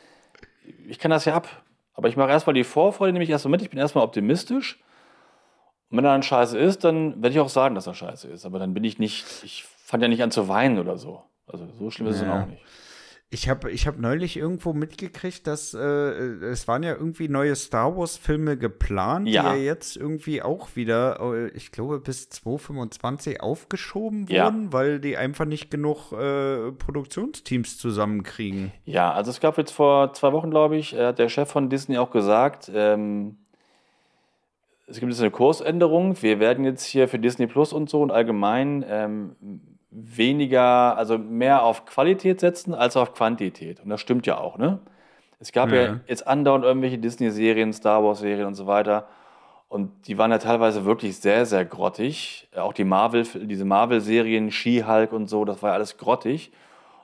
Ich 0.88 1.00
kann 1.00 1.12
das 1.12 1.26
ja 1.26 1.36
ab. 1.36 1.48
Aber 1.94 2.10
ich 2.10 2.18
mache 2.18 2.30
erstmal 2.30 2.54
die 2.54 2.64
Vorfreude, 2.64 3.14
nehme 3.14 3.24
ich 3.24 3.30
erstmal 3.30 3.52
mit. 3.52 3.62
Ich 3.62 3.70
bin 3.70 3.80
erstmal 3.80 4.04
optimistisch. 4.04 4.80
Und 5.90 5.98
wenn 5.98 6.06
er 6.06 6.12
dann 6.12 6.24
scheiße 6.24 6.58
ist, 6.58 6.84
dann 6.84 7.16
werde 7.22 7.30
ich 7.30 7.40
auch 7.40 7.50
sagen, 7.50 7.76
dass 7.76 7.88
er 7.88 7.94
scheiße 7.94 8.28
ist. 8.28 8.46
Aber 8.46 8.60
dann 8.60 8.74
bin 8.74 8.84
ich 8.84 9.00
nicht, 9.00 9.26
ich 9.44 9.64
fange 9.64 10.04
ja 10.06 10.08
nicht 10.10 10.24
an 10.24 10.32
zu 10.32 10.48
weinen 10.50 10.80
oder 10.80 10.98
so. 10.98 11.24
Also 11.48 11.68
so 11.80 11.90
schlimm 11.92 12.08
ist 12.08 12.16
es 12.18 12.22
Ja. 12.24 12.28
dann 12.30 12.44
auch 12.44 12.48
nicht. 12.48 12.62
Ich 13.36 13.50
habe 13.50 13.70
ich 13.70 13.86
hab 13.86 14.00
neulich 14.00 14.38
irgendwo 14.38 14.72
mitgekriegt, 14.72 15.46
dass 15.46 15.74
äh, 15.74 15.80
es 15.80 16.70
waren 16.70 16.84
ja 16.84 16.94
irgendwie 16.94 17.28
neue 17.28 17.54
Star 17.58 17.98
Wars-Filme 17.98 18.56
geplant, 18.56 19.28
Ja. 19.28 19.54
die 19.54 19.60
ja 19.60 19.74
jetzt 19.74 19.98
irgendwie 19.98 20.42
auch 20.42 20.78
wieder, 20.78 21.20
äh, 21.20 21.50
ich 21.50 21.74
glaube, 21.74 22.00
bis 22.00 22.30
2025 22.30 23.42
aufgeschoben 23.42 24.26
Ja. 24.30 24.46
wurden, 24.46 24.72
weil 24.72 25.02
die 25.02 25.18
einfach 25.18 25.44
nicht 25.44 25.70
genug 25.70 26.14
äh, 26.14 26.72
Produktionsteams 26.72 27.78
zusammenkriegen. 27.78 28.72
Ja, 28.86 29.12
also 29.12 29.32
es 29.32 29.42
gab 29.42 29.58
jetzt 29.58 29.72
vor 29.72 30.14
zwei 30.14 30.32
Wochen, 30.32 30.50
glaube 30.50 30.78
ich, 30.78 30.96
äh, 30.96 31.08
hat 31.08 31.20
der 31.20 31.28
Chef 31.28 31.52
von 31.52 31.70
Disney 31.70 31.98
auch 31.98 32.12
gesagt, 32.12 32.72
ähm, 32.74 33.36
es 34.88 35.02
gibt 35.02 35.12
jetzt 35.12 35.20
eine 35.20 35.32
Kursänderung. 35.32 36.22
Wir 36.22 36.40
werden 36.40 36.64
jetzt 36.64 36.86
hier 36.86 37.10
für 37.10 37.20
Disney 37.20 37.48
Plus 37.48 37.74
und 37.74 37.90
so 37.90 38.02
und 38.02 38.12
allgemein 38.12 38.86
ähm, 38.88 39.36
weniger, 39.98 40.98
also 40.98 41.18
mehr 41.18 41.64
auf 41.64 41.86
Qualität 41.86 42.40
setzen 42.40 42.74
als 42.74 42.98
auf 42.98 43.14
Quantität. 43.14 43.80
Und 43.84 43.90
das 43.90 44.02
stimmt 44.02 44.26
ja 44.28 44.38
auch, 44.38 44.58
ne? 44.58 44.80
Es 45.40 45.52
gab 45.52 45.72
ja, 45.72 45.82
Ja. 45.82 46.00
jetzt 46.08 46.28
andauernd 46.28 46.64
irgendwelche 46.64 46.98
Disney-Serien, 46.98 47.74
Star 47.74 48.04
Wars-Serien 48.04 48.46
und 48.48 48.56
so 48.56 48.68
weiter. 48.68 49.08
Und 49.68 50.08
die 50.08 50.18
waren 50.18 50.32
ja 50.32 50.38
teilweise 50.38 50.86
wirklich 50.86 51.18
sehr, 51.18 51.46
sehr 51.46 51.66
grottig. 51.66 52.48
Auch 52.56 52.72
die 52.74 52.84
Marvel, 52.86 53.26
diese 53.46 53.66
Marvel-Serien, 53.66 54.52
She-Hulk 54.52 55.12
und 55.12 55.28
so, 55.28 55.44
das 55.44 55.62
war 55.62 55.72
ja 55.72 55.76
alles 55.76 55.98
grottig. 55.98 56.52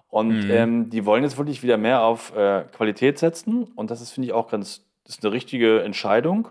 Und 0.09 0.49
ähm, 0.49 0.89
die 0.89 1.05
wollen 1.05 1.23
jetzt 1.23 1.37
wirklich 1.37 1.63
wieder 1.63 1.77
mehr 1.77 2.03
auf 2.03 2.35
äh, 2.35 2.63
Qualität 2.75 3.17
setzen. 3.19 3.63
Und 3.75 3.91
das 3.91 4.01
ist, 4.01 4.11
finde 4.11 4.27
ich, 4.27 4.33
auch 4.33 4.49
ganz, 4.49 4.85
das 5.05 5.15
ist 5.15 5.25
eine 5.25 5.33
richtige 5.33 5.81
Entscheidung. 5.83 6.49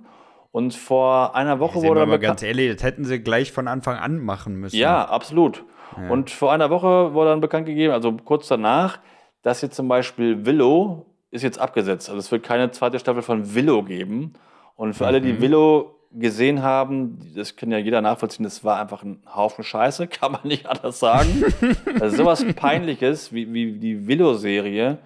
Und 0.52 0.74
vor 0.74 1.34
einer 1.36 1.60
Woche 1.60 1.80
wir 1.82 1.88
wurde 1.88 2.02
beka- 2.04 2.18
ganz 2.18 2.42
ehrlich, 2.42 2.72
das 2.74 2.82
hätten 2.82 3.04
sie 3.04 3.20
gleich 3.20 3.52
von 3.52 3.68
Anfang 3.68 3.96
an 3.96 4.18
machen 4.18 4.56
müssen. 4.56 4.76
ja, 4.76 5.04
absolut. 5.06 5.64
Und 5.96 6.30
vor 6.30 6.52
einer 6.52 6.70
Woche 6.70 7.14
wurde 7.14 7.30
dann 7.30 7.40
bekannt 7.40 7.66
gegeben, 7.66 7.92
also 7.92 8.12
kurz 8.12 8.48
danach, 8.48 8.98
dass 9.42 9.62
jetzt 9.62 9.76
zum 9.76 9.88
Beispiel 9.88 10.44
Willow 10.46 11.06
ist 11.30 11.42
jetzt 11.42 11.58
abgesetzt. 11.58 12.08
Also 12.08 12.18
es 12.18 12.30
wird 12.30 12.42
keine 12.42 12.70
zweite 12.70 12.98
Staffel 12.98 13.22
von 13.22 13.54
Willow 13.54 13.82
geben. 13.82 14.34
Und 14.76 14.94
für 14.94 15.06
alle, 15.06 15.20
die 15.20 15.40
Willow 15.40 15.94
gesehen 16.12 16.62
haben, 16.62 17.18
das 17.36 17.54
kann 17.54 17.70
ja 17.70 17.78
jeder 17.78 18.00
nachvollziehen, 18.00 18.44
das 18.44 18.64
war 18.64 18.80
einfach 18.80 19.02
ein 19.02 19.22
Haufen 19.32 19.62
Scheiße, 19.62 20.06
kann 20.08 20.32
man 20.32 20.40
nicht 20.44 20.66
anders 20.66 20.98
sagen. 20.98 21.44
also 22.00 22.16
sowas 22.16 22.44
Peinliches 22.56 23.32
wie, 23.32 23.52
wie 23.52 23.72
die 23.72 24.06
Willow-Serie. 24.06 24.98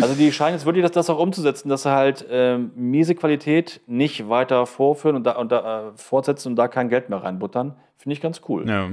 Also 0.00 0.14
die 0.14 0.32
scheinen 0.32 0.54
jetzt 0.54 0.64
wirklich 0.64 0.82
das, 0.82 0.92
das 0.92 1.10
auch 1.10 1.18
umzusetzen, 1.18 1.68
dass 1.68 1.82
sie 1.82 1.90
halt 1.90 2.24
ähm, 2.30 2.70
miese 2.76 3.14
Qualität 3.14 3.82
nicht 3.86 4.28
weiter 4.28 4.64
vorführen 4.64 5.16
und 5.16 5.24
da, 5.24 5.32
und 5.32 5.52
da 5.52 5.88
äh, 5.88 5.92
fortsetzen 5.96 6.48
und 6.48 6.56
da 6.56 6.68
kein 6.68 6.88
Geld 6.88 7.10
mehr 7.10 7.22
reinbuttern. 7.22 7.76
Finde 7.98 8.14
ich 8.14 8.20
ganz 8.20 8.40
cool. 8.48 8.68
Ja. 8.68 8.90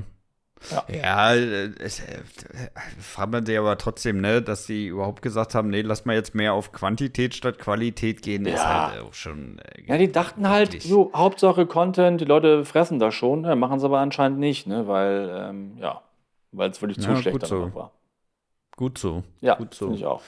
Ja. 0.72 0.84
Ja, 0.94 1.34
äh, 1.36 1.72
es, 1.80 2.00
äh, 2.02 2.20
fragt 3.00 3.32
man 3.32 3.46
sich 3.46 3.58
aber 3.58 3.78
trotzdem, 3.78 4.22
ne, 4.22 4.42
dass 4.42 4.66
sie 4.66 4.88
überhaupt 4.88 5.22
gesagt 5.22 5.56
haben, 5.56 5.70
nee, 5.70 5.82
lass 5.82 6.06
mal 6.06 6.16
jetzt 6.16 6.36
mehr 6.36 6.54
auf 6.54 6.72
Quantität 6.72 7.34
statt 7.34 7.60
Qualität 7.60 8.22
gehen, 8.22 8.46
ist 8.46 8.54
Ja. 8.54 8.92
halt 8.92 9.02
auch 9.02 9.14
schon. 9.14 9.60
Äh, 9.60 9.84
Ja, 9.88 9.98
die 9.98 10.12
dachten 10.12 10.48
halt, 10.50 10.82
so, 10.82 11.12
Hauptsache 11.16 11.66
Content, 11.66 12.22
die 12.22 12.26
Leute 12.26 12.66
fressen 12.66 13.00
das 13.00 13.14
schon, 13.16 13.42
ne, 13.42 13.56
machen 13.56 13.80
sie 13.80 13.86
aber 13.86 14.00
anscheinend 14.00 14.40
nicht, 14.40 14.68
ne, 14.68 14.88
weil, 14.88 15.30
ähm, 15.50 15.78
ja, 15.78 16.02
weil 16.52 16.70
es 16.70 16.82
wirklich 16.82 17.00
zu 17.00 17.10
Ja, 17.10 17.16
schlecht 17.16 17.48
so. 17.48 17.74
war. 17.74 17.92
gut 18.76 18.98
so. 18.98 19.24
Ja, 19.42 19.56
gut 19.56 19.74
so. 19.74 19.86
finde 19.86 19.98
ich 20.00 20.06
auch. 20.06 20.22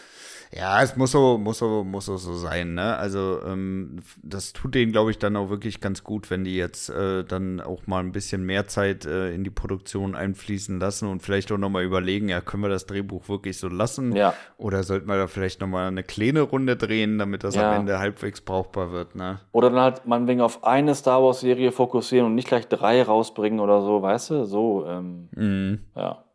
Ja, 0.53 0.81
es 0.83 0.97
muss 0.97 1.11
so, 1.11 1.37
muss 1.37 1.59
so, 1.59 1.85
muss 1.85 2.05
so, 2.07 2.17
so 2.17 2.33
sein, 2.33 2.73
ne? 2.73 2.97
Also, 2.97 3.39
ähm, 3.47 3.99
das 4.21 4.51
tut 4.51 4.75
denen, 4.75 4.91
glaube 4.91 5.09
ich, 5.11 5.17
dann 5.17 5.37
auch 5.37 5.49
wirklich 5.49 5.79
ganz 5.79 6.03
gut, 6.03 6.29
wenn 6.29 6.43
die 6.43 6.57
jetzt 6.57 6.89
äh, 6.89 7.23
dann 7.23 7.61
auch 7.61 7.87
mal 7.87 7.99
ein 7.99 8.11
bisschen 8.11 8.43
mehr 8.45 8.67
Zeit 8.67 9.05
äh, 9.05 9.33
in 9.33 9.45
die 9.45 9.49
Produktion 9.49 10.13
einfließen 10.13 10.77
lassen 10.77 11.07
und 11.07 11.21
vielleicht 11.21 11.51
auch 11.53 11.57
nochmal 11.57 11.83
überlegen, 11.83 12.27
ja, 12.27 12.41
können 12.41 12.63
wir 12.63 12.69
das 12.69 12.85
Drehbuch 12.85 13.29
wirklich 13.29 13.57
so 13.59 13.69
lassen? 13.69 14.13
Ja. 14.13 14.33
Oder 14.57 14.83
sollten 14.83 15.07
wir 15.07 15.15
da 15.15 15.27
vielleicht 15.27 15.61
nochmal 15.61 15.87
eine 15.87 16.03
kleine 16.03 16.41
Runde 16.41 16.75
drehen, 16.75 17.17
damit 17.17 17.45
das 17.45 17.55
Ja. 17.55 17.69
am 17.69 17.81
Ende 17.81 17.99
halbwegs 17.99 18.41
brauchbar 18.41 18.91
wird, 18.91 19.15
ne? 19.15 19.39
Oder 19.53 19.69
dann 19.69 19.79
halt 19.79 20.05
meinetwegen 20.05 20.41
auf 20.41 20.65
eine 20.65 20.95
Star 20.95 21.23
Wars-Serie 21.23 21.71
fokussieren 21.71 22.25
und 22.25 22.35
nicht 22.35 22.49
gleich 22.49 22.67
drei 22.67 23.01
rausbringen 23.03 23.61
oder 23.61 23.81
so, 23.81 24.01
weißt 24.01 24.31
du? 24.31 24.43
So, 24.45 24.85
ähm, 24.85 25.29
Mhm. 25.33 25.79
ja. 25.95 26.25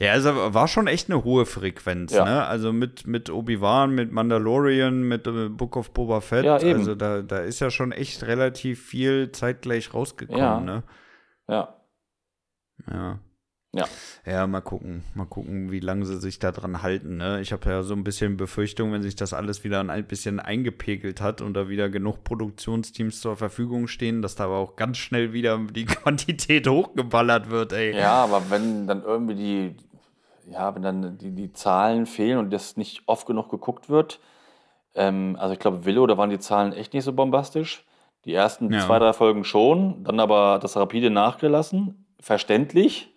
Ja, 0.00 0.12
also 0.12 0.30
war 0.54 0.66
schon 0.68 0.86
echt 0.86 1.10
eine 1.10 1.24
hohe 1.24 1.44
Frequenz, 1.46 2.12
Ja. 2.12 2.24
ne? 2.24 2.44
Also 2.46 2.72
mit, 2.72 3.06
mit 3.06 3.30
Obi-Wan, 3.30 3.94
mit 3.94 4.10
Mandalorian, 4.12 5.02
mit 5.02 5.26
äh, 5.26 5.48
Book 5.48 5.76
of 5.76 5.92
Boba 5.92 6.20
Fett. 6.20 6.44
Ja, 6.44 6.58
eben. 6.60 6.80
Also 6.80 6.94
da, 6.94 7.22
da 7.22 7.38
ist 7.40 7.60
ja 7.60 7.70
schon 7.70 7.92
echt 7.92 8.22
relativ 8.24 8.82
viel 8.84 9.30
zeitgleich 9.32 9.92
rausgekommen, 9.94 10.40
Ja. 10.40 10.60
ne? 10.60 10.82
Ja. 11.48 11.74
Ja. 12.90 13.18
Ja. 13.72 13.84
Ja, 14.24 14.46
mal 14.46 14.62
gucken. 14.62 15.04
Mal 15.14 15.26
gucken, 15.26 15.70
wie 15.70 15.80
lange 15.80 16.06
sie 16.06 16.18
sich 16.18 16.38
da 16.38 16.52
dran 16.52 16.82
halten. 16.82 17.18
Ne? 17.18 17.40
Ich 17.42 17.52
habe 17.52 17.68
ja 17.68 17.82
so 17.82 17.94
ein 17.94 18.02
bisschen 18.02 18.36
Befürchtung, 18.38 18.92
wenn 18.92 19.02
sich 19.02 19.14
das 19.14 19.34
alles 19.34 19.62
wieder 19.62 19.80
ein 19.80 20.04
bisschen 20.06 20.40
eingepegelt 20.40 21.20
hat 21.20 21.42
und 21.42 21.52
da 21.54 21.68
wieder 21.68 21.90
genug 21.90 22.24
Produktionsteams 22.24 23.20
zur 23.20 23.36
Verfügung 23.36 23.86
stehen, 23.86 24.22
dass 24.22 24.36
da 24.36 24.44
aber 24.44 24.56
auch 24.56 24.76
ganz 24.76 24.96
schnell 24.96 25.32
wieder 25.34 25.58
die 25.58 25.84
Quantität 25.86 26.66
hochgeballert 26.66 27.50
wird, 27.50 27.72
ey. 27.74 27.94
Ja, 27.96 28.24
aber 28.24 28.48
wenn 28.48 28.86
dann 28.86 29.02
irgendwie 29.02 29.34
die, 29.34 29.76
ja, 30.50 30.74
wenn 30.74 30.82
dann 30.82 31.18
die, 31.18 31.34
die 31.34 31.52
Zahlen 31.52 32.06
fehlen 32.06 32.38
und 32.38 32.50
das 32.50 32.78
nicht 32.78 33.02
oft 33.06 33.26
genug 33.26 33.50
geguckt 33.50 33.90
wird, 33.90 34.18
ähm, 34.94 35.36
also 35.38 35.52
ich 35.52 35.60
glaube, 35.60 35.84
Willow, 35.84 36.06
da 36.06 36.16
waren 36.16 36.30
die 36.30 36.38
Zahlen 36.38 36.72
echt 36.72 36.94
nicht 36.94 37.04
so 37.04 37.12
bombastisch. 37.12 37.84
Die 38.24 38.32
ersten 38.32 38.72
Ja. 38.72 38.80
zwei, 38.80 38.98
drei 38.98 39.12
Folgen 39.12 39.44
schon, 39.44 40.04
dann 40.04 40.20
aber 40.20 40.58
das 40.60 40.76
rapide 40.76 41.10
nachgelassen. 41.10 42.06
Verständlich. 42.18 43.14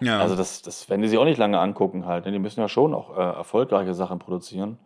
Ja. 0.00 0.20
Also 0.20 0.36
das, 0.36 0.60
das 0.62 0.88
werden 0.90 1.00
die 1.02 1.08
sich 1.08 1.18
auch 1.18 1.24
nicht 1.24 1.38
lange 1.38 1.58
angucken 1.58 2.04
halt. 2.06 2.26
Ne? 2.26 2.32
Die 2.32 2.38
müssen 2.38 2.60
ja 2.60 2.68
schon 2.68 2.94
auch 2.94 3.16
äh, 3.16 3.20
erfolgreiche 3.20 3.94
Sachen 3.94 4.18
produzieren. 4.18 4.78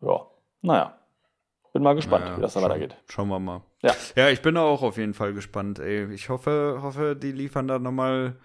Ja, 0.00 0.22
naja. 0.62 0.94
Bin 1.74 1.82
mal 1.82 1.94
gespannt, 1.94 2.24
Ja, 2.26 2.36
wie 2.38 2.40
das 2.40 2.54
schauen- 2.54 2.62
weitergeht. 2.62 2.96
Schauen 3.10 3.28
wir 3.28 3.38
mal. 3.38 3.60
Ja. 3.82 3.94
Ja, 4.16 4.28
ich 4.30 4.40
bin 4.40 4.56
auch 4.56 4.82
auf 4.82 4.96
jeden 4.96 5.12
Fall 5.12 5.34
gespannt, 5.34 5.78
ey. 5.80 6.10
Ich 6.14 6.30
hoffe, 6.30 6.78
hoffe, 6.82 7.14
die 7.14 7.30
liefern 7.30 7.68
da 7.68 7.78
nochmal 7.78 8.36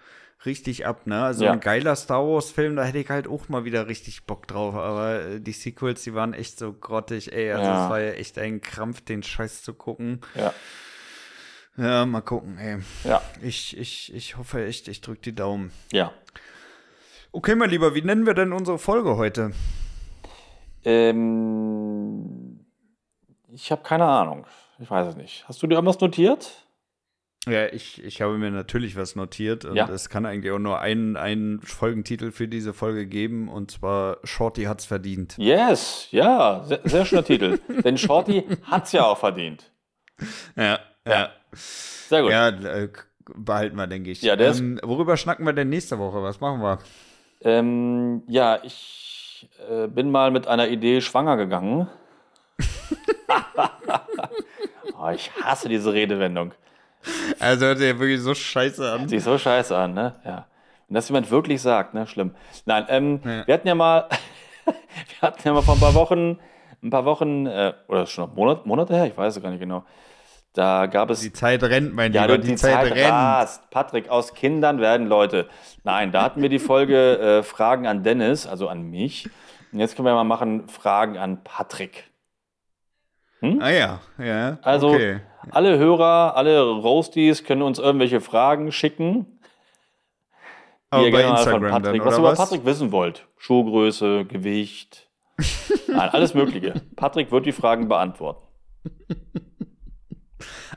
richtig 0.44 0.84
ab, 0.86 1.06
ne? 1.06 1.24
Also 1.24 1.46
Ja. 1.46 1.52
ein 1.52 1.60
geiler 1.60 1.96
Star 1.96 2.22
Wars-Film, 2.22 2.76
da 2.76 2.84
hätte 2.84 2.98
ich 2.98 3.08
halt 3.08 3.26
auch 3.26 3.48
mal 3.48 3.64
wieder 3.64 3.88
richtig 3.88 4.26
Bock 4.26 4.46
drauf. 4.46 4.74
Aber 4.74 5.22
äh, 5.22 5.40
die 5.40 5.52
Sequels, 5.52 6.02
die 6.02 6.14
waren 6.14 6.34
echt 6.34 6.58
so 6.58 6.74
grottig, 6.74 7.32
ey. 7.32 7.50
Also 7.50 7.64
Ja. 7.64 7.84
es 7.84 7.90
war 7.90 8.00
ja 8.00 8.12
echt 8.12 8.38
ein 8.38 8.60
Krampf, 8.60 9.00
den 9.00 9.22
Scheiß 9.22 9.62
zu 9.62 9.72
gucken. 9.72 10.20
Ja, 10.34 10.52
Ja, 11.76 12.06
mal 12.06 12.20
gucken, 12.20 12.56
ey. 12.58 12.78
ja, 13.04 13.20
Ich, 13.42 13.76
ich, 13.76 14.14
ich 14.14 14.36
hoffe 14.36 14.64
echt, 14.64 14.86
ich 14.88 15.00
drück 15.00 15.22
die 15.22 15.34
Daumen. 15.34 15.72
ja. 15.92 16.12
Okay, 17.36 17.56
mein 17.56 17.68
Lieber, 17.68 17.96
wie 17.96 18.02
nennen 18.02 18.26
wir 18.26 18.34
denn 18.34 18.52
unsere 18.52 18.78
Folge 18.78 19.16
heute? 19.16 19.50
Ähm, 20.84 22.60
ich 23.52 23.70
habe 23.72 23.82
keine 23.82 24.04
Ahnung. 24.04 24.46
Ich 24.78 24.90
weiß 24.90 25.08
es 25.08 25.16
nicht. 25.16 25.44
Hast 25.48 25.62
du 25.62 25.66
dir 25.66 25.74
irgendwas 25.74 26.00
notiert? 26.00 26.64
Ja, 27.46 27.66
ich, 27.66 28.02
ich 28.02 28.22
habe 28.22 28.38
mir 28.38 28.50
natürlich 28.50 28.96
was 28.96 29.16
notiert 29.16 29.64
und 29.64 29.76
Ja. 29.76 29.88
es 29.88 30.08
kann 30.08 30.24
eigentlich 30.24 30.50
auch 30.52 30.58
nur 30.58 30.78
einen, 30.80 31.16
einen 31.16 31.60
Folgentitel 31.60 32.30
für 32.30 32.48
diese 32.48 32.72
Folge 32.72 33.06
geben 33.06 33.48
und 33.48 33.70
zwar 33.70 34.18
Shorty 34.24 34.62
hat's 34.64 34.86
verdient. 34.86 35.34
Yes, 35.36 36.08
ja, 36.10 36.62
sehr, 36.64 36.80
sehr 36.84 37.04
schöner 37.04 37.24
Titel. 37.24 37.58
Denn 37.84 37.98
Shorty 37.98 38.44
hat's 38.62 38.92
ja 38.92 39.04
auch 39.04 39.18
verdient. 39.18 39.70
Ja, 40.56 40.78
ja. 41.06 41.30
Sehr 41.54 42.22
gut. 42.22 42.30
Ja, 42.30 42.48
äh, 42.48 42.88
behalten 43.34 43.76
wir, 43.76 43.86
denke 43.86 44.10
ich. 44.10 44.22
Ja, 44.22 44.36
der 44.36 44.54
ähm, 44.54 44.78
worüber 44.82 45.16
schnacken 45.16 45.44
wir 45.46 45.52
denn 45.52 45.68
nächste 45.68 45.98
Woche? 45.98 46.22
Was 46.22 46.40
machen 46.40 46.60
wir? 46.60 46.78
Ähm, 47.42 48.22
ja, 48.26 48.58
ich 48.62 49.48
äh, 49.70 49.86
bin 49.86 50.10
mal 50.10 50.30
mit 50.30 50.46
einer 50.46 50.68
Idee 50.68 51.00
schwanger 51.00 51.36
gegangen. 51.36 51.88
oh, 54.98 55.08
ich 55.14 55.30
hasse 55.42 55.68
diese 55.68 55.92
Redewendung. 55.92 56.52
Also 57.38 57.66
hört 57.66 57.78
sich 57.78 57.88
ja 57.88 57.98
wirklich 57.98 58.20
so 58.20 58.34
scheiße 58.34 58.90
an. 58.90 59.08
Sieht 59.08 59.22
so 59.22 59.36
scheiße 59.36 59.76
an, 59.76 59.94
ne? 59.94 60.14
Ja. 60.24 60.46
Wenn 60.88 60.94
das 60.94 61.08
jemand 61.08 61.30
wirklich 61.30 61.60
sagt, 61.60 61.94
ne? 61.94 62.06
Schlimm. 62.06 62.34
Nein, 62.64 62.86
ähm, 62.88 63.20
Ja. 63.24 63.46
wir 63.46 63.54
hatten 63.54 63.68
ja 63.68 63.74
mal, 63.74 64.08
wir 64.64 65.20
hatten 65.22 65.40
ja 65.44 65.52
mal 65.52 65.62
vor 65.62 65.74
ein 65.74 65.80
paar 65.80 65.94
Wochen, 65.94 66.38
ein 66.82 66.90
paar 66.90 67.04
Wochen, 67.04 67.46
äh, 67.46 67.74
oder 67.88 68.06
schon 68.06 68.34
Monat, 68.34 68.64
Monate 68.66 68.94
her, 68.94 69.06
ich 69.06 69.16
weiß 69.16 69.36
es 69.36 69.42
gar 69.42 69.50
nicht 69.50 69.60
genau. 69.60 69.84
Da 70.54 70.86
gab 70.86 71.10
es 71.10 71.20
Die 71.20 71.32
Zeit 71.32 71.64
rennt, 71.64 71.94
mein 71.94 72.12
Ja, 72.12 72.22
Lieber, 72.22 72.38
du, 72.38 72.46
die, 72.46 72.54
Zeit, 72.54 72.92
rennt. 72.92 73.10
rast. 73.10 73.70
Patrick, 73.70 74.08
aus 74.08 74.34
Kindern 74.34 74.80
werden 74.80 75.08
Leute. 75.08 75.48
Nein, 75.82 76.12
da 76.12 76.22
hatten 76.22 76.42
wir 76.42 76.48
die 76.48 76.60
Folge 76.60 77.18
äh, 77.18 77.42
Fragen 77.42 77.88
an 77.88 78.04
Dennis, 78.04 78.46
also 78.46 78.68
an 78.68 78.88
mich. 78.88 79.28
Und 79.72 79.80
jetzt 79.80 79.96
können 79.96 80.06
wir 80.06 80.14
mal 80.14 80.22
machen 80.22 80.68
Fragen 80.68 81.18
an 81.18 81.42
Patrick. 81.42 82.04
Ah 83.60 83.68
ja, 83.68 84.00
ja. 84.16 84.58
Also 84.62 84.90
okay. 84.90 85.20
alle 85.50 85.76
Hörer, 85.76 86.36
alle 86.36 86.62
Roasties 86.62 87.44
können 87.44 87.62
uns 87.62 87.80
irgendwelche 87.80 88.20
Fragen 88.20 88.70
schicken. 88.70 89.26
die 90.92 90.96
Aber 90.96 91.04
ihr 91.04 91.10
gerne 91.10 91.28
mal 91.28 91.36
Instagram 91.38 91.70
Patrick, 91.70 92.02
dann, 92.02 92.06
was 92.06 92.14
ihr 92.14 92.20
über? 92.20 92.34
Patrick 92.34 92.64
wissen 92.64 92.92
wollt. 92.92 93.26
Schuhgröße, 93.36 94.24
Gewicht. 94.24 95.08
Nein, 95.88 96.10
alles 96.10 96.32
Mögliche. 96.34 96.74
Patrick 96.94 97.32
wird 97.32 97.44
die 97.44 97.52
Fragen 97.52 97.88
beantworten. 97.88 98.46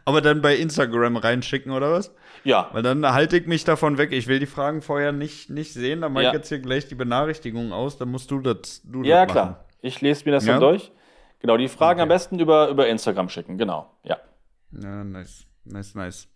Aber 0.07 0.21
dann 0.21 0.41
bei 0.41 0.55
Instagram 0.55 1.17
reinschicken, 1.17 1.71
oder 1.73 1.91
was? 1.91 2.13
Ja, 2.45 2.69
Weil 2.71 2.81
dann 2.81 3.05
halte 3.11 3.35
ich 3.37 3.45
mich 3.45 3.65
davon 3.65 3.97
weg. 3.97 4.13
Ich 4.13 4.27
will 4.27 4.39
die 4.39 4.45
Fragen 4.45 4.81
vorher 4.81 5.11
nicht, 5.11 5.49
nicht 5.49 5.73
sehen. 5.73 5.99
Dann 5.99 6.13
mache 6.13 6.23
Ja. 6.23 6.29
ich 6.29 6.35
jetzt 6.35 6.47
hier 6.47 6.59
gleich 6.59 6.87
die 6.87 6.95
Benachrichtigung 6.95 7.73
aus. 7.73 7.97
Dann 7.97 8.09
musst 8.09 8.31
du 8.31 8.39
das 8.39 8.81
du 8.85 9.03
ja 9.03 9.25
das 9.25 9.33
klar. 9.33 9.65
Ich 9.81 9.99
lese 9.99 10.23
mir 10.23 10.31
das 10.31 10.45
Ja? 10.45 10.53
dann 10.53 10.61
durch. 10.61 10.93
Genau, 11.39 11.57
die 11.57 11.67
Fragen 11.67 11.99
Okay. 11.99 12.03
am 12.03 12.07
besten 12.09 12.39
über, 12.39 12.69
über 12.69 12.87
Instagram 12.87 13.27
schicken. 13.27 13.57
Genau, 13.57 13.91
ja. 14.03 14.17
Ja, 14.71 15.03
nice. 15.03 15.45
Nice, 15.65 15.93
nice. 15.95 16.29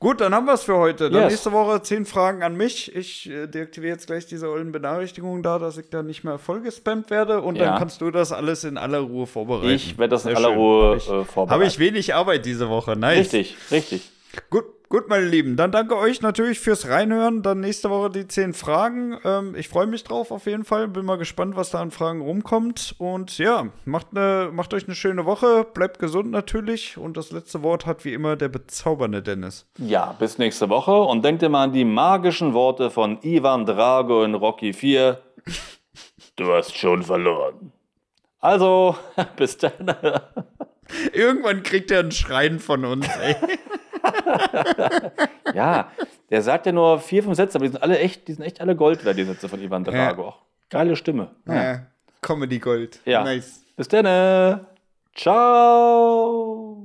Gut, 0.00 0.20
dann 0.20 0.32
haben 0.32 0.46
wir 0.46 0.54
es 0.54 0.62
für 0.62 0.76
heute. 0.76 1.10
Dann 1.10 1.22
Yes. 1.22 1.32
nächste 1.32 1.50
Woche 1.52 1.82
zehn 1.82 2.06
Fragen 2.06 2.44
an 2.44 2.56
mich. 2.56 2.94
Ich 2.94 3.28
äh, 3.28 3.48
deaktiviere 3.48 3.94
jetzt 3.94 4.06
gleich 4.06 4.26
diese 4.26 4.48
ollen 4.48 4.70
Benachrichtigungen 4.70 5.42
da, 5.42 5.58
dass 5.58 5.76
ich 5.76 5.90
da 5.90 6.04
nicht 6.04 6.22
mehr 6.22 6.38
vollgespammt 6.38 7.10
werde. 7.10 7.40
Und 7.42 7.56
Ja. 7.56 7.64
dann 7.70 7.78
kannst 7.80 8.00
du 8.00 8.12
das 8.12 8.30
alles 8.30 8.62
in 8.62 8.78
aller 8.78 9.00
Ruhe 9.00 9.26
vorbereiten. 9.26 9.70
Ich 9.70 9.98
werde 9.98 10.10
das 10.12 10.24
in 10.24 10.28
Sehr 10.28 10.36
aller 10.36 10.50
schön. 10.50 10.58
Ruhe 10.58 10.90
Hab 10.90 10.96
ich, 10.98 11.08
äh, 11.08 11.24
vorbereiten. 11.24 11.50
Habe 11.50 11.64
ich 11.66 11.78
wenig 11.80 12.14
Arbeit 12.14 12.46
diese 12.46 12.68
Woche. 12.68 12.94
Nice. 12.94 13.18
Richtig, 13.32 13.56
richtig. 13.72 14.10
Gut, 14.50 14.66
gut, 14.88 15.08
meine 15.08 15.24
Lieben. 15.24 15.56
Dann 15.56 15.70
danke 15.70 15.96
euch 15.96 16.22
natürlich 16.22 16.60
fürs 16.60 16.88
Reinhören. 16.88 17.42
Dann 17.42 17.60
nächste 17.60 17.90
Woche 17.90 18.10
die 18.10 18.28
zehn 18.28 18.52
Fragen. 18.52 19.18
Ähm, 19.24 19.54
ich 19.56 19.68
freue 19.68 19.86
mich 19.86 20.04
drauf 20.04 20.30
auf 20.30 20.46
jeden 20.46 20.64
Fall. 20.64 20.88
Bin 20.88 21.04
mal 21.04 21.18
gespannt, 21.18 21.56
was 21.56 21.70
da 21.70 21.80
an 21.80 21.90
Fragen 21.90 22.20
rumkommt. 22.20 22.94
Und 22.98 23.38
ja, 23.38 23.68
macht, 23.84 24.12
ne, 24.12 24.50
macht 24.52 24.74
euch 24.74 24.86
eine 24.86 24.94
schöne 24.94 25.24
Woche. 25.26 25.66
Bleibt 25.72 25.98
gesund 25.98 26.30
natürlich. 26.30 26.96
Und 26.98 27.16
das 27.16 27.30
letzte 27.30 27.62
Wort 27.62 27.86
hat 27.86 28.04
wie 28.04 28.14
immer 28.14 28.36
der 28.36 28.48
bezaubernde 28.48 29.22
Dennis. 29.22 29.66
Ja, 29.78 30.14
bis 30.18 30.38
nächste 30.38 30.68
Woche 30.68 30.92
und 30.92 31.24
denkt 31.24 31.42
immer 31.42 31.60
an 31.60 31.72
die 31.72 31.84
magischen 31.84 32.54
Worte 32.54 32.90
von 32.90 33.18
Ivan 33.22 33.66
Drago 33.66 34.24
in 34.24 34.34
Rocky 34.34 34.72
4. 34.72 35.20
Du 36.36 36.52
hast 36.52 36.76
schon 36.76 37.02
verloren. 37.02 37.72
Also, 38.40 38.96
bis 39.36 39.58
dann. 39.58 39.94
Irgendwann 41.12 41.62
kriegt 41.62 41.90
er 41.90 42.00
ein 42.00 42.12
Schreien 42.12 42.58
von 42.58 42.84
uns, 42.84 43.06
ey. 43.20 43.36
Ja, 45.54 45.90
der 46.30 46.42
sagt 46.42 46.66
ja 46.66 46.72
nur 46.72 46.98
vier, 47.00 47.22
fünf 47.22 47.36
Sätze, 47.36 47.56
aber 47.56 47.66
die 47.66 47.72
sind 47.72 47.82
alle 47.82 47.98
echt, 47.98 48.28
die 48.28 48.34
sind 48.34 48.44
echt 48.44 48.60
alle 48.60 48.76
Gold 48.76 49.04
wert, 49.04 49.16
die 49.16 49.24
Sätze 49.24 49.48
von 49.48 49.60
Ivan 49.60 49.84
Drago. 49.84 50.28
Auch 50.28 50.42
Geile 50.70 50.96
Stimme. 50.96 51.30
Ja. 51.46 51.86
Comedy 52.20 52.58
Gold. 52.58 53.00
Ja. 53.04 53.24
Nice. 53.24 53.62
Bis 53.76 53.88
dann. 53.88 54.66
Ciao. 55.14 56.77